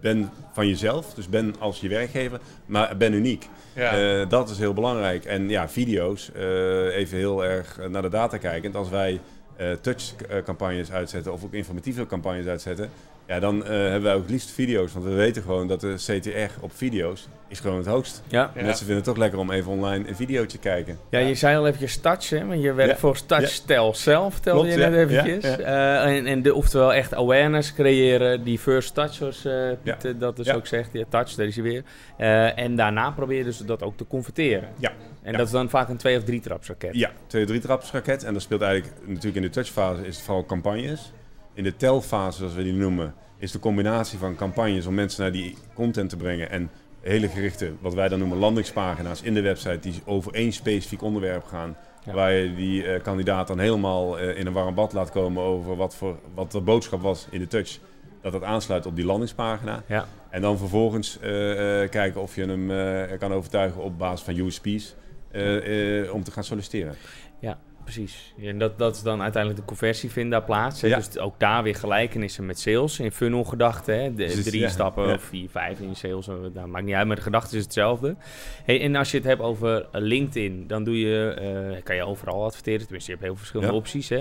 ben 0.00 0.30
van 0.52 0.68
jezelf, 0.68 1.14
dus 1.14 1.28
ben 1.28 1.54
als 1.58 1.80
je 1.80 1.88
werkgever, 1.88 2.40
maar 2.66 2.96
ben 2.96 3.12
uniek. 3.12 3.48
ja. 3.74 4.20
Eh, 4.20 4.28
dat 4.28 4.50
is 4.50 4.58
heel 4.58 4.74
belangrijk. 4.74 5.24
En 5.24 5.48
ja, 5.48 5.68
video's, 5.68 6.32
eh, 6.32 6.96
even 6.96 7.18
heel 7.18 7.44
erg 7.44 7.78
naar 7.88 8.02
de 8.02 8.08
data 8.08 8.36
kijkend. 8.36 8.74
Als 8.74 8.88
wij 8.88 9.20
eh, 9.56 9.72
touch-campagnes 9.72 10.92
uitzetten 10.92 11.32
of 11.32 11.44
ook 11.44 11.52
informatieve 11.52 12.06
campagnes 12.06 12.46
uitzetten, 12.46 12.90
ja, 13.30 13.40
dan 13.40 13.64
eh, 13.64 13.70
hebben 13.70 14.02
wij 14.02 14.14
ook 14.14 14.22
het 14.22 14.30
liefst 14.30 14.50
video's. 14.50 14.92
Want 14.92 15.04
we 15.04 15.10
weten 15.12 15.42
gewoon 15.42 15.68
dat 15.68 15.80
de 15.80 15.94
CTR 15.94 16.60
op 16.60 16.72
video's 16.74 17.28
is 17.48 17.60
gewoon 17.60 17.76
het 17.76 17.86
hoogst. 17.86 18.22
Ja. 18.28 18.50
Ja. 18.54 18.62
Mensen 18.62 18.76
vinden 18.86 18.96
het 18.96 19.04
toch 19.04 19.16
lekker 19.16 19.38
om 19.38 19.50
even 19.50 19.70
online 19.70 20.08
een 20.08 20.16
videootje 20.16 20.58
te 20.58 20.68
kijken. 20.68 20.98
Ja, 21.10 21.18
je 21.18 21.34
zei 21.34 21.56
al 21.56 21.66
eventjes 21.66 21.96
touch, 21.96 22.28
hè? 22.30 22.46
Want 22.46 22.62
je 22.62 22.72
werkt 22.72 22.92
Ja. 22.92 22.98
volgens 22.98 23.22
Touchstel 23.22 23.94
zelf, 23.94 24.32
vertelde 24.32 24.68
je 24.68 24.76
net 24.76 24.92
ja. 24.92 24.98
eventjes. 24.98 25.56
Ja, 25.56 25.58
Eh, 26.04 26.16
en, 26.16 26.26
en 26.26 26.42
de, 26.42 26.54
oftewel 26.54 26.94
echt 26.94 27.14
awareness 27.14 27.74
creëren, 27.74 28.44
die 28.44 28.58
first 28.58 28.94
touch, 28.94 29.12
zoals 29.14 29.46
Piet 29.82 30.04
eh, 30.04 30.12
dat 30.18 30.36
dus 30.36 30.52
ook 30.52 30.66
zegt. 30.66 30.88
Ja, 30.92 31.04
touch, 31.08 31.34
daar 31.34 31.46
is 31.46 31.54
hij 31.54 31.64
weer. 31.64 31.82
Eh, 32.16 32.58
en 32.58 32.76
daarna 32.76 33.10
probeer 33.10 33.38
je 33.38 33.44
dus 33.44 33.58
dat 33.58 33.82
ook 33.82 33.96
te 33.96 34.06
converteren. 34.06 34.68
Ja. 34.78 34.92
En 35.22 35.32
dat 35.32 35.46
is 35.46 35.52
dan 35.52 35.68
vaak 35.70 35.88
een 35.88 35.96
twee- 35.96 36.16
of 36.16 36.24
drie 36.24 36.40
trapsraket. 36.40 36.94
Ja, 36.94 37.10
twee, 37.26 37.44
drie 37.44 37.60
trapsraket. 37.60 38.24
En 38.24 38.32
dat 38.32 38.42
speelt 38.42 38.62
eigenlijk 38.62 38.94
natuurlijk 39.06 39.36
in 39.36 39.42
de 39.42 39.50
touchfase 39.50 40.06
is 40.06 40.16
het 40.16 40.24
vooral 40.24 40.44
campagnes. 40.46 41.12
In 41.54 41.62
de 41.62 41.76
telfase, 41.76 42.38
zoals 42.38 42.54
we 42.54 42.62
die 42.62 42.72
noemen, 42.72 43.14
is 43.38 43.52
de 43.52 43.58
combinatie 43.58 44.18
van 44.18 44.36
campagnes 44.36 44.86
om 44.86 44.94
mensen 44.94 45.22
naar 45.22 45.32
die 45.32 45.56
content 45.74 46.10
te 46.10 46.16
brengen. 46.16 46.50
En 46.50 46.70
hele 47.00 47.28
gerichte, 47.28 47.72
wat 47.80 47.94
wij 47.94 48.08
dan 48.08 48.18
noemen 48.18 48.38
landingspagina's 48.38 49.22
in 49.22 49.34
de 49.34 49.40
website, 49.40 49.78
die 49.78 50.02
over 50.04 50.34
één 50.34 50.52
specifiek 50.52 51.02
onderwerp 51.02 51.44
gaan. 51.44 51.76
Ja. 52.04 52.12
Waar 52.12 52.32
je 52.32 52.54
die 52.54 52.86
eh, 52.86 53.02
kandidaat 53.02 53.46
dan 53.46 53.58
helemaal 53.58 54.18
eh, 54.18 54.38
in 54.38 54.46
een 54.46 54.52
warm 54.52 54.74
bad 54.74 54.92
laat 54.92 55.10
komen 55.10 55.42
over 55.42 55.76
wat, 55.76 55.94
voor, 55.94 56.18
wat 56.34 56.52
de 56.52 56.60
boodschap 56.60 57.02
was 57.02 57.26
in 57.30 57.40
de 57.40 57.46
touch. 57.46 57.78
Dat 58.22 58.32
dat 58.32 58.42
aansluit 58.42 58.86
op 58.86 58.96
die 58.96 59.04
landingspagina. 59.04 59.82
Ja. 59.86 60.06
En 60.30 60.40
dan 60.40 60.58
vervolgens 60.58 61.18
eh, 61.18 61.30
kijken 61.88 62.20
of 62.20 62.34
je 62.34 62.46
hem 62.46 63.18
kan 63.18 63.32
overtuigen 63.32 63.82
op 63.82 63.98
basis 63.98 64.24
van 64.24 64.36
USP's 64.36 64.94
om 66.12 66.22
te 66.24 66.30
gaan 66.30 66.44
solliciteren. 66.44 66.94
Precies. 67.84 68.34
En 68.42 68.58
dat, 68.58 68.78
dat 68.78 68.94
is 68.96 69.02
dan 69.02 69.22
uiteindelijk 69.22 69.60
de 69.62 69.66
conversie 69.68 70.10
vindt 70.10 70.30
daar 70.30 70.42
plaats. 70.44 70.80
Hè? 70.80 70.88
Ja. 70.88 70.96
Dus 70.96 71.18
ook 71.18 71.34
daar 71.38 71.62
weer 71.62 71.74
gelijkenissen 71.74 72.46
met 72.46 72.58
sales. 72.58 72.98
In 73.00 73.12
funnel 73.12 73.44
gedachten. 73.44 74.02
Hè? 74.02 74.14
De, 74.14 74.24
Dus, 74.24 74.44
drie 74.44 74.60
ja, 74.60 74.68
stappen 74.68 75.06
ja. 75.08 75.14
of 75.14 75.22
vier, 75.22 75.48
vijf 75.50 75.80
in 75.80 75.96
sales. 75.96 76.28
eh, 76.28 76.34
Dat 76.54 76.66
maakt 76.66 76.84
niet 76.84 76.94
uit, 76.94 77.06
maar 77.06 77.16
de 77.16 77.22
gedachte 77.22 77.56
is 77.56 77.62
hetzelfde. 77.62 78.16
Hey, 78.64 78.80
en 78.80 78.96
als 78.96 79.10
je 79.10 79.16
het 79.16 79.26
hebt 79.26 79.40
over 79.40 79.76
eh, 79.92 80.00
LinkedIn, 80.00 80.64
dan 80.66 80.84
doe 80.84 80.98
je, 81.00 81.30
eh, 81.74 81.82
kan 81.82 81.96
je 81.96 82.06
overal 82.06 82.44
adverteren. 82.44 82.80
Tenminste, 82.80 83.10
je 83.10 83.16
hebt 83.16 83.28
heel 83.28 83.36
veel 83.36 83.44
verschillende 83.44 83.72
Ja. 83.72 83.78
opties. 83.78 84.08
Hè? 84.08 84.18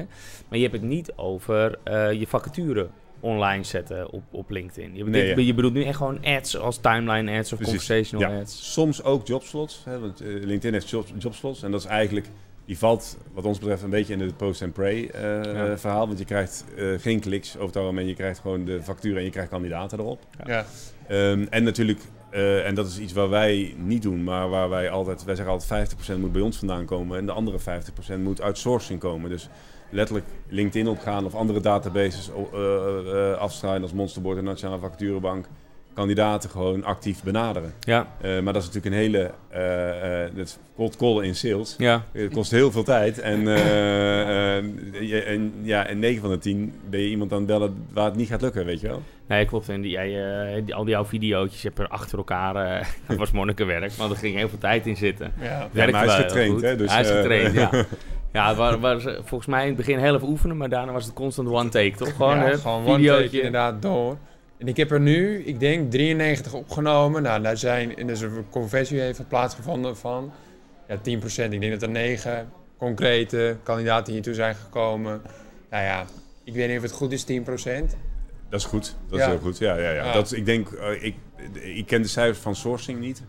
Maar 0.48 0.58
je 0.58 0.64
hebt 0.68 0.74
het 0.76 0.84
niet 0.90 1.12
over 1.16 1.78
eh, 1.84 2.12
je 2.12 2.28
vacature 2.28 2.88
online 3.20 3.64
zetten 3.64 4.10
op, 4.12 4.24
op 4.32 4.50
LinkedIn. 4.50 4.96
Je, 4.96 5.04
Nee, 5.04 5.26
dit- 5.28 5.38
ja. 5.38 5.44
je 5.46 5.54
bedoelt 5.54 5.74
nu 5.74 5.84
echt 5.84 5.98
gewoon 5.98 6.26
ads 6.26 6.58
als 6.58 6.78
timeline 6.78 7.38
ads 7.38 7.52
of 7.54 7.58
Precies. 7.60 7.78
conversational 7.78 8.32
Ja. 8.34 8.40
ads. 8.40 8.74
Soms 8.74 9.04
ook 9.04 9.28
jobslots, 9.28 9.82
hè, 9.86 10.00
want 10.00 10.20
LinkedIn 10.24 10.74
heeft 10.74 10.90
job, 10.90 11.06
jobslots. 11.18 11.64
En 11.64 11.72
dat 11.72 11.80
is 11.80 11.86
eigenlijk, 11.86 12.28
die 12.70 12.78
valt 12.78 13.18
wat 13.34 13.46
ons 13.46 13.60
betreft 13.60 13.84
een 13.84 13.90
beetje 13.90 14.14
in 14.14 14.20
het 14.20 14.38
post-and-pray 14.38 15.08
eh, 15.08 15.44
Ja. 15.44 15.78
verhaal. 15.78 16.08
Want 16.08 16.20
je 16.20 16.26
krijgt 16.26 16.66
eh, 16.78 16.86
geen 16.98 17.20
kliks 17.20 17.56
over 17.56 17.68
het 17.68 17.76
algemeen, 17.76 18.08
je 18.08 18.14
krijgt 18.16 18.40
gewoon 18.40 18.66
de 18.66 18.84
factuur 18.84 19.18
en 19.18 19.24
je 19.24 19.30
krijgt 19.30 19.50
kandidaten 19.50 20.00
erop. 20.00 20.20
Ja. 20.46 20.66
Ehm, 21.08 21.46
en 21.50 21.64
natuurlijk, 21.64 22.00
eh, 22.30 22.68
en 22.68 22.76
dat 22.76 22.88
is 22.88 23.00
iets 23.00 23.14
waar 23.14 23.30
wij 23.30 23.74
niet 23.78 24.02
doen, 24.02 24.24
maar 24.24 24.50
waar 24.50 24.70
wij 24.70 24.90
altijd, 24.90 25.24
wij 25.24 25.36
zeggen 25.36 25.54
altijd 25.54 25.70
50% 25.70 26.20
moet 26.20 26.32
bij 26.32 26.42
ons 26.42 26.58
vandaan 26.58 26.86
komen 26.86 27.18
en 27.18 27.26
de 27.26 27.32
andere 27.32 27.60
50% 27.60 28.24
moet 28.24 28.42
uit 28.42 28.58
sourcing 28.58 29.00
komen. 29.00 29.30
Dus 29.30 29.50
letterlijk 29.90 30.28
LinkedIn 30.48 30.88
opgaan 30.88 31.26
of 31.26 31.36
andere 31.36 31.60
databases 31.60 32.30
eh, 32.54 33.32
eh, 33.32 33.38
afstralen 33.38 33.82
als 33.82 33.94
Monsterboard 33.94 34.38
en 34.38 34.44
Nationale 34.44 34.80
Vacaturebank. 34.80 35.46
Kandidaten 36.00 36.50
gewoon 36.50 36.84
actief 36.84 37.24
benaderen. 37.24 37.74
Ja, 37.80 38.08
Eh, 38.22 38.40
maar 38.40 38.54
dat 38.54 38.62
is 38.62 38.68
natuurlijk 38.68 38.96
een 38.96 39.02
hele, 39.02 39.32
eh, 39.50 40.24
eh, 40.26 40.32
dat 40.36 40.46
is 40.46 40.58
cold 40.76 40.96
callen 40.98 41.24
in 41.26 41.36
sales. 41.36 41.76
ja. 41.78 42.04
Het 42.12 42.34
kost 42.34 42.52
heel 42.52 42.72
veel 42.72 42.84
tijd. 42.84 43.20
En, 43.20 43.48
eh, 43.48 44.58
eh, 44.58 44.64
je- 45.02 45.22
en, 45.22 45.54
ja, 45.62 45.86
en 45.88 46.00
9 46.00 46.22
van 46.22 46.30
de 46.30 46.38
10 46.38 46.74
ben 46.90 47.00
je 47.00 47.10
iemand 47.10 47.32
aan 47.32 47.38
het 47.38 47.48
bellen 47.48 47.86
waar 47.94 48.06
het 48.06 48.16
niet 48.16 48.28
gaat 48.28 48.42
lukken, 48.42 48.66
weet 48.66 48.80
je 48.82 48.88
wel. 48.88 49.02
Nee, 49.28 49.46
klopt. 49.46 49.70
En 49.70 49.82
die, 49.82 49.92
jij, 49.92 50.08
eh, 50.56 50.62
die, 50.66 50.76
al 50.76 50.84
die 50.84 50.94
jouw 50.94 51.06
video's, 51.06 51.62
je 51.62 51.68
hebt 51.68 51.80
er 51.80 51.88
achter 51.88 52.18
elkaar, 52.18 52.56
eh 52.56 52.86
dat 53.08 53.18
was 53.18 53.32
monnikenwerk, 53.32 53.92
maar 53.98 54.10
er 54.10 54.16
ging 54.16 54.36
heel 54.36 54.50
veel 54.50 54.58
tijd 54.58 54.86
in 54.86 54.96
zitten. 54.98 55.32
Ja. 55.42 55.68
Maar 55.74 55.90
hij 55.94 56.06
is 56.06 56.14
getraind, 56.14 56.54
goed. 56.54 56.62
hè, 56.62 56.76
dus, 56.76 56.92
hij 56.92 57.02
is 57.02 57.10
getraind, 57.10 57.54
ja. 57.54 57.70
Ja, 58.34 58.56
waren 58.56 59.02
ze 59.02 59.20
volgens 59.24 59.50
mij 59.50 59.62
in 59.62 59.68
het 59.68 59.78
begin 59.78 59.98
heel 60.00 60.16
even 60.16 60.28
oefenen, 60.28 60.58
maar 60.58 60.70
daarna 60.70 60.92
was 60.92 61.06
het 61.06 61.14
constant 61.14 61.48
one 61.50 61.70
take, 61.70 61.96
toch? 61.98 62.16
Gewoon, 62.16 62.36
ja, 62.38 62.44
hè, 62.44 62.58
gewoon 62.58 62.86
one 62.86 62.96
videootje. 62.96 63.24
take 63.26 63.36
inderdaad 63.38 63.82
door. 63.82 64.18
En 64.60 64.68
ik 64.68 64.78
heb 64.78 64.92
er 64.92 65.00
nu, 65.00 65.44
ik 65.44 65.60
denk, 65.60 65.92
93 65.92 66.54
opgenomen. 66.54 67.22
Nou, 67.24 67.42
daar 67.42 67.58
zijn, 67.58 67.96
en 67.98 68.08
dus 68.08 68.22
een 68.22 68.46
conversie 68.50 69.00
heeft 69.00 69.28
plaatsgevonden 69.28 69.98
van 69.98 70.32
ja, 70.88 70.96
10%. 70.98 71.02
Ik 71.04 71.60
denk 71.62 71.72
dat 71.72 71.82
er 71.82 71.90
9 71.90 72.50
concrete 72.78 73.58
kandidaten 73.64 74.14
hiertoe 74.14 74.34
zijn 74.34 74.56
gekomen. 74.56 75.22
Nou 75.70 75.84
ja, 75.84 76.06
ik 76.44 76.54
weet 76.54 76.68
niet 76.68 76.78
of 76.78 76.84
het 76.84 76.92
goed 76.92 77.12
is, 77.12 77.26
10%. 77.26 77.26
Dat 78.50 78.60
is 78.60 78.66
goed. 78.66 78.96
Dat 79.10 79.20
Ja. 79.20 79.26
is 79.26 79.32
heel 79.32 79.42
goed. 79.42 79.58
Ja, 79.58 79.76
ja, 79.78 79.90
ja. 79.92 80.06
Ja. 80.06 80.14
Dat, 80.14 80.32
ik 80.32 80.46
denk, 80.46 80.70
eh, 80.72 81.04
ik, 81.04 81.16
ik 81.54 81.86
ken 81.86 82.02
de 82.02 82.08
cijfers 82.08 82.40
van 82.40 82.56
sourcing 82.56 83.00
niet. 83.00 83.22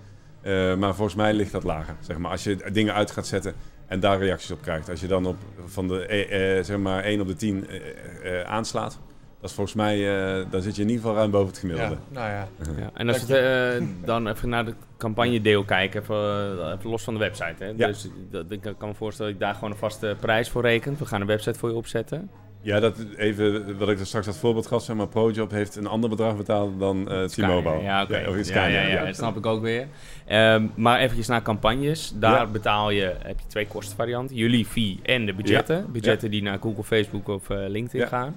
eh, 0.43 0.77
maar 0.77 0.95
volgens 0.95 1.17
mij 1.17 1.33
ligt 1.33 1.53
dat 1.53 1.65
lager. 1.65 1.95
Zeg 2.01 2.19
maar. 2.19 2.31
Als 2.31 2.45
je 2.45 2.57
dingen 2.73 2.95
uit 2.95 3.11
gaat 3.11 3.27
zetten 3.27 3.55
en 3.87 4.01
daar 4.01 4.19
reacties 4.19 4.51
op 4.51 4.63
krijgt. 4.63 4.89
Als 4.91 5.01
je 5.01 5.07
dan 5.07 5.27
op 5.27 5.37
van 5.67 5.89
de 5.89 6.07
eh, 6.07 6.65
zeg 6.65 6.79
maar 6.79 7.05
1 7.05 7.21
op 7.21 7.27
de 7.27 7.37
10 7.37 7.67
eh, 7.69 8.41
eh, 8.41 8.47
aanslaat. 8.47 8.99
Dat 9.41 9.51
is 9.51 9.57
volgens 9.57 9.77
mij, 9.77 9.97
eh, 10.41 10.45
dan 10.51 10.63
zit 10.63 10.77
je 10.77 10.83
in 10.83 10.89
ieder 10.89 11.03
geval 11.03 11.17
ruim 11.19 11.31
boven 11.31 11.49
het 11.49 11.59
gemiddelde. 11.59 11.95
Ja, 11.95 12.21
nou 12.21 12.31
ja. 12.31 12.49
Ja, 12.79 12.91
en 12.95 13.09
als 13.09 13.27
we 13.27 13.35
het, 13.35 13.81
eh, 13.83 13.87
dan 14.05 14.29
even 14.29 14.49
naar 14.49 14.65
de 14.65 14.75
campagne-deel 14.99 15.65
kijken, 15.65 16.01
even, 16.03 16.17
eh, 16.17 16.73
even 16.79 16.91
los 16.91 17.03
van 17.03 17.15
de 17.15 17.21
website. 17.21 17.65
Hè? 17.65 17.73
Ja. 17.77 17.87
Dus 17.87 18.09
dat, 18.31 18.45
ik 18.49 18.61
kan 18.79 18.89
me 18.89 18.95
voorstellen 18.95 19.31
dat 19.33 19.41
je 19.41 19.47
daar 19.47 19.55
gewoon 19.55 19.71
een 19.71 19.77
vaste 19.77 20.17
prijs 20.21 20.49
voor 20.49 20.63
rekent. 20.63 20.99
We 20.99 21.07
gaan 21.07 21.21
een 21.21 21.27
website 21.27 21.59
voor 21.59 21.69
je 21.69 21.75
opzetten. 21.75 22.31
Ja, 22.63 22.81
dat 22.81 22.97
even 23.17 23.79
wat 23.79 23.89
ik 23.89 23.99
er 24.01 24.07
straks 24.07 24.27
als 24.27 24.37
voorbeeld 24.39 24.67
gaf, 24.67 24.83
zeg 24.83 24.97
maar, 24.97 25.09
ProJob 25.09 25.51
heeft 25.51 25.77
een 25.77 25.87
ander 25.87 26.11
bedrag 26.11 26.37
betaald 26.37 26.79
dan 26.81 27.11
eh 27.11 27.25
T-Mobile. 27.25 27.83
Ja, 27.83 28.03
oké. 28.03 28.25
of 28.29 28.37
iets 28.37 28.49
ja, 28.49 28.67
ja, 28.67 28.81
ja, 28.83 29.05
dat 29.05 29.17
snap 29.17 29.37
ik 29.37 29.47
ook 29.47 29.63
weer. 29.63 29.87
Ehm, 30.27 30.67
maar 30.75 30.99
eventjes 31.01 31.27
naar 31.27 31.43
campagnes. 31.43 32.13
Daar 32.15 32.33
Ja. 32.41 32.47
betaal 32.47 32.91
je, 32.91 33.15
heb 33.23 33.39
je 33.41 33.47
twee 33.47 33.67
kostenvarianten. 33.67 34.37
Jullie 34.37 34.65
fee 34.67 35.01
en 35.03 35.27
de 35.27 35.33
budgetten. 35.35 35.93
Budgetten 35.93 36.31
die 36.31 36.43
naar 36.43 36.59
Google, 36.61 36.83
Facebook 36.85 37.29
of 37.29 37.51
eh, 37.51 37.57
LinkedIn 37.69 38.01
Ja. 38.01 38.07
gaan. 38.07 38.37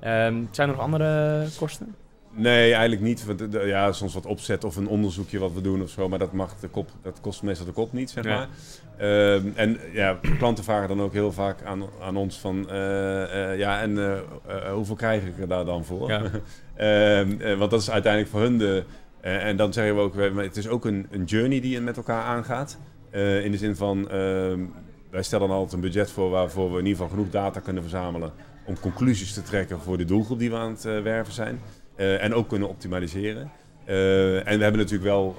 Ehm, 0.00 0.42
zijn 0.50 0.68
er 0.68 0.74
nog 0.74 0.84
andere 0.84 1.46
kosten? 1.58 1.94
Nee, 2.30 2.72
eigenlijk 2.72 3.02
niet. 3.02 3.24
Want, 3.24 3.54
eh, 3.54 3.66
ja, 3.68 3.92
soms 3.92 4.14
wat 4.14 4.26
opzet 4.26 4.64
of 4.64 4.76
een 4.76 4.88
onderzoekje 4.88 5.38
wat 5.38 5.52
we 5.52 5.60
doen 5.60 5.82
of 5.82 5.90
zo, 5.90 6.08
maar 6.08 6.18
dat, 6.18 6.32
mag 6.32 6.54
de 6.60 6.68
kop, 6.68 6.88
dat 7.02 7.20
kost 7.20 7.42
meestal 7.42 7.66
de 7.66 7.72
kop 7.72 7.92
niet, 7.92 8.10
zeg 8.10 8.24
Ja. 8.24 8.36
maar. 8.36 8.48
Ehm, 8.98 9.46
en 9.54 9.78
ja, 9.92 10.18
klanten 10.38 10.64
vragen 10.64 10.88
dan 10.88 11.02
ook 11.02 11.12
heel 11.12 11.32
vaak 11.32 11.62
aan, 11.62 11.82
aan 12.02 12.16
ons 12.16 12.38
van, 12.38 12.70
eh, 12.70 13.52
eh, 13.52 13.58
ja, 13.58 13.80
en 13.80 14.22
hoeveel 14.72 14.94
krijg 14.96 15.22
ik 15.22 15.38
er 15.40 15.48
daar 15.48 15.64
dan 15.64 15.84
voor? 15.84 16.08
Ja. 16.10 16.22
Ehm, 16.76 17.40
eh, 17.40 17.58
want 17.58 17.70
dat 17.70 17.80
is 17.80 17.90
uiteindelijk 17.90 18.32
voor 18.32 18.40
hun 18.40 18.58
de... 18.58 18.84
en 19.20 19.56
dan 19.56 19.72
zeggen 19.72 19.94
we 19.94 20.00
ook, 20.00 20.14
het 20.36 20.56
is 20.56 20.68
ook 20.68 20.84
een, 20.84 21.06
een 21.10 21.24
journey 21.24 21.60
die 21.60 21.70
je 21.70 21.80
met 21.80 21.96
elkaar 21.96 22.22
aangaat. 22.22 22.78
In 23.42 23.50
de 23.50 23.56
zin 23.56 23.76
van, 23.76 24.08
wij 25.10 25.22
stellen 25.22 25.50
altijd 25.50 25.72
een 25.72 25.80
budget 25.80 26.10
voor 26.10 26.30
waarvoor 26.30 26.72
we 26.72 26.78
in 26.78 26.86
ieder 26.86 27.02
geval 27.02 27.16
genoeg 27.16 27.30
data 27.30 27.60
kunnen 27.60 27.82
verzamelen 27.82 28.32
om 28.68 28.80
conclusies 28.80 29.32
te 29.32 29.42
trekken 29.42 29.80
voor 29.80 29.98
de 29.98 30.04
doelgroep 30.04 30.38
die 30.38 30.50
we 30.50 30.56
aan 30.56 30.70
het 30.70 30.84
eh, 30.84 31.02
werven 31.02 31.32
zijn. 31.32 31.60
Eh, 31.96 32.22
en 32.22 32.34
ook 32.34 32.48
kunnen 32.48 32.68
optimaliseren. 32.68 33.50
Eh, 33.84 34.36
en 34.36 34.56
we 34.56 34.62
hebben 34.62 34.80
natuurlijk 34.80 35.02
wel 35.02 35.36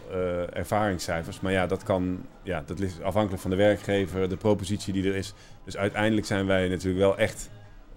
ervaringscijfers, 0.53 1.39
maar 1.39 1.51
ja, 1.51 1.67
dat 1.67 1.83
kan, 1.83 2.25
ja, 2.43 2.63
dat 2.65 2.79
ligt 2.79 3.03
afhankelijk 3.03 3.41
van 3.41 3.51
de 3.51 3.57
werkgever, 3.57 4.29
de 4.29 4.37
propositie 4.37 4.93
die 4.93 5.07
er 5.07 5.15
is. 5.15 5.33
Dus 5.65 5.77
uiteindelijk 5.77 6.27
zijn 6.27 6.45
wij 6.45 6.67
natuurlijk 6.67 6.99
wel 6.99 7.17
echt 7.17 7.49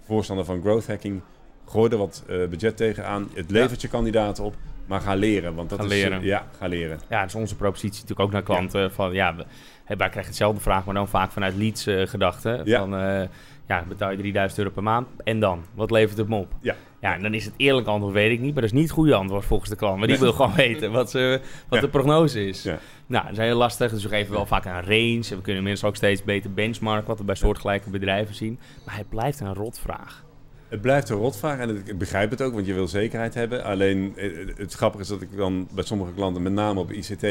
voorstander 0.05 0.45
van 0.45 0.61
growth 0.61 0.87
hacking. 0.87 1.21
Gooi 1.65 1.91
er 1.91 1.97
wat 1.97 2.23
eh, 2.27 2.35
budget 2.47 2.77
tegenaan, 2.77 3.29
het 3.33 3.51
levert 3.51 3.81
je 3.81 3.87
kandidaten 3.87 4.43
op, 4.43 4.55
maar 4.85 5.01
ga 5.01 5.15
leren. 5.15 5.55
Want 5.55 5.69
dat 5.69 5.79
Ga 5.79 5.85
is, 5.85 5.91
leren. 5.91 6.23
Ja, 6.23 6.47
ga 6.57 6.67
leren. 6.67 6.99
Ja, 7.09 7.19
dat 7.19 7.29
is 7.29 7.35
onze 7.35 7.55
propositie 7.55 8.01
natuurlijk 8.01 8.19
ook 8.19 8.31
naar 8.31 8.43
klanten. 8.43 8.91
Van, 8.91 9.13
ja, 9.13 9.35
we, 9.35 9.45
wij 9.85 9.95
krijgen 9.95 10.25
hetzelfde 10.25 10.61
vraag, 10.61 10.85
maar 10.85 10.93
dan 10.93 11.07
vaak 11.07 11.31
vanuit 11.31 11.55
leads 11.55 11.83
gedachten. 12.09 12.61
Ja. 12.65 12.79
Van, 12.79 13.29
ja, 13.67 13.83
betaal 13.87 14.11
je 14.11 14.17
3000 14.17 14.59
euro 14.59 14.71
per 14.73 14.83
maand 14.83 15.07
en 15.23 15.39
dan? 15.39 15.63
Wat 15.73 15.91
levert 15.91 16.17
het 16.17 16.27
me 16.27 16.35
op? 16.35 16.53
Ja. 16.61 16.75
Ja, 17.01 17.13
en 17.15 17.21
dan 17.21 17.33
is 17.33 17.45
het 17.45 17.53
eerlijk 17.57 17.87
antwoord, 17.87 18.13
weet 18.13 18.31
ik 18.31 18.39
niet. 18.39 18.53
Maar 18.53 18.61
dat 18.61 18.71
is 18.71 18.77
niet 18.77 18.83
het 18.83 18.91
goede 18.97 19.15
antwoord 19.15 19.45
volgens 19.45 19.69
de 19.69 19.75
klant. 19.75 19.97
Maar 19.97 20.07
die 20.07 20.15
Nee. 20.17 20.25
wil 20.25 20.33
gewoon 20.33 20.55
weten 20.55 20.91
wat, 20.91 21.09
ze, 21.11 21.39
wat 21.67 21.79
Ja. 21.79 21.85
de 21.85 21.91
prognose 21.91 22.47
is. 22.47 22.63
Ja. 22.63 22.79
Nou, 23.05 23.23
dat 23.23 23.31
is 23.31 23.37
heel 23.37 23.57
lastig. 23.57 23.91
Dus 23.91 24.03
we 24.03 24.09
geven 24.09 24.33
wel 24.33 24.45
vaak 24.45 24.65
een 24.65 24.71
range. 24.71 25.23
En 25.29 25.35
we 25.35 25.41
kunnen 25.41 25.63
mensen 25.63 25.87
ook 25.87 25.95
steeds 25.95 26.23
beter 26.23 26.53
benchmarken, 26.53 27.07
wat 27.07 27.17
we 27.17 27.23
bij 27.23 27.35
soortgelijke 27.35 27.89
bedrijven 27.89 28.35
zien. 28.35 28.59
Maar 28.85 28.97
het 28.97 29.09
blijft 29.09 29.39
een 29.39 29.53
rotvraag. 29.53 30.23
Het 30.69 30.81
blijft 30.81 31.09
een 31.09 31.17
rotvraag 31.17 31.59
en 31.59 31.81
ik 31.85 31.97
begrijp 31.97 32.29
het 32.29 32.41
ook, 32.41 32.53
want 32.53 32.65
je 32.65 32.73
wil 32.73 32.87
zekerheid 32.87 33.33
hebben. 33.33 33.63
Alleen 33.63 34.13
eh, 34.17 34.29
het 34.57 34.73
grappige 34.73 35.03
is 35.03 35.09
dat 35.09 35.21
ik 35.21 35.37
dan 35.37 35.67
bij 35.73 35.83
sommige 35.83 36.13
klanten, 36.13 36.41
met 36.41 36.53
name 36.53 36.79
op 36.79 36.91
ICT, 36.91 37.25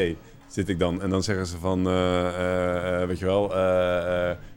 zit 0.53 0.69
ik 0.69 0.79
dan 0.79 1.01
en 1.01 1.09
dan 1.09 1.23
zeggen 1.23 1.45
ze 1.45 1.57
van, 1.57 1.87
eh, 1.87 2.27
eh, 2.27 3.01
eh, 3.01 3.07
weet 3.07 3.19
je 3.19 3.25
wel, 3.25 3.47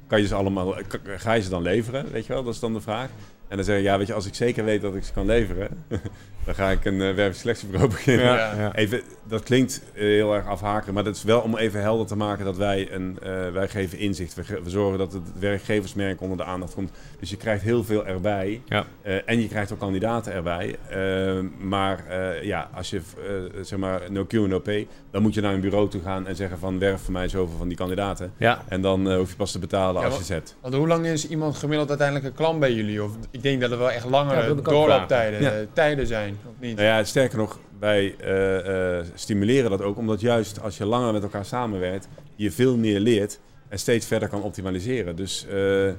kan 0.06 0.20
je 0.20 0.26
ze 0.26 0.35
allemaal, 0.35 0.74
ga 1.16 1.32
je 1.32 1.42
ze 1.42 1.48
dan 1.48 1.62
leveren? 1.62 2.11
Weet 2.11 2.26
je 2.26 2.32
wel, 2.32 2.44
dat 2.44 2.54
is 2.54 2.61
dan 2.61 2.72
de 2.72 2.80
vraag. 2.80 3.11
En 3.48 3.56
dan 3.56 3.64
zeg 3.64 3.78
ik, 3.78 3.82
ja, 3.85 3.98
weet 3.98 4.06
je, 4.06 4.12
als 4.14 4.26
ik 4.26 4.35
zeker 4.35 4.64
weet 4.64 4.80
dat 4.80 4.94
ik 4.94 5.04
ze 5.04 5.12
kan 5.12 5.26
leveren, 5.26 5.68
dan 6.44 6.54
ga 6.54 6.70
ik 6.70 6.85
een 6.85 6.94
uh, 7.00 7.14
werkselectiebureau 7.14 7.90
beginnen. 7.96 8.24
Ja. 8.24 8.54
ja. 8.59 8.74
Even, 8.74 9.00
dat 9.28 9.42
klinkt 9.42 9.82
eh, 9.94 10.00
heel 10.02 10.35
erg 10.35 10.46
afhaken, 10.46 10.94
maar 10.94 11.04
dat 11.04 11.16
is 11.16 11.22
wel 11.22 11.40
om 11.40 11.56
even 11.56 11.80
helder 11.80 12.06
te 12.06 12.16
maken 12.16 12.44
dat 12.44 12.56
wij 12.56 12.92
een, 12.92 13.18
eh, 13.22 13.50
wij 13.52 13.68
geven 13.68 13.98
inzicht. 13.98 14.35
We, 14.35 14.44
ge- 14.44 14.62
we 14.62 14.70
zorgen 14.70 14.98
dat 14.98 15.12
het 15.12 15.22
werkgeversmerk 15.38 16.20
onder 16.20 16.37
de 16.37 16.44
aandacht 16.44 16.74
komt. 16.74 16.90
Dus 17.20 17.30
je 17.30 17.37
krijgt 17.37 17.62
heel 17.62 17.85
veel 17.85 18.06
erbij. 18.06 18.61
Ja. 18.64 18.85
Eh, 19.02 19.14
en 19.24 19.40
je 19.40 19.48
krijgt 19.48 19.72
ook 19.72 19.78
kandidaten 19.78 20.32
erbij. 20.32 20.76
Eh, 20.88 21.40
maar 21.59 22.04
eh, 22.09 22.42
ja, 22.42 22.70
als 22.74 22.90
je 22.90 22.96
eh, 22.96 23.62
zeg 23.64 23.78
maar 23.78 24.00
no 24.11 24.24
Q 24.24 24.32
no 24.32 24.59
pay, 24.61 24.87
dan 25.11 25.22
moet 25.22 25.35
je 25.35 25.40
naar 25.40 25.54
een 25.54 25.61
bureau 25.61 25.88
toe 25.88 26.00
gaan 26.02 26.26
en 26.26 26.37
zeggen 26.37 26.59
van 26.59 26.78
werf 26.78 27.00
voor 27.00 27.12
mij 27.12 27.28
zoveel 27.28 27.56
van 27.59 27.68
die 27.68 27.76
kandidaten. 27.76 28.32
Ja. 28.37 28.62
En 28.68 28.80
dan 28.80 29.11
eh, 29.11 29.16
hoef 29.16 29.30
je 29.30 29.37
pas 29.37 29.52
te 29.52 29.59
betalen 29.59 30.02
Ja, 30.02 30.09
als 30.09 30.18
je 30.18 30.24
zet. 30.24 30.54
Want 30.61 30.74
hoe 30.74 30.87
lang 30.87 31.06
is 31.06 31.28
iemand 31.28 31.56
gemiddeld 31.56 31.88
uiteindelijk 31.88 32.28
een 32.28 32.35
klant 32.35 32.61
bij 32.61 32.72
jullie? 32.72 33.02
Of 33.04 33.11
ik 33.37 33.42
denk 33.42 33.61
dat 33.61 33.70
er 33.70 33.79
wel 33.79 33.90
echt 33.90 34.05
Ja, 34.05 34.11
langere 34.11 34.51
ook 34.51 34.64
doorlooptijden 34.64 35.40
eh, 35.40 35.66
tijden 35.72 36.07
zijn, 36.07 36.38
of 36.46 36.53
niet? 36.61 36.77
Nou 36.77 36.88
ja, 36.88 37.05
sterker 37.05 37.38
nog, 37.38 37.59
wij 37.79 38.14
eh, 38.18 38.99
eh, 38.99 39.07
stimuleren 39.14 39.70
dat 39.70 39.83
ook, 39.83 39.96
omdat 39.96 40.20
juist 40.20 40.62
als 40.62 40.77
je 40.77 40.85
langer 40.85 41.12
met 41.12 41.22
elkaar 41.22 41.44
samenwerkt, 41.44 42.09
je 42.35 42.51
veel 42.51 42.77
meer 42.77 43.01
leert 43.01 43.38
en 43.68 43.79
steeds 43.79 44.07
verder 44.07 44.29
kan 44.29 44.42
optimaliseren. 44.42 45.16
Dus 45.16 45.46
eh, 45.46 45.88
eh, 45.88 45.94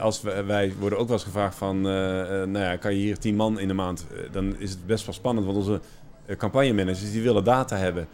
als 0.00 0.22
we, 0.22 0.42
wij 0.42 0.72
worden 0.78 0.98
ook 0.98 1.06
wel 1.06 1.16
eens 1.16 1.24
gevraagd 1.24 1.56
van, 1.56 1.80
nou 1.80 2.58
ja, 2.58 2.76
kan 2.76 2.94
je 2.94 3.00
hier 3.00 3.18
10 3.18 3.36
man 3.36 3.58
in 3.58 3.68
de 3.68 3.74
maand? 3.74 4.06
Dan 4.32 4.58
is 4.58 4.70
het 4.70 4.86
best 4.86 5.06
wel 5.06 5.14
spannend, 5.14 5.46
want 5.46 5.58
onze 5.58 5.80
campagnemanagers 6.36 7.12
die 7.12 7.22
willen 7.22 7.44
data 7.44 7.76
hebben, 7.76 8.08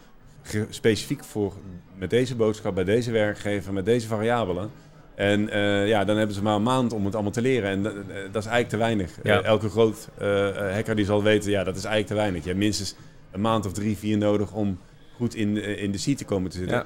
specifiek 0.69 1.23
voor 1.23 1.53
met 1.97 2.09
deze 2.09 2.35
boodschap, 2.35 2.75
bij 2.75 2.83
deze 2.83 3.11
werkgever, 3.11 3.73
met 3.73 3.85
deze 3.85 4.07
variabelen. 4.07 4.71
En 5.15 5.49
eh, 5.49 5.87
ja, 5.87 6.03
dan 6.05 6.17
hebben 6.17 6.35
ze 6.35 6.41
maar 6.41 6.55
een 6.55 6.63
maand 6.63 6.93
om 6.93 7.05
het 7.05 7.13
allemaal 7.13 7.31
te 7.31 7.41
leren. 7.41 7.69
En 7.69 7.83
dat, 7.83 7.93
eh, 7.93 7.99
dat 8.31 8.43
is 8.43 8.49
eigenlijk 8.49 8.69
te 8.69 8.77
weinig. 8.77 9.11
Ja. 9.23 9.39
Eh, 9.39 9.45
elke 9.45 9.69
groot 9.69 10.09
eh, 10.17 10.49
eh, 10.49 10.73
hacker 10.73 10.95
die 10.95 11.05
zal 11.05 11.23
weten, 11.23 11.51
ja, 11.51 11.63
dat 11.63 11.75
is 11.75 11.83
eigenlijk 11.83 12.07
te 12.07 12.19
weinig. 12.19 12.41
Je 12.41 12.47
hebt 12.47 12.61
minstens 12.61 12.95
een 13.31 13.41
maand 13.41 13.65
of 13.65 13.73
drie, 13.73 13.97
vier 13.97 14.17
nodig 14.17 14.51
om 14.51 14.79
goed 15.15 15.35
in, 15.35 15.57
eh, 15.57 15.83
in 15.83 15.91
de 15.91 15.97
seat 15.97 16.17
te 16.17 16.25
komen 16.25 16.49
te 16.51 16.57
zitten. 16.57 16.77
Ja. 16.77 16.85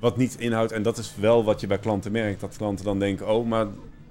Wat 0.00 0.16
niet 0.16 0.36
inhoudt, 0.38 0.72
en 0.72 0.82
dat 0.82 0.98
is 0.98 1.14
wel 1.20 1.44
wat 1.44 1.60
je 1.60 1.66
bij 1.66 1.78
klanten 1.78 2.12
merkt, 2.12 2.40
dat 2.40 2.56
klanten 2.56 2.84
dan 2.84 2.98
denken, 2.98 3.28
oh, 3.28 3.46
maar 3.46 3.66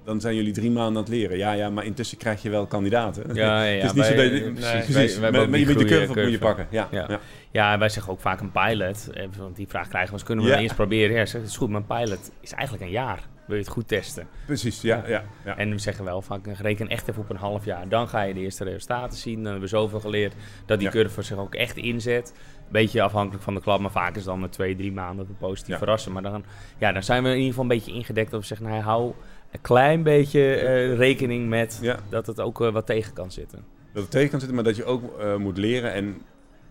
dan 0.06 0.20
zijn 0.20 0.34
jullie 0.34 0.52
drie 0.52 0.70
maanden 0.70 0.96
aan 0.96 1.02
het 1.02 1.08
leren. 1.08 1.36
Ja, 1.38 1.52
ja, 1.52 1.70
maar 1.70 1.84
intussen 1.84 2.18
krijg 2.18 2.42
je 2.42 2.50
wel 2.50 2.66
kandidaten. 2.66 3.34
Ja, 3.34 3.64
ja, 3.64 3.74
het 3.82 3.84
is 3.84 3.92
niet 3.92 4.04
zo 4.04 4.14
dat 4.14 4.24
je- 4.24 4.30
nee, 4.30 4.52
precies, 4.82 5.18
wij- 5.18 5.30
wij 5.32 5.64
de 5.64 5.84
curve 5.84 6.20
moet 6.22 6.30
je 6.30 6.38
pakken. 6.38 6.66
Ja, 6.70 6.88
Ja. 6.90 7.20
ja. 7.52 7.78
Wij 7.78 7.88
zeggen 7.88 8.12
ook 8.12 8.20
vaak 8.20 8.40
een 8.40 8.50
pilot. 8.52 9.10
Eh, 9.14 9.26
Want 9.38 9.56
die 9.56 9.68
vraag 9.68 9.88
krijgen 9.88 10.08
we, 10.10 10.14
eens, 10.14 10.22
kunnen 10.26 10.44
we 10.44 10.50
Ja. 10.50 10.58
eerst 10.58 10.74
proberen? 10.74 11.16
Ja, 11.16 11.26
zeg, 11.26 11.40
het 11.40 11.50
is 11.50 11.56
goed, 11.56 11.68
maar 11.70 11.80
een 11.80 12.04
pilot 12.04 12.30
is 12.40 12.52
eigenlijk 12.52 12.84
een 12.84 12.90
jaar. 12.92 13.20
Wil 13.46 13.56
je 13.56 13.62
het 13.62 13.72
goed 13.72 13.88
testen? 13.88 14.26
precies. 14.46 14.80
Ja, 14.80 15.04
ja, 15.06 15.22
ja. 15.44 15.56
En 15.56 15.70
we 15.70 15.78
zeggen 15.78 16.04
wel 16.04 16.22
vaak, 16.22 16.46
reken 16.60 16.88
echt 16.88 17.08
even 17.08 17.22
op 17.22 17.30
een 17.30 17.36
half 17.36 17.64
jaar. 17.64 17.88
Dan 17.88 18.08
ga 18.08 18.22
je 18.22 18.34
de 18.34 18.40
eerste 18.40 18.64
resultaten 18.64 19.18
zien. 19.18 19.34
Dan 19.34 19.44
hebben 19.44 19.60
we 19.62 19.66
zoveel 19.68 20.00
geleerd 20.00 20.34
dat 20.66 20.78
die 20.78 20.88
curve 20.88 21.22
zich 21.22 21.36
ook 21.38 21.54
echt 21.54 21.76
inzet. 21.76 22.34
Beetje 22.68 23.02
afhankelijk 23.02 23.42
van 23.44 23.54
de 23.54 23.60
klap, 23.60 23.80
maar 23.80 23.90
vaak 23.90 24.10
is 24.10 24.16
het 24.16 24.24
dan 24.24 24.40
met 24.40 24.52
twee, 24.52 24.76
drie 24.76 24.92
maanden 24.92 25.36
positief 25.38 25.72
Ja. 25.72 25.78
verrassen. 25.78 26.12
Maar 26.12 26.22
dan, 26.22 26.44
ja, 26.78 26.92
dan 26.92 27.02
zijn 27.02 27.22
we 27.22 27.28
in 27.28 27.34
ieder 27.34 27.48
geval 27.48 27.62
een 27.62 27.68
beetje 27.76 27.92
ingedekt. 27.92 28.30
Dat 28.30 28.40
we 28.40 28.46
zeggen, 28.46 28.66
nou, 28.66 28.80
hou 28.82 29.12
een 29.50 29.60
klein 29.60 30.02
beetje 30.02 30.54
eh, 30.54 30.96
rekening 30.96 31.48
met 31.48 31.78
Ja. 31.82 31.98
dat 32.08 32.26
het 32.26 32.40
ook 32.40 32.60
eh, 32.60 32.72
wat 32.72 32.86
tegen 32.86 33.12
kan 33.12 33.30
zitten. 33.32 33.64
dat 33.92 34.02
het 34.02 34.10
tegen 34.12 34.28
kan 34.30 34.38
zitten, 34.38 34.56
maar 34.56 34.64
dat 34.66 34.76
je 34.76 34.84
ook 34.84 35.18
eh, 35.18 35.36
moet 35.36 35.58
leren. 35.58 35.92
En 35.92 36.22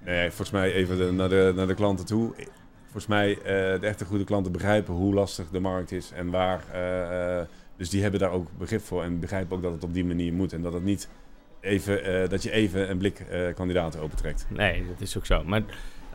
nee, 0.06 0.28
volgens 0.28 0.52
mij 0.52 0.74
even 0.74 0.98
de- 0.98 1.12
naar, 1.12 1.30
de, 1.30 1.54
naar 1.56 1.68
de 1.68 1.74
klanten 1.74 2.06
toe. 2.06 2.34
Volgens 2.84 3.08
mij 3.08 3.38
de 3.80 3.88
echte 3.88 4.06
goede 4.06 4.24
klanten 4.24 4.52
begrijpen 4.52 4.94
hoe 4.94 5.14
lastig 5.14 5.50
de 5.50 5.60
markt 5.60 5.92
is 5.92 6.12
en 6.16 6.30
waar. 6.30 6.64
dus 7.78 7.90
die 7.90 8.02
hebben 8.02 8.20
daar 8.20 8.32
ook 8.32 8.48
begrip 8.58 8.82
voor 8.82 9.04
en 9.04 9.20
begrijpen 9.20 9.56
ook 9.58 9.64
dat 9.64 9.72
het 9.72 9.84
op 9.84 9.94
die 9.94 10.06
manier 10.06 10.34
moet. 10.34 10.54
En 10.54 10.62
dat 10.62 10.74
het 10.74 10.84
niet 10.84 11.10
even, 11.62 12.30
dat 12.30 12.44
je 12.44 12.52
even 12.52 12.90
een 12.90 12.98
blik 12.98 13.26
kandidaten 13.56 14.00
opentrekt. 14.02 14.46
Nee, 14.50 14.86
dat 14.88 15.02
is 15.02 15.18
ook 15.18 15.26
zo. 15.26 15.44
Maar 15.44 15.62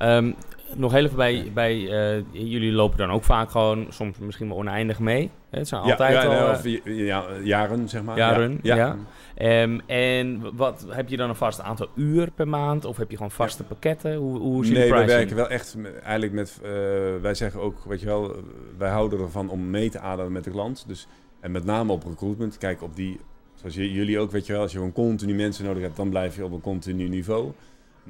ehm, 0.00 0.32
nog 0.76 0.92
heel 0.92 1.04
even 1.04 1.16
bij, 1.16 1.50
bij 1.54 1.72
eh, 1.88 2.24
jullie 2.32 2.72
lopen 2.72 2.98
dan 2.98 3.10
ook 3.10 3.24
vaak 3.24 3.50
gewoon, 3.50 3.86
soms 3.88 4.18
misschien 4.18 4.48
wel 4.48 4.56
oneindig 4.56 4.98
mee. 4.98 5.30
Het 5.50 5.68
zijn 5.68 5.80
altijd 5.82 6.12
ja, 6.12 6.24
al 6.24 6.46
eh, 6.46 6.50
of 6.50 6.64
ja, 6.84 7.24
jaren, 7.42 7.88
zeg 7.88 8.02
maar. 8.02 8.16
jaren. 8.16 8.58
Ja. 8.62 8.76
Ja. 8.76 8.96
Ehm, 9.34 9.78
en 9.86 10.56
wat, 10.56 10.86
heb 10.88 11.08
je 11.08 11.16
dan 11.16 11.28
een 11.28 11.34
vast 11.34 11.60
aantal 11.60 11.88
uur 11.94 12.30
per 12.30 12.48
maand? 12.48 12.84
Of 12.84 12.96
heb 12.96 13.10
je 13.10 13.16
gewoon 13.16 13.30
vaste 13.30 13.64
pakketten? 13.64 14.14
Hoe, 14.14 14.38
hoe 14.38 14.64
jullie 14.64 14.78
Nee, 14.78 14.90
wij 14.90 14.98
pricing? 15.04 15.18
werken 15.18 15.36
wel 15.36 15.48
echt 15.48 15.76
eigenlijk 16.02 16.32
met. 16.32 16.58
eh, 16.62 16.70
wij 17.20 17.34
zeggen 17.34 17.60
ook, 17.60 17.84
weet 17.84 18.00
je 18.00 18.06
wel, 18.06 18.34
wij 18.78 18.90
houden 18.90 19.20
ervan 19.20 19.48
om 19.48 19.70
mee 19.70 19.90
te 19.90 19.98
ademen 20.00 20.32
met 20.32 20.44
de 20.44 20.50
klant. 20.50 20.84
Dus, 20.86 21.06
en 21.40 21.50
met 21.50 21.64
name 21.64 21.92
op 21.92 22.04
recruitment. 22.04 22.58
Kijk, 22.58 22.82
op 22.82 22.96
die, 22.96 23.20
zoals 23.54 23.74
jullie 23.74 24.18
ook, 24.18 24.30
weet 24.30 24.46
je 24.46 24.52
wel, 24.52 24.62
als 24.62 24.72
je 24.72 24.76
gewoon 24.78 24.92
continu 24.92 25.34
mensen 25.34 25.64
nodig 25.64 25.82
hebt, 25.82 25.96
dan 25.96 26.10
blijf 26.10 26.36
je 26.36 26.44
op 26.44 26.52
een 26.52 26.60
continu 26.60 27.08
niveau. 27.08 27.50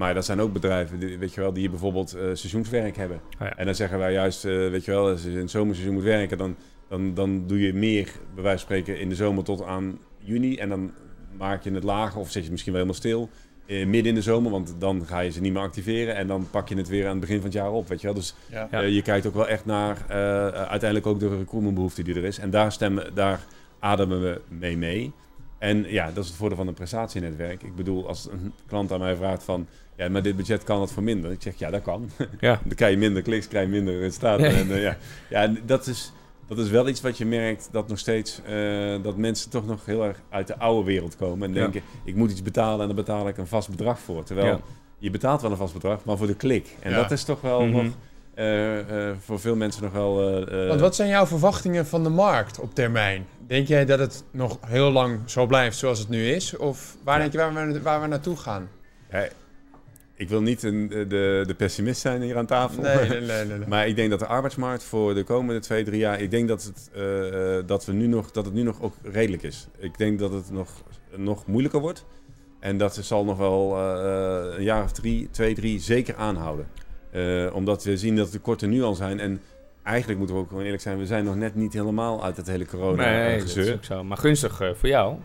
Maar 0.00 0.14
dat 0.14 0.24
zijn 0.24 0.40
ook 0.40 0.52
bedrijven, 0.52 0.98
die, 0.98 1.18
weet 1.18 1.34
je 1.34 1.40
wel, 1.40 1.52
die 1.52 1.70
bijvoorbeeld 1.70 2.12
eh, 2.14 2.20
seizoenswerk 2.22 2.96
hebben. 2.96 3.16
Oh 3.16 3.46
ja. 3.46 3.56
En 3.56 3.64
dan 3.64 3.74
zeggen 3.74 3.98
wij 3.98 4.12
juist, 4.12 4.44
eh, 4.44 4.52
weet 4.52 4.84
je 4.84 4.90
wel, 4.90 5.08
als 5.08 5.22
je 5.22 5.30
in 5.30 5.36
het 5.38 5.50
zomerseizoen 5.50 5.94
moet 5.94 6.02
werken, 6.04 6.38
dan, 6.38 6.56
dan, 6.88 7.14
dan 7.14 7.46
doe 7.46 7.60
je 7.60 7.74
meer, 7.74 8.04
bij 8.34 8.42
wijze 8.42 8.66
van 8.66 8.76
spreken, 8.76 9.00
in 9.00 9.08
de 9.08 9.14
zomer 9.14 9.44
tot 9.44 9.62
aan 9.64 9.98
juni. 10.18 10.56
En 10.56 10.68
dan 10.68 10.92
maak 11.36 11.62
je 11.64 11.70
het 11.70 11.84
lager 11.84 12.20
of 12.20 12.24
zet 12.26 12.34
je 12.34 12.40
het 12.40 12.50
misschien 12.50 12.72
wel 12.72 12.82
helemaal 12.82 13.00
stil. 13.02 13.28
eh, 13.66 13.86
midden 13.86 14.08
in 14.08 14.14
de 14.14 14.22
zomer, 14.22 14.50
want 14.50 14.74
dan 14.78 15.06
ga 15.06 15.18
je 15.20 15.30
ze 15.30 15.40
niet 15.40 15.52
meer 15.52 15.62
activeren. 15.62 16.16
En 16.16 16.26
dan 16.26 16.48
pak 16.50 16.68
je 16.68 16.76
het 16.76 16.88
weer 16.88 17.04
aan 17.04 17.10
het 17.10 17.20
begin 17.20 17.36
van 17.36 17.44
het 17.44 17.54
jaar 17.54 17.70
op, 17.72 17.88
weet 17.88 18.00
je 18.00 18.06
wel. 18.06 18.16
Dus 18.16 18.34
Ja. 18.50 18.68
Eh, 18.70 18.88
je 18.94 19.02
kijkt 19.02 19.26
ook 19.26 19.34
wel 19.34 19.48
echt 19.48 19.64
naar 19.64 19.96
eh, 20.08 20.16
uiteindelijk 20.48 21.06
ook 21.06 21.20
de 21.20 21.28
recruitmentbehoefte 21.28 22.02
die 22.02 22.14
er 22.14 22.24
is. 22.24 22.38
En 22.38 22.50
daar, 22.50 22.72
stemmen, 22.72 23.14
daar 23.14 23.40
ademen 23.78 24.20
we 24.22 24.40
mee 24.48 24.76
mee. 24.76 25.12
En 25.58 25.84
ja, 25.88 26.06
dat 26.06 26.22
is 26.24 26.28
het 26.28 26.38
voordeel 26.38 26.56
van 26.56 26.68
een 26.68 26.74
prestatienetwerk. 26.74 27.62
Ik 27.62 27.74
bedoel, 27.74 28.08
als 28.08 28.28
een 28.30 28.52
klant 28.66 28.92
aan 28.92 28.98
mij 28.98 29.16
vraagt 29.16 29.42
van... 29.42 29.66
Ja, 30.00 30.08
maar 30.08 30.22
dit 30.22 30.36
budget 30.36 30.64
kan 30.64 30.80
het 30.80 30.92
voor 30.92 31.02
minder. 31.02 31.30
Ik 31.30 31.42
zeg, 31.42 31.54
ja, 31.58 31.70
dat 31.70 31.82
kan. 31.82 32.10
Ja. 32.40 32.60
Dan 32.64 32.74
krijg 32.74 32.92
je 32.92 32.98
minder 32.98 33.22
kliks, 33.22 33.48
krijg 33.48 33.64
je 33.66 33.70
minder 33.72 33.98
resultaten. 33.98 34.46
En, 34.46 34.70
eh, 34.70 34.82
ja, 34.82 34.96
ja 35.30 35.42
en 35.42 35.58
dat, 35.66 35.86
is, 35.86 36.12
dat 36.46 36.58
is 36.58 36.68
wel 36.70 36.88
iets 36.88 37.00
wat 37.00 37.18
je 37.18 37.26
merkt 37.26 37.68
dat 37.72 37.88
nog 37.88 37.98
steeds... 37.98 38.40
eh, 38.46 39.02
dat 39.02 39.16
mensen 39.16 39.50
toch 39.50 39.66
nog 39.66 39.84
heel 39.86 40.04
erg 40.04 40.20
uit 40.30 40.46
de 40.46 40.58
oude 40.58 40.84
wereld 40.86 41.16
komen. 41.16 41.48
En 41.48 41.54
Ja. 41.54 41.60
denken, 41.60 41.82
ik 42.04 42.14
moet 42.14 42.30
iets 42.30 42.42
betalen 42.42 42.80
en 42.80 42.86
dan 42.86 42.96
betaal 42.96 43.28
ik 43.28 43.36
een 43.38 43.46
vast 43.46 43.68
bedrag 43.70 43.98
voor. 44.00 44.22
Terwijl 44.24 44.46
Ja. 44.46 44.60
je 44.98 45.10
betaalt 45.10 45.42
wel 45.42 45.50
een 45.50 45.56
vast 45.56 45.72
bedrag, 45.72 46.04
maar 46.04 46.16
voor 46.16 46.26
de 46.26 46.34
klik. 46.36 46.76
En 46.80 46.90
Ja. 46.90 46.96
dat 46.96 47.10
is 47.10 47.24
toch 47.24 47.40
wel 47.40 47.60
Mhm. 47.66 47.70
nog 47.84 47.92
eh, 48.34 48.78
eh, 49.08 49.16
voor 49.24 49.40
veel 49.40 49.56
mensen 49.56 49.82
nog 49.82 49.92
wel... 49.92 50.14
Want 50.68 50.80
wat 50.80 50.94
zijn 50.94 51.08
jouw 51.08 51.26
verwachtingen 51.26 51.86
van 51.86 52.02
de 52.02 52.08
markt 52.08 52.58
op 52.60 52.74
termijn? 52.74 53.26
Denk 53.46 53.66
jij 53.68 53.84
dat 53.84 53.98
het 53.98 54.24
nog 54.30 54.58
heel 54.66 54.90
lang 54.90 55.18
zo 55.26 55.46
blijft 55.46 55.76
zoals 55.78 55.98
het 55.98 56.08
nu 56.08 56.26
is? 56.28 56.56
Of 56.56 56.96
waar 57.04 57.14
Ja. 57.14 57.20
denk 57.20 57.32
je 57.32 57.38
waar 57.38 57.72
we, 57.72 57.82
waar 57.82 58.00
we 58.00 58.06
naartoe 58.06 58.36
gaan? 58.36 58.68
ja, 59.10 59.28
ik 60.20 60.28
wil 60.28 60.42
niet 60.42 60.62
een, 60.62 60.88
de, 60.88 61.44
de 61.46 61.54
pessimist 61.56 62.00
zijn 62.00 62.22
hier 62.22 62.36
aan 62.36 62.46
tafel. 62.46 62.82
Nee, 62.82 63.20
nee, 63.20 63.44
nee. 63.44 63.66
Maar 63.68 63.88
ik 63.88 63.96
denk 63.96 64.10
dat 64.10 64.18
de 64.18 64.26
arbeidsmarkt 64.26 64.82
voor 64.82 65.14
de 65.14 65.24
komende 65.24 65.60
twee, 65.60 65.84
drie 65.84 65.98
jaar, 65.98 66.20
ik 66.20 66.30
denk 66.30 66.48
dat 66.48 66.62
het, 66.62 66.90
eh, 66.94 67.56
eh, 67.58 67.66
dat 67.66 67.84
we 67.84 67.92
nu 67.92 68.06
nog, 68.06 68.30
dat 68.30 68.44
het 68.44 68.54
nu 68.54 68.62
nog 68.62 68.82
ook 68.82 68.94
redelijk 69.02 69.42
is. 69.42 69.68
Ik 69.78 69.98
denk 69.98 70.18
dat 70.18 70.32
het 70.32 70.50
nog, 70.50 70.82
nog 71.16 71.46
moeilijker 71.46 71.80
wordt. 71.80 72.04
En 72.58 72.78
dat 72.78 72.94
zal 72.94 73.24
nog 73.24 73.38
wel 73.38 73.76
eh, 73.76 74.56
een 74.56 74.64
jaar 74.64 74.84
of 74.84 74.92
drie, 74.92 75.28
twee, 75.30 75.54
drie 75.54 75.80
zeker 75.80 76.14
aanhouden. 76.14 76.66
Omdat 77.52 77.84
we 77.84 77.96
zien 77.96 78.16
dat 78.16 78.26
de 78.26 78.32
tekorten 78.32 78.70
nu 78.70 78.82
al 78.82 78.94
zijn. 78.94 79.20
En 79.20 79.40
eigenlijk 79.82 80.18
moeten 80.18 80.36
we 80.36 80.42
ook 80.42 80.48
gewoon 80.48 80.64
eerlijk 80.64 80.82
zijn, 80.82 80.98
we 80.98 81.06
zijn 81.06 81.24
nog 81.24 81.36
net 81.36 81.54
niet 81.54 81.72
helemaal 81.72 82.24
uit 82.24 82.36
het 82.36 82.46
hele 82.46 82.66
corona 82.66 83.04
eh, 83.04 83.10
Nee, 83.10 83.38
dat 83.38 83.48
is 83.48 83.52
gezeur. 83.54 83.74
ook 83.74 83.84
zo. 83.84 84.04
Maar 84.04 84.16
gunstig 84.16 84.56
voor 84.56 84.88
jou. 84.88 85.16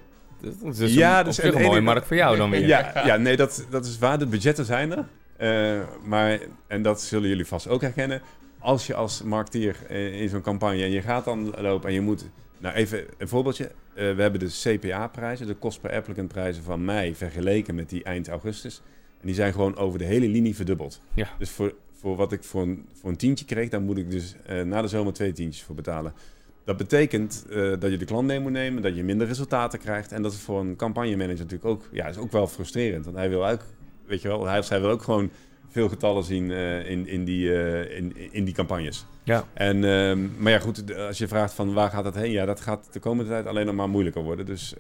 Dat 0.64 0.80
is 0.80 0.94
Ja, 0.94 1.20
een, 1.20 1.26
dus 1.26 1.44
een 1.44 1.62
mooie 1.62 1.82
markt 1.82 2.08
voor 2.08 2.16
jou 2.16 2.38
dan 2.38 2.50
weer. 2.50 2.68
Ja, 2.68 2.92
ja 3.06 3.18
nee, 3.18 3.36
dat, 3.36 3.66
dat 3.70 3.86
is 3.86 3.98
waar. 4.00 4.20
De 4.20 4.28
budgetten 4.28 4.66
zijn 4.66 4.92
er. 4.92 5.06
Eh, 5.38 5.82
maar, 6.04 6.40
en 6.68 6.82
dat 6.82 7.02
zullen 7.02 7.30
jullie 7.30 7.46
vast 7.46 7.68
ook 7.68 7.82
herkennen. 7.82 8.22
Als 8.60 8.88
je 8.88 8.96
als 8.96 9.24
marketeer 9.24 9.78
eh, 9.90 10.22
in 10.22 10.30
zo'n 10.30 10.42
campagne 10.42 10.84
en 10.84 10.92
je 10.92 11.02
gaat 11.02 11.26
dan 11.26 11.54
lopen 11.58 11.88
en 11.90 11.94
je 11.94 12.02
moet... 12.02 12.30
Nou, 12.58 12.76
even 12.76 13.06
een 13.18 13.28
voorbeeldje. 13.28 13.72
Eh, 13.94 14.16
we 14.16 14.22
hebben 14.22 14.40
de 14.40 14.78
CPA-prijzen, 14.78 15.48
de 15.48 15.60
cost 15.60 15.82
per 15.82 15.92
applicant 15.92 16.28
prijzen 16.28 16.64
van 16.64 16.86
mei 16.86 17.16
vergeleken 17.16 17.76
met 17.76 17.90
die 17.90 18.04
eind 18.04 18.28
augustus. 18.28 18.82
En 19.22 19.28
die 19.28 19.36
zijn 19.36 19.52
gewoon 19.52 19.78
over 19.78 20.00
de 20.00 20.06
hele 20.06 20.28
linie 20.28 20.56
verdubbeld. 20.56 21.02
Ja. 21.14 21.30
Dus 21.38 21.50
voor, 21.50 21.76
voor 21.92 22.16
wat 22.16 22.32
ik 22.32 22.44
voor 22.44 22.62
een, 22.62 22.86
voor 22.94 23.10
een 23.10 23.18
tientje 23.18 23.46
kreeg, 23.46 23.70
daar 23.70 23.82
moet 23.82 23.98
ik 23.98 24.12
dus 24.12 24.36
na 24.64 24.82
de 24.82 24.88
zomer 24.88 25.14
twee 25.14 25.32
tientjes 25.32 25.64
voor 25.64 25.76
betalen. 25.76 26.14
Dat 26.66 26.78
betekent 26.78 27.46
eh, 27.50 27.72
dat 27.80 27.92
je 27.92 27.98
de 27.98 28.06
klant 28.06 28.28
mee 28.28 28.40
moet 28.40 28.52
nemen, 28.52 28.82
dat 28.82 28.96
je 28.96 29.04
minder 29.04 29.28
resultaten 29.28 29.80
krijgt. 29.80 30.12
En 30.12 30.22
dat 30.22 30.34
is 30.34 30.40
voor 30.40 30.60
een 30.60 30.76
campagnemanager 30.76 31.38
natuurlijk 31.38 31.66
ook, 31.66 31.90
ja, 31.92 32.08
is 32.08 32.18
ook 32.18 32.32
wel 32.32 32.48
frustrerend. 32.48 33.06
Want 33.06 33.18
hij 33.18 33.30
wil 33.30 33.48
ook, 33.48 33.62
weet 34.06 34.22
je 34.22 34.28
wel, 34.28 34.46
hij 34.46 34.60
of 34.60 34.66
zij 34.66 34.82
wil 34.82 34.90
ook 34.90 35.02
gewoon 35.02 35.32
veel 35.70 35.90
getallen 35.90 36.24
zien 36.24 36.52
eh, 36.52 36.90
in, 36.90 37.08
in, 37.08 37.26
die, 37.26 37.54
eh, 37.56 37.98
in, 37.98 38.32
in 38.32 38.46
die 38.46 38.54
campagnes. 38.54 39.06
Ja. 39.24 39.44
En, 39.54 39.84
ehm, 39.84 40.28
maar 40.38 40.52
ja, 40.52 40.60
goed, 40.60 40.96
als 40.96 41.18
je 41.18 41.28
vraagt 41.28 41.54
van 41.54 41.74
waar 41.74 41.90
gaat 41.90 42.04
dat 42.04 42.16
heen? 42.16 42.32
Ja, 42.32 42.46
dat 42.46 42.62
gaat 42.62 42.88
de 42.92 43.00
komende 43.00 43.32
tijd 43.32 43.46
alleen 43.46 43.66
nog 43.66 43.76
maar 43.76 43.90
moeilijker 43.90 44.24
worden. 44.24 44.46
Dus 44.46 44.76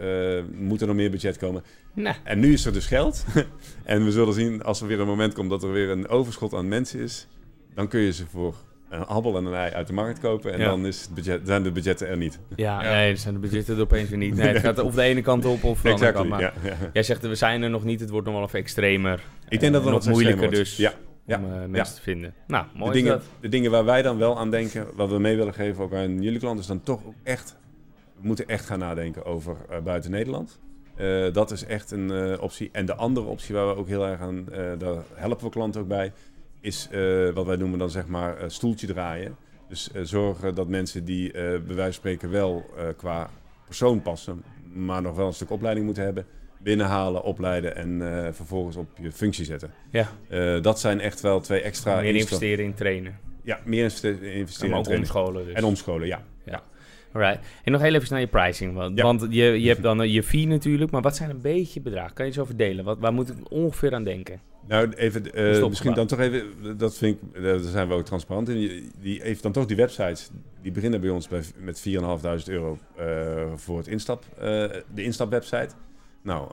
moet 0.58 0.82
er 0.82 0.88
nog 0.88 0.96
meer 0.96 1.12
budget 1.12 1.38
komen. 1.38 1.64
Nee. 1.94 2.14
En 2.24 2.40
nu 2.40 2.54
is 2.54 2.66
er 2.66 2.74
dus 2.74 2.86
geld. 2.86 3.26
en 3.84 4.06
we 4.06 4.12
zullen 4.12 4.34
zien 4.34 4.64
als 4.64 4.82
er 4.82 4.88
weer 4.88 5.00
een 5.00 5.08
moment 5.08 5.34
komt 5.34 5.50
dat 5.50 5.64
er 5.64 5.72
weer 5.72 5.90
een 5.90 6.08
overschot 6.08 6.54
aan 6.54 6.68
mensen 6.68 7.00
is. 7.00 7.28
Dan 7.74 7.88
kun 7.88 8.00
je 8.00 8.14
ze 8.14 8.26
voor 8.26 8.56
een 8.90 9.06
appel 9.06 9.38
en 9.38 9.46
een 9.46 9.54
ei 9.54 9.72
uit 9.74 9.88
de 9.88 9.94
markt 9.94 10.20
kopen. 10.20 10.54
En 10.54 10.60
Ja. 10.60 10.66
dan 10.66 10.86
is 10.86 11.02
het 11.02 11.14
budget, 11.14 11.42
zijn 11.46 11.64
de 11.64 11.72
budgetten 11.72 12.08
er 12.08 12.18
niet. 12.18 12.40
Ja, 12.56 12.84
Ja. 12.84 12.92
nee, 12.94 13.08
dan 13.08 13.18
zijn 13.18 13.34
de 13.34 13.40
budgetten 13.40 13.76
er 13.76 13.82
opeens 13.82 14.10
weer 14.10 14.18
niet. 14.18 14.36
Nee, 14.36 14.48
het 14.48 14.58
gaat 14.64 14.80
of 14.80 14.96
de 14.96 15.02
ene 15.02 15.22
kant 15.22 15.46
op 15.46 15.64
of 15.64 15.82
de 15.82 15.92
andere 15.92 16.12
kant. 16.12 16.30
Maar 16.30 16.42
ja, 16.42 16.54
ja. 16.64 16.74
jij 16.94 17.04
zegt, 17.04 17.22
we 17.22 17.36
zijn 17.36 17.62
er 17.62 17.70
nog 17.70 17.84
niet. 17.84 18.00
Het 18.00 18.10
wordt 18.10 18.26
nog 18.28 18.36
wel 18.36 18.46
even 18.46 18.60
extremer. 18.60 19.24
Ik 19.50 19.60
denk 19.60 19.74
dat 19.74 19.84
het 19.84 19.94
nog 19.94 20.08
moeilijker 20.08 20.50
dus. 20.52 20.78
Ja, 20.78 20.94
om 21.28 21.34
eh, 21.34 21.62
ja. 21.62 21.68
mensen 21.68 21.96
te 21.96 22.02
vinden. 22.02 22.34
Nou, 22.48 22.66
mooi 22.74 22.92
de, 22.92 22.98
is 22.98 23.04
dingen, 23.04 23.18
dat. 23.20 23.28
de 23.42 23.50
dingen 23.50 23.72
waar 23.72 23.86
wij 23.86 24.02
dan 24.02 24.18
wel 24.18 24.38
aan 24.40 24.50
denken, 24.52 24.88
wat 24.96 25.10
we 25.10 25.20
mee 25.20 25.36
willen 25.38 25.54
geven 25.54 25.84
ook 25.84 25.94
aan 25.94 26.22
jullie 26.22 26.40
klanten, 26.40 26.62
is 26.62 26.68
dan 26.68 26.84
toch 26.84 27.06
ook 27.06 27.14
echt, 27.24 27.56
we 28.22 28.28
moeten 28.28 28.48
echt 28.48 28.66
gaan 28.66 28.80
nadenken 28.80 29.26
over 29.26 29.56
eh, 29.70 29.80
buiten 29.80 30.12
Nederland. 30.12 30.60
Eh, 30.96 31.34
dat 31.34 31.52
is 31.52 31.66
echt 31.66 31.92
een 31.92 32.12
eh, 32.12 32.42
optie. 32.42 32.70
En 32.72 32.86
de 32.86 32.96
andere 32.96 33.26
optie 33.26 33.56
waar 33.56 33.68
we 33.68 33.76
ook 33.76 33.88
heel 33.88 34.06
erg 34.08 34.20
aan, 34.20 34.46
eh, 34.52 34.60
daar 34.78 34.96
helpen 35.14 35.46
we 35.46 35.52
klanten 35.52 35.82
ook 35.82 35.88
bij, 35.88 36.12
is 36.66 36.88
eh, 36.92 37.30
wat 37.30 37.46
wij 37.46 37.56
noemen 37.56 37.80
dan 37.80 37.90
zeg 37.90 38.08
maar 38.08 38.38
eh, 38.38 38.50
stoeltje 38.50 38.88
draaien. 38.88 39.36
Dus 39.70 39.92
eh, 39.92 40.02
zorgen 40.04 40.56
dat 40.56 40.68
mensen 40.68 41.06
die 41.06 41.32
bij 41.32 41.62
wijze 41.66 41.82
van 41.84 41.94
spreken 41.94 42.30
wel 42.32 42.66
qua 42.98 43.30
persoon 43.66 44.02
passen, 44.02 44.44
maar 44.74 45.02
nog 45.02 45.16
wel 45.16 45.28
een 45.28 45.34
stuk 45.34 45.50
opleiding 45.52 45.86
moeten 45.86 46.04
hebben, 46.04 46.26
binnenhalen, 46.60 47.24
opleiden 47.24 47.76
en 47.76 48.00
vervolgens 48.36 48.76
op 48.76 48.88
je 49.02 49.12
functie 49.12 49.46
zetten. 49.46 49.72
Ja, 49.92 50.60
dat 50.60 50.80
zijn 50.80 51.00
echt 51.00 51.22
wel 51.22 51.40
twee 51.40 51.62
extra 51.62 52.02
meer 52.02 52.16
investeren 52.16 52.66
in 52.66 52.74
trainen. 52.74 53.20
Ja, 53.44 53.60
meer 53.66 53.84
investe- 53.84 54.32
investeren 54.34 54.70
Maar 54.70 54.70
in 54.70 54.76
ook 54.78 54.84
training. 54.84 55.10
omscholen 55.16 55.46
dus. 55.46 55.54
En 55.54 55.64
omscholen, 55.64 56.08
ja. 56.08 56.24
Alright. 57.14 57.40
En 57.64 57.72
nog 57.72 57.82
heel 57.82 57.94
even 57.94 58.08
naar 58.10 58.20
je 58.20 58.28
pricing. 58.28 58.74
Want, 58.74 58.98
Ja. 58.98 59.04
want 59.04 59.22
je, 59.30 59.44
je 59.62 59.68
hebt 59.68 59.82
dan 59.82 60.10
je 60.10 60.24
fee 60.24 60.48
natuurlijk. 60.48 60.92
Maar 60.92 61.02
wat 61.02 61.16
zijn 61.16 61.30
een 61.30 61.42
beetje 61.42 61.82
bedragen? 61.82 62.14
Kan 62.14 62.26
je 62.26 62.32
zo 62.32 62.46
verdelen? 62.46 62.86
Wat, 62.86 63.00
waar 63.00 63.14
moet 63.14 63.30
ik 63.30 63.36
ongeveer 63.52 63.94
aan 63.94 64.04
denken? 64.04 64.40
Nou, 64.68 64.94
even, 64.94 65.34
eh, 65.34 65.68
misschien 65.68 65.94
dan 65.94 66.08
toch 66.08 66.20
even, 66.20 66.78
dat 66.78 66.98
vind 66.98 67.18
ik, 67.22 67.44
daar 67.44 67.60
zijn 67.60 67.88
we 67.88 67.94
ook 67.94 68.06
transparant 68.06 68.50
in. 68.50 68.56
Die, 68.56 68.92
die 69.02 69.22
heeft 69.22 69.44
dan 69.44 69.52
toch 69.52 69.66
die 69.66 69.76
websites, 69.76 70.30
die 70.62 70.72
beginnen 70.72 71.02
bij 71.02 71.10
ons 71.10 71.28
bij, 71.28 71.42
met 71.58 71.80
4.500 71.80 71.84
euro 72.46 72.78
eh, 72.96 73.06
voor 73.56 73.78
het 73.78 73.88
instap, 73.88 74.26
eh, 74.38 74.44
de 74.94 75.04
instapwebsite. 75.04 75.70
Nou, 76.22 76.50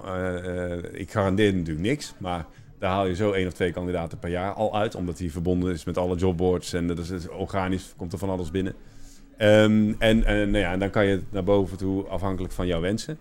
ik 0.92 1.10
garandeer 1.10 1.54
natuurlijk 1.54 1.86
niks, 1.86 2.14
maar 2.18 2.46
daar 2.78 2.90
haal 2.90 3.06
je 3.06 3.14
zo 3.14 3.32
één 3.32 3.46
of 3.46 3.52
twee 3.52 3.72
kandidaten 3.72 4.18
per 4.18 4.30
jaar 4.30 4.52
al 4.52 4.76
uit, 4.76 4.94
omdat 4.94 5.16
die 5.16 5.32
verbonden 5.32 5.72
is 5.72 5.84
met 5.84 5.98
alle 5.98 6.16
jobboards 6.16 6.72
en 6.72 6.86
dat 6.86 6.98
is, 6.98 7.10
is 7.10 7.28
organisch, 7.28 7.94
komt 7.96 8.12
er 8.12 8.18
van 8.18 8.30
alles 8.30 8.50
binnen. 8.50 8.74
Ehm, 9.36 9.92
en, 9.98 10.24
en, 10.24 10.50
nou 10.50 10.58
ja, 10.64 10.72
en 10.72 10.78
dan 10.78 10.90
kan 10.90 11.06
je 11.06 11.22
naar 11.30 11.44
boven 11.44 11.76
toe 11.76 12.04
afhankelijk 12.04 12.52
van 12.52 12.66
jouw 12.66 12.80
wensen. 12.80 13.18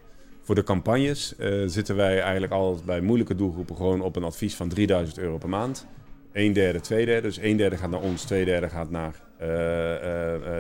Voor 0.52 0.60
de 0.60 0.66
campagnes 0.66 1.36
eh, 1.36 1.64
zitten 1.66 1.96
wij 1.96 2.22
eigenlijk 2.22 2.54
al 2.54 2.82
bij 2.86 3.02
moeilijke 3.02 3.36
doelgroepen 3.36 3.76
gewoon 3.76 4.02
op 4.02 4.16
een 4.16 4.24
advies 4.24 4.56
van 4.56 4.70
3000 4.70 5.18
euro 5.18 5.38
per 5.38 5.50
maand. 5.50 5.88
Een 6.32 6.54
derde, 6.54 6.80
twee 6.80 7.06
derde. 7.06 7.28
Dus 7.28 7.38
een 7.38 7.58
derde 7.58 7.78
gaat 7.78 7.90
naar 7.90 8.02
ons, 8.02 8.24
twee 8.24 8.46
derde 8.46 8.70
gaat 8.70 8.90
naar, 8.90 9.16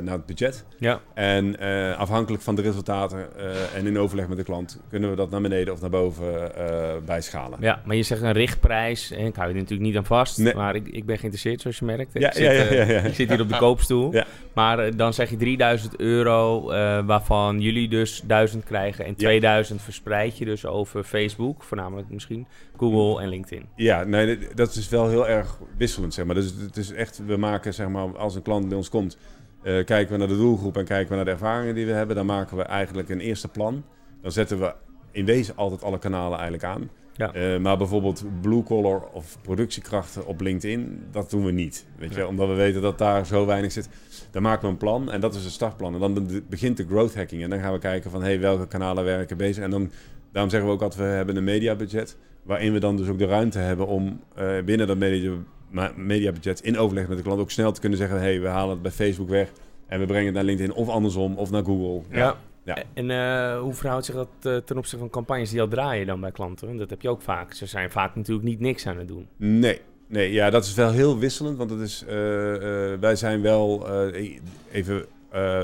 naar 0.02 0.14
het 0.14 0.26
budget. 0.26 0.66
Ja. 0.80 1.00
En 1.14 1.60
eh, 1.60 2.00
afhankelijk 2.00 2.44
van 2.44 2.56
de 2.56 2.62
resultaten 2.62 3.38
eh, 3.38 3.76
en 3.76 3.88
in 3.88 3.98
overleg 3.98 4.28
met 4.28 4.38
de 4.38 4.44
klant 4.44 4.80
kunnen 4.90 5.10
we 5.10 5.16
dat 5.16 5.30
naar 5.30 5.42
beneden 5.42 5.74
of 5.74 5.82
naar 5.82 5.90
boven 5.90 6.56
eh, 6.56 6.90
bijschalen. 7.06 7.58
Ja, 7.62 7.82
maar 7.86 7.96
je 7.96 8.04
zegt 8.04 8.22
een 8.22 8.32
richtprijs. 8.32 9.12
En 9.12 9.26
ik 9.26 9.36
hou 9.36 9.48
je 9.48 9.54
er 9.54 9.60
natuurlijk 9.60 9.90
niet 9.90 9.98
aan 9.98 10.06
vast. 10.06 10.38
Nee. 10.38 10.56
Maar 10.56 10.76
ik, 10.76 10.88
ik 10.88 11.06
ben 11.06 11.18
geïnteresseerd, 11.18 11.62
zoals 11.62 11.80
je 11.80 11.86
merkt. 11.86 12.16
Ik 12.16 12.22
Ja, 12.22 12.32
zit, 12.32 12.44
ja, 12.44 12.52
ja, 12.52 12.60
eh, 12.60 12.78
ja, 12.78 12.94
ja. 12.94 13.00
Ik 13.00 13.14
zit 13.14 13.30
hier 13.30 13.42
op 13.42 13.50
de 13.50 13.58
koopstoel. 13.58 14.14
Maar 14.54 14.80
eh, 14.80 14.92
dan 14.96 15.14
zeg 15.14 15.30
je 15.30 15.36
3000 15.38 16.00
euro, 16.00 16.70
eh, 16.70 17.06
waarvan 17.06 17.60
jullie 17.60 17.90
dus 17.90 18.22
1000 18.26 18.64
krijgen. 18.64 19.06
En 19.06 19.16
2000 19.16 19.82
verspreid 19.82 20.38
je 20.38 20.46
dus 20.46 20.66
over 20.66 21.04
Facebook, 21.04 21.64
voornamelijk 21.64 22.10
misschien 22.10 22.48
Google 22.78 23.22
en 23.22 23.30
LinkedIn. 23.30 23.66
Ja, 23.76 24.04
nee, 24.04 24.38
dat 24.54 24.76
is 24.76 24.90
wel 24.90 25.10
heel 25.10 25.28
erg 25.28 25.60
wisselend, 25.78 26.14
zeg 26.14 26.26
maar. 26.26 26.36
Dus 26.36 26.54
het 26.60 26.78
is 26.78 26.92
echt, 26.92 27.22
we 27.26 27.38
maken, 27.38 27.74
zeg 27.74 27.88
maar, 27.88 28.18
als 28.18 28.36
een 28.36 28.42
klant 28.42 28.70
bij 28.72 28.80
ons 28.80 28.90
komt, 28.90 29.18
eh, 29.64 29.86
kijken 29.86 30.12
we 30.12 30.18
naar 30.18 30.28
de 30.28 30.38
doelgroep 30.38 30.78
en 30.78 30.86
kijken 30.86 31.10
we 31.10 31.16
naar 31.16 31.26
de 31.26 31.32
ervaringen 31.32 31.76
die 31.76 31.86
we 31.86 31.92
hebben. 31.92 32.16
Dan 32.16 32.26
maken 32.26 32.58
we 32.58 32.64
eigenlijk 32.64 33.10
een 33.10 33.20
eerste 33.20 33.48
plan. 33.48 33.84
Dan 34.22 34.32
zetten 34.32 34.60
we 34.60 34.74
in 35.12 35.26
wezen 35.26 35.56
altijd 35.56 35.84
alle 35.84 36.00
kanalen 36.00 36.34
eigenlijk 36.40 36.64
aan. 36.64 36.90
Ja. 37.14 37.34
Eh, 37.34 37.60
maar 37.60 37.78
bijvoorbeeld 37.78 38.24
blue 38.42 38.64
collar 38.64 39.02
of 39.14 39.38
productiekrachten 39.42 40.26
op 40.28 40.42
LinkedIn, 40.42 41.04
dat 41.12 41.30
doen 41.30 41.46
we 41.46 41.52
niet. 41.52 41.86
Weet 41.98 42.14
je, 42.14 42.20
Ja. 42.20 42.26
omdat 42.28 42.48
we 42.48 42.54
weten 42.54 42.82
dat 42.82 42.98
daar 42.98 43.26
zo 43.26 43.46
weinig 43.46 43.72
zit. 43.72 43.90
Dan 44.32 44.42
maken 44.42 44.62
we 44.62 44.68
een 44.68 44.78
plan 44.78 45.12
en 45.12 45.22
dat 45.22 45.36
is 45.36 45.44
het 45.44 45.54
startplan. 45.54 45.94
En 45.94 46.00
dan 46.00 46.14
be- 46.14 46.44
begint 46.50 46.78
de 46.78 46.86
growth 46.88 47.16
hacking. 47.16 47.44
En 47.44 47.50
dan 47.50 47.60
gaan 47.60 47.74
we 47.74 47.80
kijken 47.80 48.12
van 48.12 48.22
hey, 48.24 48.40
welke 48.40 48.68
kanalen 48.68 49.04
werken 49.04 49.38
bezig. 49.38 49.64
En 49.64 49.70
dan, 49.70 49.92
daarom 50.32 50.52
zeggen 50.52 50.70
we 50.70 50.76
ook 50.76 50.82
altijd, 50.82 51.02
we 51.10 51.16
hebben 51.16 51.36
een 51.36 51.44
mediabudget. 51.44 52.18
Waarin 52.44 52.74
we 52.74 52.80
dan 52.80 52.98
dus 52.98 53.08
ook 53.08 53.18
de 53.20 53.26
ruimte 53.26 53.60
hebben 53.60 53.88
om 53.88 54.20
eh, 54.36 54.48
binnen 54.66 54.88
dat 54.88 54.98
media, 54.98 55.32
ma- 55.32 55.38
mediabudget 55.96 56.62
in 56.62 56.78
overleg 56.78 57.08
met 57.08 57.18
de 57.18 57.24
klant 57.24 57.40
ook 57.40 57.52
snel 57.52 57.72
te 57.72 57.80
kunnen 57.80 57.98
zeggen: 57.98 58.20
hey, 58.20 58.42
we 58.42 58.48
halen 58.48 58.70
het 58.70 58.82
bij 58.82 58.92
Facebook 58.92 59.30
weg. 59.30 59.52
En 59.88 60.00
we 60.00 60.06
brengen 60.06 60.26
het 60.26 60.36
naar 60.36 60.44
LinkedIn 60.44 60.74
of 60.74 60.90
andersom 60.90 61.38
of 61.38 61.52
naar 61.52 61.64
Google. 61.64 62.02
Ja. 62.18 62.36
Ja. 62.64 62.78
En 62.94 63.12
eh, 63.12 63.60
hoe 63.60 63.74
verhoudt 63.74 64.06
zich 64.06 64.16
dat 64.16 64.28
eh, 64.42 64.56
ten 64.58 64.78
opzichte 64.78 64.98
van 64.98 65.10
campagnes 65.10 65.50
die 65.50 65.62
al 65.62 65.68
draaien 65.68 66.06
dan 66.08 66.20
bij 66.22 66.32
klanten? 66.32 66.68
Want 66.68 66.80
dat 66.80 66.90
heb 66.90 67.02
je 67.02 67.10
ook 67.10 67.22
vaak. 67.22 67.54
Ze 67.54 67.66
zijn 67.66 67.92
vaak 67.92 68.16
natuurlijk 68.16 68.48
niet 68.48 68.60
niks 68.60 68.88
aan 68.88 68.98
het 68.98 69.08
doen. 69.08 69.28
Nee, 69.38 69.80
nee, 70.08 70.32
ja, 70.32 70.50
dat 70.50 70.66
is 70.66 70.74
wel 70.74 70.92
heel 70.92 71.18
wisselend. 71.20 71.58
Want 71.58 71.70
het 71.70 71.80
is, 71.80 72.04
eh, 72.08 72.56
eh, 72.94 73.00
wij 73.00 73.16
zijn 73.16 73.42
wel 73.42 73.88
eh, 73.90 74.38
even. 74.72 75.06
eh, 75.30 75.62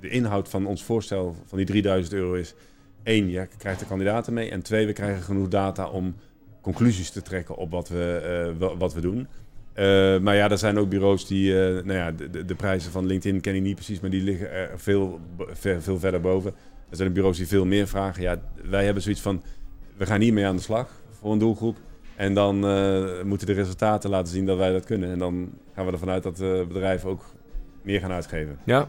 de 0.00 0.08
inhoud 0.08 0.48
van 0.48 0.66
ons 0.66 0.82
voorstel 0.84 1.36
van 1.46 1.58
die 1.58 1.66
3000 1.66 2.14
euro 2.14 2.32
is: 2.34 2.54
één, 3.02 3.30
je 3.30 3.48
krijgt 3.58 3.80
de 3.80 3.86
kandidaten 3.86 4.32
mee. 4.32 4.50
En 4.50 4.62
twee, 4.62 4.86
we 4.86 4.92
krijgen 4.92 5.22
genoeg 5.22 5.48
data 5.48 5.88
om 5.88 6.14
conclusies 6.64 7.10
te 7.10 7.22
trekken 7.22 7.56
op 7.56 7.70
wat 7.70 7.88
we, 7.88 8.20
eh, 8.54 8.58
wa- 8.60 8.76
wat 8.76 8.94
we 8.94 9.00
doen. 9.00 9.26
Eh, 9.72 10.18
maar 10.18 10.34
ja, 10.34 10.50
er 10.50 10.58
zijn 10.58 10.78
ook 10.78 10.88
bureaus 10.88 11.26
die, 11.26 11.52
eh, 11.64 11.84
nou 11.84 11.92
ja, 11.98 12.12
de, 12.12 12.44
de, 12.44 12.54
prijzen 12.54 12.92
van 12.92 13.06
LinkedIn 13.06 13.40
ken 13.40 13.54
ik 13.54 13.62
niet 13.62 13.74
precies, 13.74 14.00
maar 14.00 14.10
die 14.10 14.22
liggen 14.22 14.50
er 14.52 14.70
veel, 14.76 15.20
veel 15.78 15.98
verder 15.98 16.20
boven. 16.20 16.54
Er 16.90 16.96
zijn 16.96 17.12
bureaus 17.12 17.36
die 17.36 17.46
veel 17.46 17.64
meer 17.64 17.86
vragen. 17.88 18.22
Ja, 18.22 18.40
wij 18.70 18.84
hebben 18.84 19.02
zoiets 19.02 19.20
van, 19.20 19.42
we 19.96 20.06
gaan 20.06 20.20
hiermee 20.20 20.46
aan 20.46 20.56
de 20.56 20.62
slag 20.62 20.88
voor 21.10 21.32
een 21.32 21.38
doelgroep. 21.38 21.76
En 22.16 22.34
dan 22.34 22.58
moeten 23.26 23.46
de 23.46 23.52
resultaten 23.52 24.10
laten 24.10 24.32
zien 24.32 24.46
dat 24.46 24.56
wij 24.58 24.72
dat 24.72 24.84
kunnen. 24.84 25.10
En 25.10 25.18
dan 25.18 25.52
gaan 25.74 25.86
we 25.86 25.92
ervan 25.92 26.10
uit 26.10 26.22
dat 26.22 26.38
bedrijven 26.68 27.10
ook 27.10 27.24
meer 27.82 28.00
gaan 28.00 28.12
uitgeven. 28.12 28.58
Ja. 28.64 28.88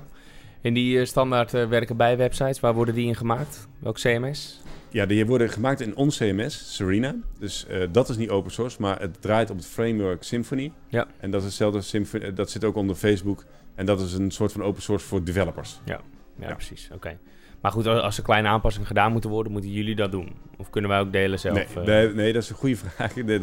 En 0.62 0.74
die 0.74 1.06
standaard 1.06 1.52
werken 1.52 1.98
bij 1.98 2.18
websites, 2.18 2.60
waar 2.60 2.74
worden 2.74 2.96
die 2.96 3.08
in 3.08 3.16
gemaakt? 3.16 3.68
Welk 3.80 3.96
CMS? 4.00 4.62
Ja, 4.96 5.06
die 5.06 5.26
worden 5.26 5.50
gemaakt 5.50 5.82
in 5.82 5.96
ons 5.96 6.18
CMS, 6.18 6.76
Serena. 6.76 7.16
Dus 7.40 7.66
eh, 7.68 7.82
dat 7.92 8.10
is 8.10 8.18
niet 8.18 8.30
open 8.30 8.52
source, 8.52 8.78
maar 8.82 9.00
het 9.02 9.22
draait 9.22 9.50
op 9.50 9.58
het 9.58 9.66
framework 9.66 10.24
Symfony. 10.24 10.72
Ja. 10.88 11.08
En 11.20 11.32
dat 11.32 11.40
is 11.42 11.48
hetzelfde 11.48 11.82
Symfony, 11.82 12.24
eh, 12.24 12.36
dat 12.36 12.50
zit 12.52 12.64
ook 12.64 12.76
onder 12.76 12.96
Facebook. 12.96 13.46
En 13.76 13.86
dat 13.86 14.02
is 14.02 14.14
een 14.14 14.32
soort 14.32 14.52
van 14.52 14.64
open 14.64 14.82
source 14.82 15.06
voor 15.06 15.24
developers. 15.24 15.80
Ja, 15.86 16.02
Ja. 16.40 16.54
precies. 16.54 16.90
Oké. 16.94 17.18
Maar 17.62 17.72
goed, 17.72 17.88
als 17.88 18.18
er 18.18 18.24
kleine 18.24 18.48
aanpassingen 18.48 18.88
gedaan 18.88 19.12
moeten 19.12 19.30
worden, 19.30 19.52
moeten 19.52 19.72
jullie 19.72 19.96
dat 19.96 20.12
doen? 20.12 20.36
Of 20.58 20.70
kunnen 20.70 20.90
wij 20.90 21.00
ook 21.00 21.12
delen 21.12 21.40
zelf? 21.40 21.56
Nee, 21.56 21.66
eh? 21.66 21.84
wij- 21.84 22.08
nee, 22.14 22.34
dat 22.34 22.44
is 22.44 22.50
een 22.50 22.56
goede 22.56 22.76
vraag. 22.86 23.16
Nee, 23.16 23.40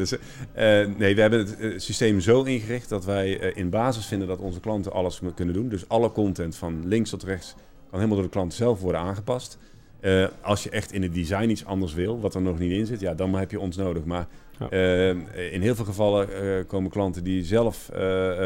nee, 0.97 1.15
we 1.15 1.21
hebben 1.21 1.39
het 1.59 1.83
systeem 1.83 2.21
zo 2.21 2.43
ingericht 2.43 2.89
dat 2.89 3.05
wij 3.05 3.31
in 3.33 3.71
basis 3.71 4.07
vinden 4.07 4.29
dat 4.29 4.39
onze 4.39 4.61
klanten 4.61 4.93
alles 4.93 5.21
kunnen 5.35 5.55
doen. 5.55 5.69
Dus 5.69 5.89
alle 5.89 6.13
content 6.13 6.57
van 6.57 6.89
links 6.89 7.11
tot 7.11 7.23
rechts 7.23 7.55
kan 7.91 7.99
helemaal 8.01 8.17
door 8.17 8.27
de 8.27 8.33
klant 8.33 8.55
zelf 8.55 8.81
worden 8.81 9.01
aangepast. 9.01 9.59
Eh, 10.03 10.25
als 10.41 10.63
je 10.63 10.71
echt 10.71 10.93
in 10.93 11.03
het 11.03 11.15
design 11.15 11.49
iets 11.51 11.65
anders 11.65 11.95
wil, 11.95 12.21
wat 12.21 12.35
er 12.35 12.43
nog 12.43 12.59
niet 12.59 12.71
in 12.73 12.87
zit, 12.87 13.01
ja, 13.01 13.15
dan 13.15 13.35
heb 13.35 13.51
je 13.51 13.61
ons 13.61 13.77
nodig. 13.77 14.05
Maar 14.05 14.27
Ja. 14.59 14.69
eh, 14.69 15.53
in 15.53 15.61
heel 15.63 15.75
veel 15.75 15.85
gevallen 15.85 16.29
eh, 16.35 16.67
komen 16.67 16.91
klanten 16.91 17.25
die 17.25 17.45
zelf 17.45 17.91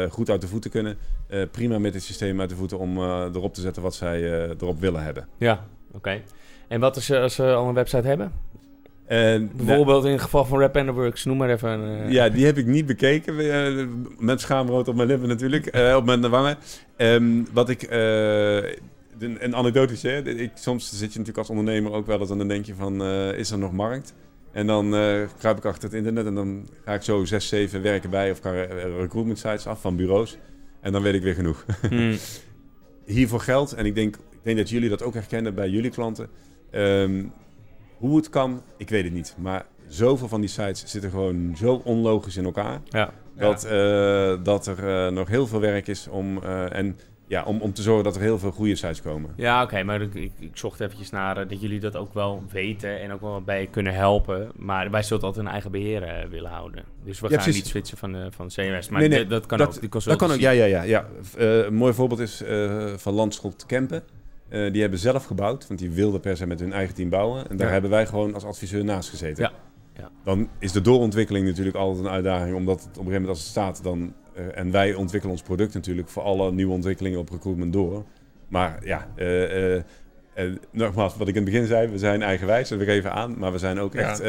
goed 0.09 0.29
uit 0.29 0.41
de 0.41 0.47
voeten 0.47 0.71
kunnen, 0.71 0.97
prima 1.51 1.79
met 1.79 1.93
het 1.93 2.03
systeem 2.03 2.39
uit 2.39 2.49
de 2.49 2.55
voeten 2.55 2.79
om 2.79 2.97
erop 2.97 3.53
te 3.53 3.61
zetten 3.61 3.81
wat 3.81 3.95
zij 3.95 4.21
erop 4.49 4.79
willen 4.79 5.03
hebben. 5.03 5.27
Ja, 5.37 5.65
oké. 5.93 6.21
En 6.67 6.79
wat 6.79 6.95
als, 6.95 7.05
ze- 7.05 7.19
als 7.19 7.35
ze 7.35 7.43
al 7.53 7.67
een 7.67 7.73
website 7.73 8.07
hebben? 8.07 8.31
En, 9.05 9.51
Bijvoorbeeld 9.55 10.05
in 10.05 10.11
het 10.11 10.21
geval 10.21 10.45
van 10.45 10.59
Rap 10.59 10.77
and 10.77 10.85
the 10.87 10.93
Works, 10.93 11.25
noem 11.25 11.37
maar 11.37 11.49
even. 11.49 12.11
Ja, 12.11 12.29
die 12.29 12.45
heb 12.45 12.57
ik 12.57 12.65
niet 12.65 12.85
bekeken. 12.85 13.35
met 14.19 14.41
schaamrood 14.41 14.87
op 14.87 14.95
mijn 14.95 15.07
lippen 15.07 15.27
natuurlijk. 15.27 15.65
op 15.95 16.05
mijn 16.05 16.29
wangen. 16.29 16.57
Ehm, 16.97 17.43
wat 17.53 17.69
ik... 17.69 17.81
anekdote 19.51 19.93
is, 19.93 20.01
hè. 20.03 20.21
Ik, 20.29 20.51
soms 20.53 20.89
zit 20.89 20.99
je 20.99 21.05
natuurlijk 21.05 21.37
als 21.37 21.49
ondernemer 21.49 21.91
ook 21.91 22.05
wel 22.05 22.19
eens 22.19 22.29
en 22.29 22.37
dan 22.37 22.47
denk 22.47 22.65
je 22.65 22.75
van... 22.75 23.01
eh, 23.01 23.33
is 23.33 23.51
er 23.51 23.57
nog 23.57 23.71
markt? 23.71 24.13
En 24.51 24.67
dan 24.67 24.95
eh 24.95 25.21
kruip 25.37 25.57
ik 25.57 25.65
achter 25.65 25.83
het 25.83 25.93
internet 25.97 26.25
en 26.25 26.35
dan 26.35 26.67
ga 26.85 26.93
ik 26.93 27.01
zo 27.01 27.25
zes, 27.25 27.47
zeven 27.47 27.81
werken 27.81 28.09
bij... 28.09 28.31
of 28.31 28.39
eh, 28.39 28.53
recruitment 28.99 29.37
sites 29.39 29.67
af 29.67 29.81
van 29.81 29.95
bureaus. 29.95 30.37
En 30.81 30.91
dan 30.91 31.01
weet 31.01 31.13
ik 31.13 31.21
weer 31.21 31.33
genoeg. 31.33 31.65
hmm, 31.89 32.17
Hiervoor 33.05 33.39
geldt, 33.39 33.73
en 33.73 33.85
ik 33.85 33.95
denk, 33.95 34.15
ik 34.15 34.39
denk 34.43 34.57
dat 34.57 34.69
jullie 34.69 34.89
dat 34.89 35.03
ook 35.03 35.13
herkennen 35.13 35.55
bij 35.55 35.69
jullie 35.69 35.91
klanten... 35.91 36.29
ehm, 36.71 37.25
hoe 37.97 38.17
het 38.17 38.29
kan, 38.29 38.61
ik 38.77 38.89
weet 38.89 39.03
het 39.03 39.13
niet. 39.13 39.35
Maar 39.37 39.65
zoveel 39.87 40.27
van 40.27 40.41
die 40.41 40.49
sites 40.49 40.83
zitten 40.85 41.09
gewoon 41.09 41.55
zo 41.57 41.81
onlogisch 41.83 42.37
in 42.37 42.45
elkaar... 42.45 42.81
ja. 42.89 43.13
Dat, 43.35 43.61
dat 44.43 44.67
er 44.67 45.13
nog 45.13 45.27
heel 45.27 45.47
veel 45.47 45.59
werk 45.59 45.87
is 45.87 46.07
om. 46.07 46.43
en 46.43 46.97
ja, 47.27 47.43
om, 47.43 47.61
om 47.61 47.73
te 47.73 47.81
zorgen 47.81 48.03
dat 48.03 48.15
er 48.15 48.21
heel 48.21 48.39
veel 48.39 48.51
goede 48.51 48.75
sites 48.75 49.01
komen. 49.01 49.29
Ja, 49.35 49.63
oké, 49.63 49.83
maar 49.83 50.01
ik, 50.01 50.13
ik, 50.13 50.31
ik 50.39 50.49
zocht 50.57 50.79
eventjes 50.79 51.09
naar 51.09 51.37
eh, 51.37 51.49
dat 51.49 51.61
jullie 51.61 51.79
dat 51.79 51.95
ook 51.95 52.13
wel 52.13 52.43
weten 52.51 53.01
en 53.01 53.11
ook 53.11 53.21
wel 53.21 53.41
bij 53.41 53.67
kunnen 53.71 53.93
helpen. 53.93 54.51
Maar 54.55 54.91
wij 54.91 55.03
zullen 55.03 55.23
altijd 55.23 55.45
een 55.45 55.51
eigen 55.51 55.71
beheer 55.71 56.03
eh, 56.03 56.27
willen 56.29 56.49
houden. 56.51 56.83
Dus 57.03 57.19
we 57.19 57.25
Ja, 57.29 57.33
gaan 57.33 57.43
precies. 57.43 57.61
niet 57.61 57.71
switchen 57.71 57.97
van, 57.97 58.15
eh, 58.15 58.25
van 58.29 58.47
CMS. 58.47 58.89
Maar 58.89 58.99
Nee, 58.99 59.09
nee, 59.09 59.27
dat 59.27 59.45
kan 59.45 59.57
dat- 59.57 59.67
ook. 59.67 59.79
Die 59.79 59.89
Dat 59.89 60.15
kan 60.15 60.31
ook, 60.31 60.39
ja, 60.39 60.51
ja, 60.51 60.65
ja. 60.65 60.81
ja. 60.81 61.05
Eh, 61.37 61.57
een 61.65 61.73
mooi 61.75 61.93
voorbeeld 61.93 62.19
is 62.19 62.43
van 62.95 63.13
Landschot 63.13 63.65
Kempen. 63.65 64.03
Die 64.49 64.81
hebben 64.81 64.99
zelf 64.99 65.25
gebouwd, 65.25 65.67
want 65.67 65.79
die 65.79 65.89
wilden 65.91 66.19
per 66.19 66.37
se 66.37 66.47
met 66.47 66.59
hun 66.59 66.73
eigen 66.73 66.95
team 66.95 67.09
bouwen. 67.09 67.49
En 67.49 67.57
daar 67.57 67.65
Ja. 67.67 67.73
hebben 67.73 67.91
wij 67.91 68.05
gewoon 68.05 68.33
als 68.33 68.43
adviseur 68.45 68.83
naast 68.83 69.09
gezeten. 69.09 69.43
Ja. 69.43 69.51
Ja. 70.03 70.09
Dan 70.23 70.49
is 70.59 70.71
de 70.71 70.81
doorontwikkeling 70.81 71.45
natuurlijk 71.47 71.75
altijd 71.75 72.05
een 72.05 72.11
uitdaging, 72.11 72.55
omdat 72.55 72.79
het 72.79 72.83
op 72.83 72.87
een 72.89 73.11
gegeven 73.11 73.21
moment 73.21 73.29
als 73.29 73.39
het 73.39 73.47
staat, 73.49 73.83
dan, 73.83 74.13
eh, 74.37 74.59
en 74.59 74.71
wij 74.71 74.93
ontwikkelen 74.93 75.35
ons 75.35 75.45
product 75.45 75.73
natuurlijk 75.73 76.09
voor 76.09 76.23
alle 76.23 76.51
nieuwe 76.51 76.73
ontwikkelingen 76.73 77.19
op 77.19 77.29
recruitment 77.29 77.73
door. 77.73 78.03
Maar 78.47 78.79
ja, 78.83 79.07
eh, 79.15 79.75
eh, 79.75 79.83
nogmaals, 80.71 81.17
wat 81.17 81.27
ik 81.27 81.35
in 81.35 81.41
het 81.41 81.51
begin 81.51 81.67
zei, 81.67 81.87
we 81.87 81.97
zijn 81.97 82.21
eigenwijs, 82.21 82.69
dat 82.69 82.79
we 82.79 82.85
even 82.91 83.13
aan. 83.13 83.39
Maar 83.39 83.51
we 83.51 83.57
zijn 83.57 83.79
ook 83.79 83.93
Ja. 83.93 83.99
echt, 83.99 84.19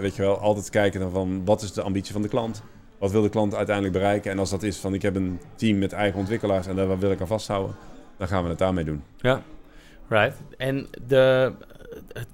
weet 0.00 0.16
je 0.16 0.22
wel, 0.22 0.38
altijd 0.38 0.70
kijken 0.70 1.00
naar 1.00 1.10
van 1.10 1.44
wat 1.44 1.62
is 1.62 1.72
de 1.72 1.82
ambitie 1.82 2.12
van 2.12 2.22
de 2.22 2.28
klant? 2.28 2.62
Wat 2.98 3.10
wil 3.10 3.22
de 3.22 3.28
klant 3.28 3.54
uiteindelijk 3.54 3.94
bereiken? 3.94 4.30
En 4.30 4.38
als 4.38 4.50
dat 4.50 4.62
is 4.62 4.76
van 4.76 4.94
ik 4.94 5.02
heb 5.02 5.16
een 5.16 5.40
team 5.54 5.78
met 5.78 5.92
eigen 5.92 6.18
ontwikkelaars 6.18 6.66
en 6.66 6.76
daar 6.76 6.98
wil 6.98 7.10
ik 7.10 7.20
aan 7.20 7.26
vasthouden, 7.26 7.76
dan 8.16 8.28
gaan 8.28 8.42
we 8.42 8.48
het 8.48 8.58
daarmee 8.58 8.84
doen. 8.84 9.02
Ja, 9.16 9.42
right. 10.08 10.36
En 10.56 10.86
de, 11.06 11.52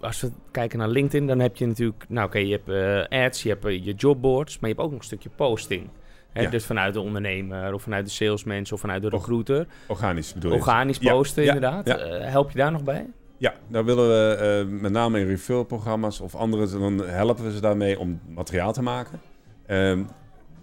als 0.00 0.20
we 0.20 0.30
kijken 0.50 0.78
naar 0.78 0.88
LinkedIn, 0.88 1.26
dan 1.26 1.38
heb 1.38 1.56
je 1.56 1.66
natuurlijk... 1.66 2.04
Nou 2.08 2.26
oké, 2.26 2.38
je 2.38 2.60
hebt 2.64 3.10
ads, 3.12 3.42
je 3.42 3.48
hebt 3.48 3.84
je 3.84 3.94
jobboards, 3.94 4.58
maar 4.58 4.70
je 4.70 4.74
hebt 4.74 4.86
ook 4.86 4.92
nog 4.92 5.00
een 5.00 5.06
stukje 5.06 5.30
posting. 5.36 5.88
Hè? 6.34 6.42
Ja. 6.42 6.50
Dus 6.50 6.64
vanuit 6.64 6.94
de 6.94 7.00
ondernemer 7.00 7.74
of 7.74 7.82
vanuit 7.82 8.04
de 8.04 8.10
salesmensen 8.10 8.74
of 8.74 8.80
vanuit 8.80 9.02
de 9.02 9.08
recruiter. 9.08 9.66
Organisch 9.86 10.32
bedoel 10.32 10.50
je? 10.52 10.56
Organisch 10.56 10.98
posten 10.98 11.44
inderdaad. 11.44 11.86
Eh, 11.86 12.30
help 12.30 12.50
je 12.50 12.58
daar 12.58 12.72
nog 12.72 12.84
bij? 12.84 13.06
Ja, 13.44 13.54
daar 13.68 13.84
willen 13.84 14.08
we 14.08 14.36
eh, 14.36 14.80
met 14.80 14.92
name 14.92 15.20
in 15.20 15.26
referral-programma's 15.26 16.20
of 16.20 16.34
andere, 16.34 16.78
dan 16.78 17.06
helpen 17.06 17.44
we 17.44 17.52
ze 17.52 17.60
daarmee 17.60 17.98
om 17.98 18.20
materiaal 18.28 18.72
te 18.72 18.82
maken. 18.82 19.20
Ehm, 19.66 20.02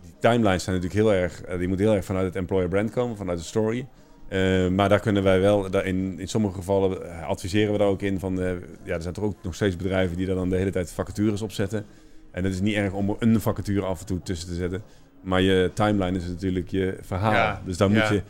die 0.02 0.14
timelines 0.20 0.64
zijn 0.64 0.76
natuurlijk 0.76 1.04
heel 1.04 1.14
erg, 1.14 1.42
eh, 1.42 1.58
die 1.58 1.68
moeten 1.68 1.86
heel 1.86 1.96
erg 1.96 2.06
vanuit 2.06 2.26
het 2.26 2.36
employer 2.36 2.68
brand 2.68 2.92
komen, 2.92 3.18
vanuit 3.18 3.38
de 3.38 3.44
story. 3.44 3.88
Eh, 4.28 4.68
maar 4.68 4.90
daar 4.90 5.00
kunnen 5.00 5.24
wij 5.24 5.42
wel, 5.42 5.82
in, 5.84 6.20
in 6.20 6.28
sommige 6.28 6.54
gevallen 6.54 7.24
adviseren 7.26 7.72
we 7.72 7.78
daar 7.78 7.88
ook 7.88 8.02
in 8.02 8.20
van, 8.20 8.36
ja, 8.84 8.94
er 8.96 9.02
zijn 9.02 9.14
toch 9.14 9.24
ook 9.24 9.36
nog 9.44 9.56
steeds 9.56 9.76
bedrijven 9.76 10.18
die 10.18 10.26
daar 10.26 10.36
dan 10.36 10.50
de 10.50 10.56
hele 10.56 10.72
tijd 10.72 10.92
vacatures 10.92 11.42
op 11.42 11.52
zetten. 11.52 11.86
En 12.32 12.44
het 12.44 12.54
is 12.54 12.62
niet 12.62 12.76
erg 12.76 12.94
om 12.94 13.10
er 13.10 13.16
een 13.20 13.42
vacature 13.42 13.86
af 13.86 14.00
en 14.00 14.06
toe 14.06 14.22
tussen 14.22 14.48
te 14.48 14.56
zetten. 14.56 14.84
Maar 15.22 15.42
je 15.42 15.72
timeline 15.74 16.18
is 16.18 16.28
natuurlijk 16.28 16.70
je 16.70 16.98
verhaal. 17.02 17.32
Ja, 17.34 17.62
Dus 17.66 17.78
dan 17.78 17.92
ja. 17.92 18.00
moet 18.00 18.08
je 18.10 18.22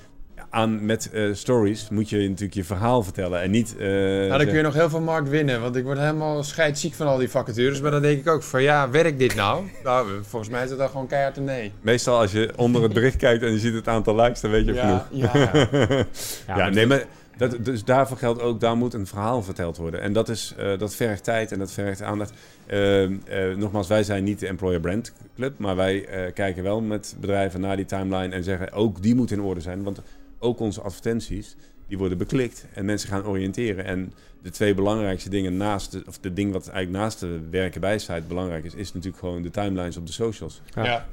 aan 0.49 0.85
met 0.85 1.09
eh, 1.11 1.23
stories 1.33 1.89
moet 1.89 2.09
je 2.09 2.17
natuurlijk 2.17 2.53
je 2.53 2.63
verhaal 2.63 3.03
vertellen 3.03 3.41
en 3.41 3.51
niet. 3.51 3.75
eh, 3.77 3.87
Nou, 3.87 4.27
dan 4.29 4.45
kun 4.45 4.55
je 4.55 4.61
nog 4.61 4.73
heel 4.73 4.89
veel 4.89 5.01
markt 5.01 5.29
winnen. 5.29 5.61
Want 5.61 5.75
ik 5.75 5.83
word 5.83 5.97
helemaal 5.97 6.43
scheidsziek 6.43 6.93
van 6.93 7.07
al 7.07 7.17
die 7.17 7.29
vacatures. 7.29 7.81
Maar 7.81 7.91
dan 7.91 8.01
denk 8.01 8.19
ik 8.19 8.27
ook 8.29 8.43
van 8.43 8.61
ja, 8.63 8.89
werkt 8.89 9.19
dit 9.19 9.35
nou? 9.35 9.63
Nou, 9.83 10.07
volgens 10.21 10.51
mij 10.51 10.63
is 10.63 10.69
het 10.69 10.79
dan 10.79 10.89
gewoon 10.89 11.07
keihard 11.07 11.37
een 11.37 11.43
nee. 11.43 11.71
Meestal 11.81 12.19
als 12.19 12.31
je 12.31 12.49
onder 12.55 12.83
het 12.83 12.93
bericht 12.93 13.15
kijkt 13.15 13.43
en 13.43 13.51
je 13.51 13.59
ziet 13.59 13.73
het 13.73 13.87
aantal 13.87 14.15
likes, 14.15 14.41
dan 14.41 14.51
weet 14.51 14.65
je 14.65 14.73
Ja, 14.73 15.05
genoeg. 15.09 15.31
ja. 15.33 15.47
Ja, 15.87 16.05
Ja, 16.47 16.55
maar 16.55 16.71
nee, 16.73 16.85
maar 16.85 17.03
dat, 17.49 17.65
dus 17.65 17.83
daarvoor 17.83 18.17
geldt 18.17 18.41
ook, 18.41 18.59
daar 18.59 18.77
moet 18.77 18.93
een 18.93 19.07
verhaal 19.07 19.43
verteld 19.43 19.77
worden. 19.77 20.01
En 20.01 20.13
dat, 20.13 20.29
is, 20.29 20.53
eh, 20.57 20.77
dat 20.77 20.95
vergt 20.95 21.23
tijd 21.23 21.51
en 21.51 21.59
dat 21.59 21.71
vergt 21.71 22.01
aandacht. 22.01 22.33
Eh, 22.65 23.03
eh, 23.03 23.57
nogmaals, 23.57 23.87
wij 23.87 24.03
zijn 24.03 24.23
niet 24.23 24.39
de 24.39 24.47
Employer 24.47 24.79
Brand 24.79 25.13
Club, 25.35 25.57
maar 25.57 25.75
wij 25.75 26.05
eh, 26.05 26.33
kijken 26.33 26.63
wel 26.63 26.81
met 26.81 27.15
bedrijven 27.19 27.61
naar 27.61 27.75
die 27.75 27.85
timeline 27.85 28.35
en 28.35 28.43
zeggen 28.43 28.71
ook 28.71 29.01
die 29.01 29.15
moet 29.15 29.31
in 29.31 29.41
orde 29.41 29.61
zijn. 29.61 29.83
Want 29.83 30.01
ook 30.39 30.59
onze 30.59 30.81
advertenties, 30.81 31.55
die 31.87 31.97
worden 31.97 32.17
beklikt 32.17 32.65
en 32.73 32.85
mensen 32.85 33.09
gaan 33.09 33.25
oriënteren. 33.25 33.85
En 33.85 34.13
de 34.41 34.49
twee 34.49 34.73
belangrijkste 34.73 35.29
dingen 35.29 35.57
naast, 35.57 35.91
de, 35.91 36.03
of 36.07 36.17
de 36.19 36.33
ding 36.33 36.51
wat 36.51 36.67
eigenlijk 36.67 37.03
naast 37.03 37.19
de 37.19 37.39
werken 37.49 37.81
bij 37.81 37.99
site 37.99 38.23
belangrijk 38.27 38.65
is, 38.65 38.75
is 38.75 38.93
natuurlijk 38.93 39.23
gewoon 39.23 39.41
de 39.41 39.51
timelines 39.51 39.97
op 39.97 40.05
de 40.05 40.13
socials. 40.13 40.61
Ja. 40.75 41.05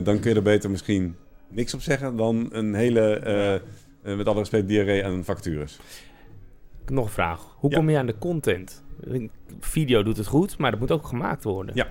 Dan 0.00 0.20
kun 0.20 0.30
je 0.30 0.36
er 0.36 0.42
beter 0.42 0.70
misschien 0.70 1.16
niks 1.48 1.74
op 1.74 1.80
zeggen 1.80 2.16
dan 2.16 2.48
een 2.52 2.74
hele, 2.74 3.60
met 4.04 4.26
alle 4.26 4.38
respect, 4.38 4.68
diarree 4.68 5.04
aan 5.04 5.24
vacatures. 5.24 5.78
Nog 6.86 7.04
een 7.04 7.10
vraag. 7.10 7.56
Hoe 7.58 7.70
Ja. 7.70 7.76
kom 7.76 7.90
je 7.90 7.98
aan 7.98 8.06
de 8.06 8.18
content? 8.18 8.82
Video 9.60 10.02
doet 10.02 10.16
het 10.16 10.26
goed, 10.26 10.58
maar 10.58 10.70
dat 10.70 10.80
moet 10.80 10.90
ook 10.90 11.06
gemaakt 11.06 11.44
worden. 11.44 11.74
Ja. 11.74 11.86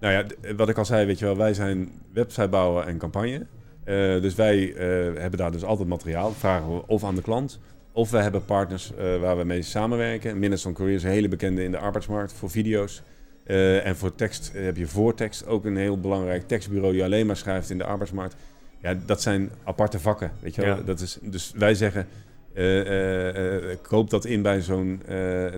Nou 0.00 0.12
ja, 0.14 0.24
d- 0.24 0.56
wat 0.56 0.68
ik 0.68 0.78
al 0.78 0.84
zei, 0.84 1.06
weet 1.06 1.18
je 1.18 1.24
wel, 1.24 1.36
wij 1.36 1.54
zijn 1.54 1.90
websitebouwer 2.12 2.86
en 2.86 2.98
campagne. 2.98 3.46
Eh, 3.84 3.94
dus 4.20 4.34
wij 4.34 4.74
eh, 4.74 5.20
hebben 5.20 5.38
daar 5.38 5.52
dus 5.52 5.64
altijd 5.64 5.88
materiaal. 5.88 6.32
Vragen 6.32 6.74
we 6.74 6.86
of 6.86 7.04
aan 7.04 7.14
de 7.14 7.22
klant, 7.22 7.60
of 7.92 8.10
we 8.10 8.18
hebben 8.18 8.44
partners 8.44 8.94
eh, 8.94 9.20
waar 9.20 9.36
we 9.38 9.44
mee 9.44 9.62
samenwerken. 9.62 10.38
Minnesota 10.38 10.74
Career 10.76 10.94
is 10.94 11.02
een 11.02 11.10
hele 11.10 11.28
bekende 11.28 11.62
in 11.64 11.70
de 11.70 11.78
arbeidsmarkt 11.78 12.32
voor 12.32 12.50
video's. 12.50 13.02
Eh, 13.44 13.86
en 13.86 13.96
voor 13.96 14.14
tekst 14.14 14.52
eh, 14.54 14.64
heb 14.64 14.76
je 14.76 14.86
Voortekst, 14.86 15.46
ook 15.46 15.64
een 15.64 15.76
heel 15.76 16.00
belangrijk 16.00 16.48
tekstbureau 16.48 16.92
die 16.92 17.04
alleen 17.04 17.26
maar 17.26 17.36
schrijft 17.36 17.70
in 17.70 17.78
de 17.78 17.84
arbeidsmarkt. 17.84 18.36
Ja, 18.80 18.96
dat 19.06 19.22
zijn 19.22 19.50
aparte 19.64 19.98
vakken, 19.98 20.30
weet 20.40 20.54
je 20.54 20.60
wel. 20.60 20.76
Ja. 20.76 20.82
Dat 20.82 21.00
is, 21.00 21.18
dus 21.22 21.52
wij 21.56 21.74
zeggen, 21.74 22.06
eh, 22.54 23.76
koop 23.82 24.10
dat 24.10 24.24
in 24.24 24.42
bij 24.42 24.60
zo'n 24.60 25.02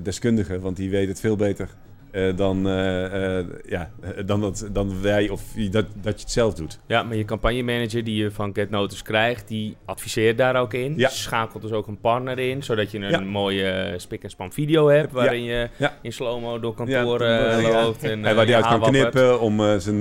deskundige, 0.03 0.61
want 0.61 0.77
die 0.77 0.91
weet 0.91 1.09
het 1.09 1.21
veel 1.21 1.37
beter 1.37 1.69
eh, 2.13 2.37
dan, 2.37 2.69
eh, 2.69 3.39
eh, 3.39 3.47
ja, 3.69 3.91
dan, 4.27 4.41
dat, 4.41 4.69
dan 4.73 5.03
wij 5.03 5.29
of 5.29 5.43
dat, 5.71 5.87
dat 5.95 6.15
je 6.15 6.21
het 6.21 6.31
zelf 6.31 6.55
doet. 6.55 6.79
Ja, 6.87 7.03
maar 7.03 7.17
je 7.17 7.25
campagnemanager 7.25 8.05
die 8.05 8.23
je 8.23 8.31
van 8.31 8.55
Get 8.55 8.71
Notice 8.71 9.03
krijgt, 9.03 9.49
die 9.49 9.77
adviseert 9.85 10.39
daar 10.39 10.57
ook 10.57 10.75
in. 10.75 10.95
Ja. 10.97 11.09
Schakelt 11.09 11.63
dus 11.63 11.73
ook 11.73 11.87
een 11.87 12.01
partner 12.01 12.39
in, 12.39 12.63
zodat 12.63 12.91
je 12.91 12.99
een 12.99 13.11
Ja. 13.11 13.21
mooie 13.21 13.65
eh, 13.71 13.99
spik 13.99 14.23
en 14.23 14.31
span 14.31 14.53
video 14.53 14.89
hebt, 14.89 15.13
waarin 15.13 15.43
je 15.43 15.69
in 16.03 16.13
slow-mo 16.13 16.61
door 16.61 16.75
kantoor 16.75 17.19
loopt. 17.63 18.05
En, 18.05 18.25
En 18.25 18.37
waar 18.37 18.47
die 18.47 18.55
uit 18.55 18.67
kan 18.67 18.81
knippen 18.81 19.41
om 19.41 19.59
zijn, 19.59 20.01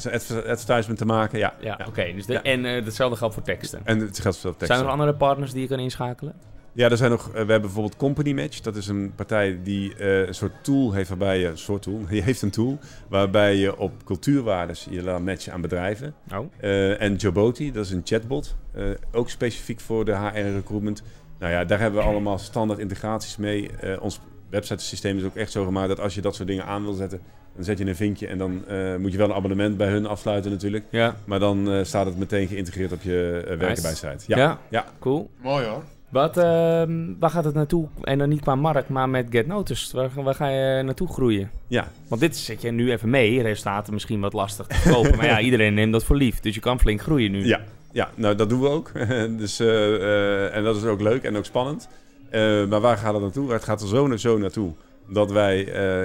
zijn 0.00 0.14
adver- 0.14 0.48
advertisement 0.48 0.98
te 0.98 1.04
maken. 1.06 1.38
Ja. 1.38 1.54
Ja, 1.60 1.78
oké. 1.88 2.12
dus 2.14 2.26
de. 2.26 2.38
En 2.38 2.64
hetzelfde 2.64 3.16
geldt 3.16 3.34
voor 3.34 3.42
teksten. 3.42 3.80
En 3.84 3.98
het 3.98 4.20
geldt 4.20 4.36
voor 4.38 4.50
teksten. 4.50 4.74
Zijn 4.76 4.86
er 4.88 4.92
andere 4.92 5.14
partners 5.14 5.52
die 5.52 5.60
je 5.62 5.68
kan 5.68 5.78
inschakelen? 5.78 6.34
Ja, 6.74 6.90
er 6.90 6.96
zijn 6.96 7.10
nog, 7.10 7.26
eh, 7.26 7.32
we 7.32 7.38
hebben 7.38 7.60
bijvoorbeeld 7.60 7.96
Company 7.96 8.32
Match. 8.32 8.60
Dat 8.60 8.76
is 8.76 8.86
een 8.86 9.12
partij 9.14 9.58
die 9.62 9.96
eh, 9.96 10.26
een 10.26 10.34
soort 10.34 10.52
tool 10.62 10.92
heeft 10.92 11.08
waarbij 11.08 11.38
je, 11.38 11.46
een 11.46 11.58
soort 11.58 11.82
tool, 11.82 12.00
je 12.10 12.22
heeft 12.22 12.42
een 12.42 12.50
tool 12.50 12.78
waarbij 13.08 13.56
je 13.56 13.78
op 13.78 13.92
cultuurwaardes 14.04 14.86
je 14.90 15.02
laat 15.02 15.20
matchen 15.20 15.52
aan 15.52 15.60
bedrijven. 15.60 16.14
Oh. 16.34 16.46
Eh, 16.60 17.00
en 17.00 17.14
Joboti, 17.14 17.72
dat 17.72 17.84
is 17.84 17.90
een 17.90 18.00
chatbot, 18.04 18.56
eh, 18.72 18.84
ook 19.12 19.30
specifiek 19.30 19.80
voor 19.80 20.04
de 20.04 20.16
HR 20.16 20.38
recruitment. 20.38 21.02
Nou 21.38 21.52
ja, 21.52 21.64
daar 21.64 21.80
hebben 21.80 22.00
we 22.00 22.06
allemaal 22.06 22.38
standaard 22.38 22.78
integraties 22.78 23.36
mee. 23.36 23.70
Eh, 23.80 24.02
ons 24.02 24.20
websitesysteem 24.50 25.16
is 25.16 25.24
ook 25.24 25.36
echt 25.36 25.52
zo 25.52 25.64
gemaakt 25.64 25.88
dat 25.88 26.00
als 26.00 26.14
je 26.14 26.20
dat 26.20 26.34
soort 26.34 26.48
dingen 26.48 26.64
aan 26.64 26.82
wil 26.82 26.92
zetten, 26.92 27.20
dan 27.54 27.64
zet 27.64 27.78
je 27.78 27.86
een 27.86 27.96
vinkje 27.96 28.26
en 28.26 28.38
dan 28.38 28.68
eh, 28.68 28.96
moet 28.96 29.12
je 29.12 29.18
wel 29.18 29.28
een 29.28 29.34
abonnement 29.34 29.76
bij 29.76 29.88
hun 29.88 30.06
afsluiten 30.06 30.50
natuurlijk. 30.50 30.84
Ja. 30.90 31.16
Maar 31.24 31.38
dan 31.38 31.70
eh, 31.70 31.84
staat 31.84 32.06
het 32.06 32.18
meteen 32.18 32.48
geïntegreerd 32.48 32.92
op 32.92 33.02
je 33.02 33.42
werken 33.46 33.68
Nice. 33.68 33.82
bij 33.82 33.94
site. 33.94 34.24
Ja. 34.26 34.36
Ja, 34.36 34.58
ja. 34.68 34.84
cool. 34.98 35.30
Mooi 35.42 35.66
hoor. 35.66 35.82
Wat, 36.14 36.36
ehm, 36.36 36.92
waar 37.18 37.30
gaat 37.30 37.44
het 37.44 37.54
naartoe? 37.54 37.88
En 38.02 38.18
dan 38.18 38.28
niet 38.28 38.40
qua 38.40 38.54
markt, 38.54 38.88
maar 38.88 39.08
met 39.08 39.26
Get 39.30 39.46
Notice. 39.46 39.96
Waar, 39.96 40.10
waar 40.14 40.34
ga 40.34 40.48
je 40.48 40.82
naartoe 40.82 41.08
groeien? 41.08 41.50
ja. 41.66 41.88
Want 42.08 42.20
dit 42.20 42.36
zet 42.36 42.62
je 42.62 42.70
nu 42.70 42.90
even 42.92 43.10
mee. 43.10 43.42
Resultaten 43.42 43.92
misschien 43.92 44.20
wat 44.20 44.32
lastig 44.32 44.66
te 44.66 44.90
kopen. 44.90 45.16
maar 45.16 45.26
ja, 45.26 45.40
iedereen 45.48 45.74
neemt 45.74 45.92
dat 45.92 46.04
voor 46.04 46.16
lief. 46.16 46.40
Dus 46.40 46.54
je 46.54 46.60
kan 46.60 46.80
flink 46.80 47.00
groeien 47.00 47.30
nu. 47.30 47.46
Ja, 47.46 47.60
ja, 47.92 48.10
nou 48.14 48.34
dat 48.34 48.48
doen 48.48 48.60
we 48.60 48.68
ook. 48.68 48.90
dus, 49.42 49.60
eh, 49.60 49.94
eh, 49.94 50.56
en 50.56 50.64
dat 50.64 50.76
is 50.76 50.84
ook 50.84 51.00
leuk 51.00 51.22
en 51.22 51.36
ook 51.36 51.44
spannend. 51.44 51.88
Eh, 52.30 52.66
maar 52.66 52.80
waar 52.80 52.96
gaat 52.96 53.12
het 53.12 53.22
naartoe? 53.22 53.52
Het 53.52 53.64
gaat 53.64 53.82
er 53.82 53.88
zo 53.88 54.16
zo 54.16 54.38
naartoe. 54.38 54.72
Dat 55.08 55.32
wij 55.32 55.58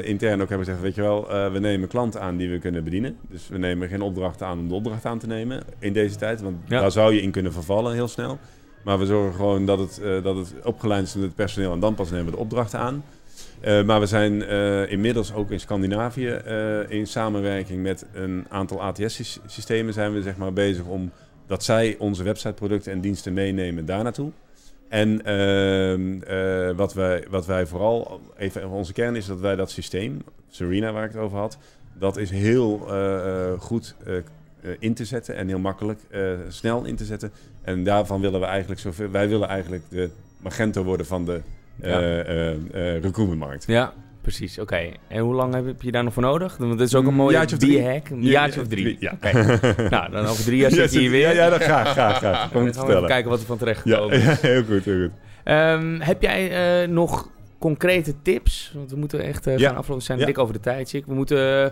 intern 0.04 0.42
ook 0.42 0.50
hebben 0.50 0.66
gezegd, 0.66 0.82
weet 0.82 0.96
je 0.96 1.02
wel, 1.02 1.28
we 1.52 1.60
nemen 1.60 1.88
klanten 1.88 2.22
aan 2.22 2.38
die 2.38 2.50
we 2.50 2.60
kunnen 2.60 2.84
bedienen. 2.84 3.18
Dus 3.30 3.48
we 3.48 3.58
nemen 3.58 3.88
geen 3.90 4.02
opdrachten 4.02 4.48
aan 4.48 4.60
om 4.60 4.68
de 4.68 4.74
opdracht 4.74 5.06
aan 5.06 5.20
te 5.20 5.28
nemen 5.28 5.64
in 5.80 5.94
deze 5.94 6.16
tijd. 6.16 6.42
Want 6.42 6.56
Ja. 6.68 6.80
daar 6.80 6.92
zou 6.92 7.14
je 7.14 7.22
in 7.22 7.32
kunnen 7.32 7.54
vervallen 7.54 7.94
heel 7.94 8.08
snel. 8.08 8.40
Maar 8.84 9.00
we 9.00 9.06
zorgen 9.06 9.34
gewoon 9.34 9.66
dat 9.66 9.80
het, 9.80 10.02
eh, 10.02 10.24
dat 10.24 10.36
het 10.36 10.54
opgeleid 10.64 11.04
is 11.04 11.14
met 11.14 11.24
het 11.24 11.36
personeel 11.36 11.74
en 11.74 11.80
dan 11.80 11.96
pas 11.96 12.10
nemen 12.10 12.26
we 12.26 12.32
de 12.32 12.38
opdrachten 12.38 12.80
aan. 12.80 13.04
Eh, 13.60 13.84
maar 13.84 14.00
we 14.00 14.06
zijn 14.06 14.44
eh, 14.44 14.92
inmiddels 14.92 15.34
ook 15.34 15.52
in 15.52 15.60
Scandinavië 15.60 16.28
in 16.88 17.08
samenwerking 17.08 17.82
met 17.82 18.06
een 18.14 18.46
aantal 18.50 18.82
ATS-systemen 18.82 19.94
zijn 19.94 20.14
we 20.14 20.22
zeg 20.22 20.38
maar 20.38 20.54
bezig 20.54 20.86
om 20.86 21.12
dat 21.48 21.64
zij 21.64 21.96
onze 22.00 22.24
websiteproducten 22.24 22.92
en 22.92 23.02
diensten 23.02 23.34
meenemen 23.34 23.86
daar 23.86 24.04
naartoe. 24.04 24.32
En 24.90 25.26
ehm, 25.26 26.22
eh, 26.22 26.76
wat, 26.76 26.94
wij, 26.94 27.26
wat 27.30 27.46
wij 27.46 27.66
vooral, 27.66 28.22
even 28.38 28.70
onze 28.70 28.94
kern 28.94 29.16
is 29.16 29.26
dat 29.26 29.40
wij 29.40 29.56
dat 29.56 29.72
systeem, 29.72 30.22
Serena 30.50 30.92
waar 30.92 31.06
ik 31.06 31.12
het 31.12 31.22
over 31.22 31.38
had, 31.38 31.58
dat 31.94 32.18
is 32.18 32.30
heel 32.30 32.78
goed 33.60 33.96
in 34.80 34.94
te 34.94 35.06
zetten 35.06 35.36
en 35.36 35.48
heel 35.48 35.60
makkelijk, 35.60 36.00
eh, 36.10 36.22
snel 36.48 36.84
in 36.86 36.96
te 36.96 37.06
zetten. 37.06 37.32
En 37.62 37.84
daarvan 37.84 38.22
willen 38.22 38.40
we 38.40 38.46
eigenlijk 38.46 38.82
zoveel, 38.82 39.10
wij 39.12 39.30
willen 39.30 39.48
eigenlijk 39.48 39.84
de 39.90 40.10
Magento 40.42 40.84
worden 40.84 41.06
van 41.06 41.26
de 41.26 41.42
eh 41.82 41.92
Ja. 41.92 42.00
eh, 42.02 42.50
eh, 42.52 42.58
recruitmentmarkt. 43.02 43.64
Ja, 43.68 43.94
precies. 44.22 44.60
Oké. 44.60 44.90
En 45.08 45.20
hoe 45.20 45.34
lang 45.34 45.54
heb 45.54 45.82
je 45.82 45.92
daar 45.92 46.04
nog 46.04 46.14
voor 46.14 46.24
nodig? 46.24 46.58
Want 46.58 46.78
dat 46.78 46.88
is 46.88 46.96
ook 46.96 47.06
een 47.08 47.14
mooie 47.14 47.32
jaartje 47.34 47.56
of 47.56 47.62
drie. 47.62 47.84
hack. 47.86 48.10
Een 48.10 48.24
Ja, 48.24 48.30
jaartje 48.32 48.56
ja, 48.60 48.62
of 48.66 48.68
drie. 48.72 48.98
ja. 49.00 49.12
Oké. 49.14 49.32
nou, 49.96 50.12
dan 50.12 50.26
over 50.26 50.44
drie 50.44 50.58
jaar 50.58 50.72
zit 50.72 50.94
je 50.94 51.00
hier 51.00 51.10
weer. 51.10 51.22
Ja, 51.22 51.32
ja, 51.32 51.50
dat 51.50 51.62
graag, 51.64 51.92
graag, 51.92 52.18
graag. 52.18 52.50
Kom 52.52 52.64
dan 52.66 52.74
gaan 52.74 52.86
we 52.88 52.96
even 52.96 53.08
kijken 53.08 53.30
wat 53.30 53.40
er 53.40 53.46
van 53.46 53.58
terecht 53.58 53.86
Ja, 53.86 53.94
gekomen 53.96 54.18
is. 54.18 54.24
ja, 54.24 54.36
heel 54.48 54.64
goed, 54.64 54.86
heel 54.86 55.02
goed. 55.02 55.12
Ehm, 55.44 56.00
heb 56.00 56.22
jij 56.22 56.82
eh, 56.84 56.90
nog 56.90 57.30
concrete 57.60 58.14
tips? 58.22 58.72
Want 58.76 58.92
we 58.92 58.98
moeten 58.98 59.20
echt 59.24 59.48
eh, 59.48 59.54
gaan 59.60 59.76
afronden. 59.76 60.08
We 60.08 60.14
zijn 60.14 60.26
dik 60.28 60.38
over 60.38 60.54
de 60.54 60.60
tijd, 60.60 60.90
Chick. 60.90 61.06
We 61.06 61.14
moeten... 61.14 61.64
eh, 61.66 61.72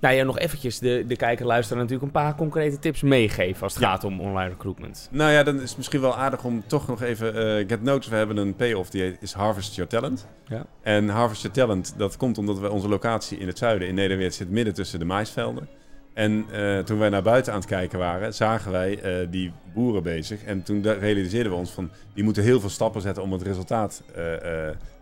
nou 0.00 0.14
ja, 0.14 0.22
nog 0.24 0.38
eventjes 0.38 0.78
de, 0.78 1.04
de 1.06 1.16
kijker 1.16 1.46
luisteren 1.46 1.82
natuurlijk 1.82 2.06
een 2.06 2.22
paar 2.22 2.34
concrete 2.34 2.78
tips 2.78 3.02
meegeven 3.02 3.62
als 3.62 3.74
het 3.74 3.82
Ja. 3.82 3.88
gaat 3.90 4.04
om 4.04 4.20
online 4.20 4.48
recruitment. 4.50 5.08
Nou 5.10 5.32
ja, 5.32 5.42
dan 5.42 5.60
is 5.60 5.68
het 5.68 5.76
misschien 5.76 6.00
wel 6.00 6.16
aardig 6.16 6.44
om 6.44 6.62
toch 6.66 6.86
nog 6.88 7.02
even... 7.02 7.34
eh 7.58 7.68
Get 7.68 7.82
Notice, 7.82 8.10
we 8.10 8.16
hebben 8.16 8.36
een 8.36 8.56
payoff, 8.56 8.90
die 8.90 9.16
is 9.20 9.32
Harvest 9.32 9.74
Your 9.74 9.90
Talent. 9.90 10.26
Ja. 10.48 10.66
En 10.82 11.08
Harvest 11.08 11.42
Your 11.42 11.56
Talent, 11.56 11.94
dat 11.96 12.16
komt 12.16 12.38
omdat 12.38 12.58
we 12.58 12.70
onze 12.70 12.88
locatie 12.88 13.38
in 13.38 13.46
het 13.46 13.58
zuiden, 13.58 13.88
in 13.88 13.94
Nederweert, 13.94 14.34
zit 14.34 14.50
midden 14.50 14.74
tussen 14.74 14.98
de 14.98 15.04
maisvelden. 15.04 15.68
En 16.14 16.44
eh, 16.52 16.78
toen 16.78 16.98
wij 16.98 17.08
naar 17.08 17.22
buiten 17.22 17.52
aan 17.52 17.58
het 17.58 17.68
kijken 17.68 17.98
waren, 17.98 18.34
zagen 18.34 18.72
wij 18.72 19.00
eh, 19.00 19.26
die 19.30 19.52
boeren 19.74 20.02
bezig. 20.02 20.44
En 20.44 20.62
toen 20.62 20.82
realiseerden 20.82 21.52
we 21.52 21.58
ons 21.58 21.70
van, 21.70 21.90
die 22.14 22.24
moeten 22.24 22.42
heel 22.42 22.60
veel 22.60 22.68
stappen 22.70 23.00
zetten 23.00 23.22
om 23.22 23.32
het 23.32 23.42
resultaat 23.42 24.02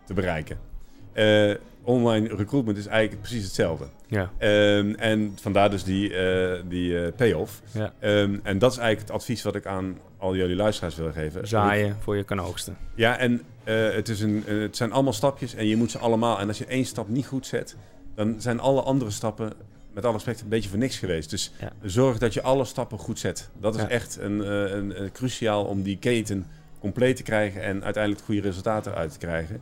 te 0.04 0.14
bereiken. 0.14 0.58
Eh, 1.16 1.54
online 1.82 2.28
recruitment 2.28 2.78
is 2.78 2.86
eigenlijk 2.86 3.20
precies 3.22 3.44
hetzelfde. 3.44 3.86
Ja. 4.06 4.30
Ehm, 4.38 4.94
en 4.94 5.32
vandaar 5.40 5.70
dus 5.70 5.84
die, 5.84 6.14
eh, 6.16 6.62
die 6.68 7.00
eh, 7.04 7.12
payoff. 7.16 7.62
Ja. 7.72 7.92
Ehm, 7.98 8.38
en 8.42 8.58
dat 8.58 8.70
is 8.72 8.78
eigenlijk 8.78 9.08
het 9.08 9.16
advies 9.16 9.42
wat 9.42 9.54
ik 9.54 9.66
aan 9.66 9.98
al 10.18 10.36
jullie 10.36 10.56
luisteraars 10.56 10.96
wil 10.96 11.12
geven. 11.12 11.48
Zaaien 11.48 11.96
voor 12.00 12.16
je 12.16 12.24
kan 12.24 12.40
oogsten. 12.40 12.76
Ja, 12.94 13.18
en 13.18 13.42
het, 13.64 14.08
is 14.08 14.20
een, 14.20 14.42
het 14.46 14.76
zijn 14.76 14.92
allemaal 14.92 15.12
stapjes 15.12 15.54
en 15.54 15.66
je 15.66 15.76
moet 15.76 15.90
ze 15.90 15.98
allemaal. 15.98 16.38
En 16.40 16.48
als 16.48 16.58
je 16.58 16.66
één 16.66 16.84
stap 16.84 17.08
niet 17.08 17.26
goed 17.26 17.46
zet, 17.46 17.76
dan 18.14 18.34
zijn 18.38 18.60
alle 18.60 18.82
andere 18.82 19.10
stappen, 19.10 19.52
met 19.92 20.04
alle 20.04 20.12
respect, 20.14 20.40
een 20.40 20.48
beetje 20.48 20.68
voor 20.68 20.78
niks 20.78 20.98
geweest. 20.98 21.30
Dus 21.30 21.52
Ja. 21.60 21.72
zorg 21.82 22.18
dat 22.18 22.34
je 22.34 22.42
alle 22.42 22.64
stappen 22.64 22.98
goed 22.98 23.18
zet. 23.18 23.50
Dat 23.60 23.74
is 23.74 23.80
Ja. 23.80 23.88
echt 23.88 24.18
een, 24.20 24.52
een, 24.76 25.02
een 25.02 25.12
cruciaal 25.12 25.64
om 25.64 25.82
die 25.82 25.98
keten 25.98 26.46
compleet 26.80 27.16
te 27.16 27.22
krijgen 27.22 27.62
en 27.62 27.84
uiteindelijk 27.84 28.24
goede 28.24 28.40
resultaten 28.40 28.94
uit 28.94 29.12
te 29.12 29.18
krijgen. 29.18 29.60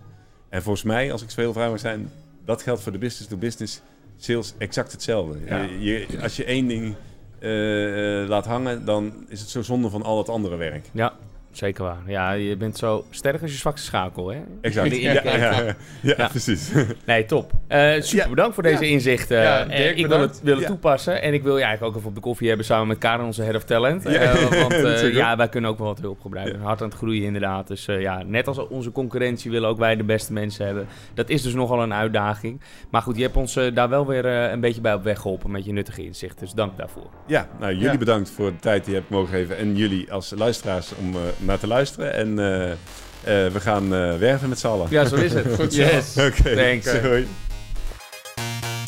En 0.55 0.63
volgens 0.63 0.85
mij, 0.85 1.13
als 1.13 1.23
ik 1.23 1.31
zo 1.31 1.41
heel 1.41 1.53
vrij 1.53 1.69
mag 1.71 1.79
zijn, 1.81 2.11
dat 2.45 2.63
geldt 2.63 2.83
voor 2.83 2.93
de 2.93 2.99
business-to-business 2.99 3.81
sales 4.17 4.55
exact 4.59 4.93
hetzelfde. 4.93 5.39
Ja. 5.47 5.63
Je, 5.63 5.79
je- 6.09 6.23
als 6.23 6.37
je 6.37 6.45
één 6.45 6.67
ding 6.67 6.95
eh, 7.39 8.23
eh, 8.23 8.29
laat 8.29 8.45
hangen, 8.47 8.85
dan 8.85 9.25
is 9.29 9.41
het 9.41 9.49
zo 9.49 9.63
zonde 9.63 9.91
van 9.91 10.03
al 10.03 10.19
het 10.19 10.29
andere 10.29 10.57
werk. 10.57 10.87
Ja, 10.93 11.13
zeker 11.57 11.85
waar. 11.85 11.99
Ja, 12.07 12.33
je 12.33 12.57
bent 12.57 12.77
zo 12.79 13.05
sterk 13.11 13.43
als 13.43 13.51
je 13.51 13.57
zwakste 13.57 13.87
schakel, 13.87 14.29
hè? 14.29 14.39
Exact. 14.61 14.97
Ja, 14.97 15.13
ja, 15.13 15.23
ja, 15.37 15.63
ja, 15.63 15.75
Ja. 16.17 16.29
precies. 16.29 16.71
Nee, 17.05 17.25
top. 17.25 17.53
Eh, 17.67 17.93
super 18.01 18.25
Ja. 18.25 18.29
bedankt 18.29 18.55
voor 18.55 18.63
deze 18.63 18.85
Ja. 18.85 18.91
inzichten. 18.91 19.41
Ja, 19.41 19.61
Eh, 19.67 19.77
Dirk, 19.77 19.97
ik 19.99 20.07
wil 20.07 20.21
het 20.21 20.41
willen 20.43 20.61
Ja. 20.61 20.67
toepassen. 20.67 21.23
En 21.23 21.35
ik 21.35 21.43
wil 21.43 21.57
je 21.59 21.63
eigenlijk 21.65 21.93
ook 21.93 21.97
even 21.99 22.09
op 22.09 22.15
de 22.15 22.21
koffie 22.21 22.49
hebben 22.49 22.67
samen 22.67 22.87
met 22.87 22.99
Karen, 22.99 23.25
onze 23.25 23.43
head 23.43 23.55
of 23.55 23.65
talent. 23.65 24.03
Ja. 24.03 24.11
Eh, 24.11 24.61
want 24.61 24.73
eh, 24.85 25.13
ja, 25.15 25.37
wij 25.37 25.49
kunnen 25.49 25.71
ook 25.71 25.79
wel 25.79 25.87
wat 25.87 26.01
hulp 26.01 26.21
gebruiken. 26.21 26.61
Hard 26.61 26.83
aan 26.83 26.89
het 26.89 26.97
groeien 26.97 27.23
inderdaad. 27.23 27.67
Dus 27.69 27.89
eh, 27.89 28.01
ja, 28.01 28.23
net 28.27 28.47
als 28.49 28.69
onze 28.69 28.93
concurrentie 28.93 29.51
willen 29.51 29.69
ook 29.69 29.79
wij 29.79 29.97
de 29.97 30.05
beste 30.05 30.33
mensen 30.33 30.67
hebben. 30.67 30.87
Dat 31.15 31.29
is 31.29 31.43
dus 31.43 31.55
nogal 31.55 31.83
een 31.83 31.95
uitdaging. 31.95 32.61
Maar 32.91 33.03
goed, 33.03 33.17
je 33.17 33.23
hebt 33.23 33.37
ons 33.37 33.59
daar 33.75 33.89
wel 33.89 34.07
weer 34.07 34.25
een 34.27 34.61
beetje 34.61 34.81
bij 34.81 34.95
op 34.95 35.03
weg 35.05 35.21
geholpen 35.21 35.51
met 35.51 35.65
je 35.65 35.73
nuttige 35.73 36.05
inzicht. 36.05 36.39
Dus 36.39 36.53
dank 36.53 36.77
daarvoor. 36.77 37.07
Ja, 37.27 37.49
nou, 37.61 37.73
jullie 37.73 37.91
Ja. 37.93 37.99
bedankt 37.99 38.31
voor 38.31 38.51
de 38.51 38.59
tijd 38.61 38.85
die 38.85 38.95
je 38.95 38.99
hebt 38.99 39.11
mogen 39.11 39.29
geven. 39.35 39.57
En 39.59 39.77
jullie 39.77 40.13
als 40.13 40.33
luisteraars 40.37 40.93
om 41.01 41.13
eh, 41.15 41.21
naar 41.45 41.59
te 41.59 41.67
luisteren. 41.67 42.15
En 42.15 42.39
eh, 42.39 42.71
eh, 42.71 43.53
we 43.53 43.61
gaan 43.61 43.95
eh, 43.95 44.17
werven 44.17 44.49
met 44.49 44.59
z'n 44.59 44.67
allen. 44.67 44.87
Ja, 44.91 45.05
zo 45.05 45.17
is 45.17 45.33
het. 45.33 45.47
Goed 45.55 45.75
zo. 45.75 45.83
Yes. 45.83 46.17
Oké, 46.17 46.55
Thanks. 46.57 47.03
Doei. 47.03 47.27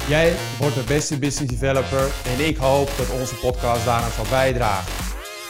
Jij 0.09 0.33
wordt 0.59 0.75
de 0.75 0.85
beste 0.87 1.19
business 1.19 1.59
developer 1.59 2.07
en 2.27 2.47
ik 2.47 2.57
hoop 2.57 2.91
dat 2.97 3.21
onze 3.21 3.35
podcast 3.35 3.85
daaraan 3.85 4.11
zal 4.11 4.25
bijdragen. 4.31 4.93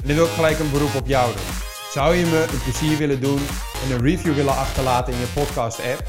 En 0.01 0.07
dan 0.07 0.17
wil 0.17 0.25
ik 0.25 0.31
gelijk 0.31 0.59
een 0.59 0.71
beroep 0.71 0.95
op 0.95 1.07
jou 1.07 1.27
doen. 1.27 1.45
Zou 1.93 2.15
je 2.15 2.25
me 2.25 2.47
een 2.53 2.63
plezier 2.63 2.99
willen 2.99 3.21
doen 3.21 3.41
en 3.85 3.95
een 3.95 4.03
review 4.03 4.35
willen 4.35 4.57
achterlaten 4.57 5.13
in 5.13 5.19
je 5.19 5.27
podcast 5.35 5.79
app? 5.79 6.03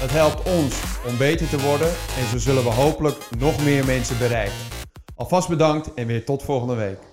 Dat 0.00 0.10
helpt 0.10 0.48
ons 0.48 0.74
om 1.08 1.16
beter 1.16 1.48
te 1.48 1.60
worden 1.60 1.88
en 1.88 2.26
zo 2.30 2.38
zullen 2.38 2.62
we 2.62 2.70
hopelijk 2.70 3.16
nog 3.38 3.64
meer 3.64 3.84
mensen 3.84 4.18
bereiken. 4.18 4.56
Alvast 5.14 5.48
bedankt 5.48 5.94
en 5.94 6.06
weer 6.06 6.24
tot 6.24 6.42
volgende 6.42 6.74
week. 6.74 7.09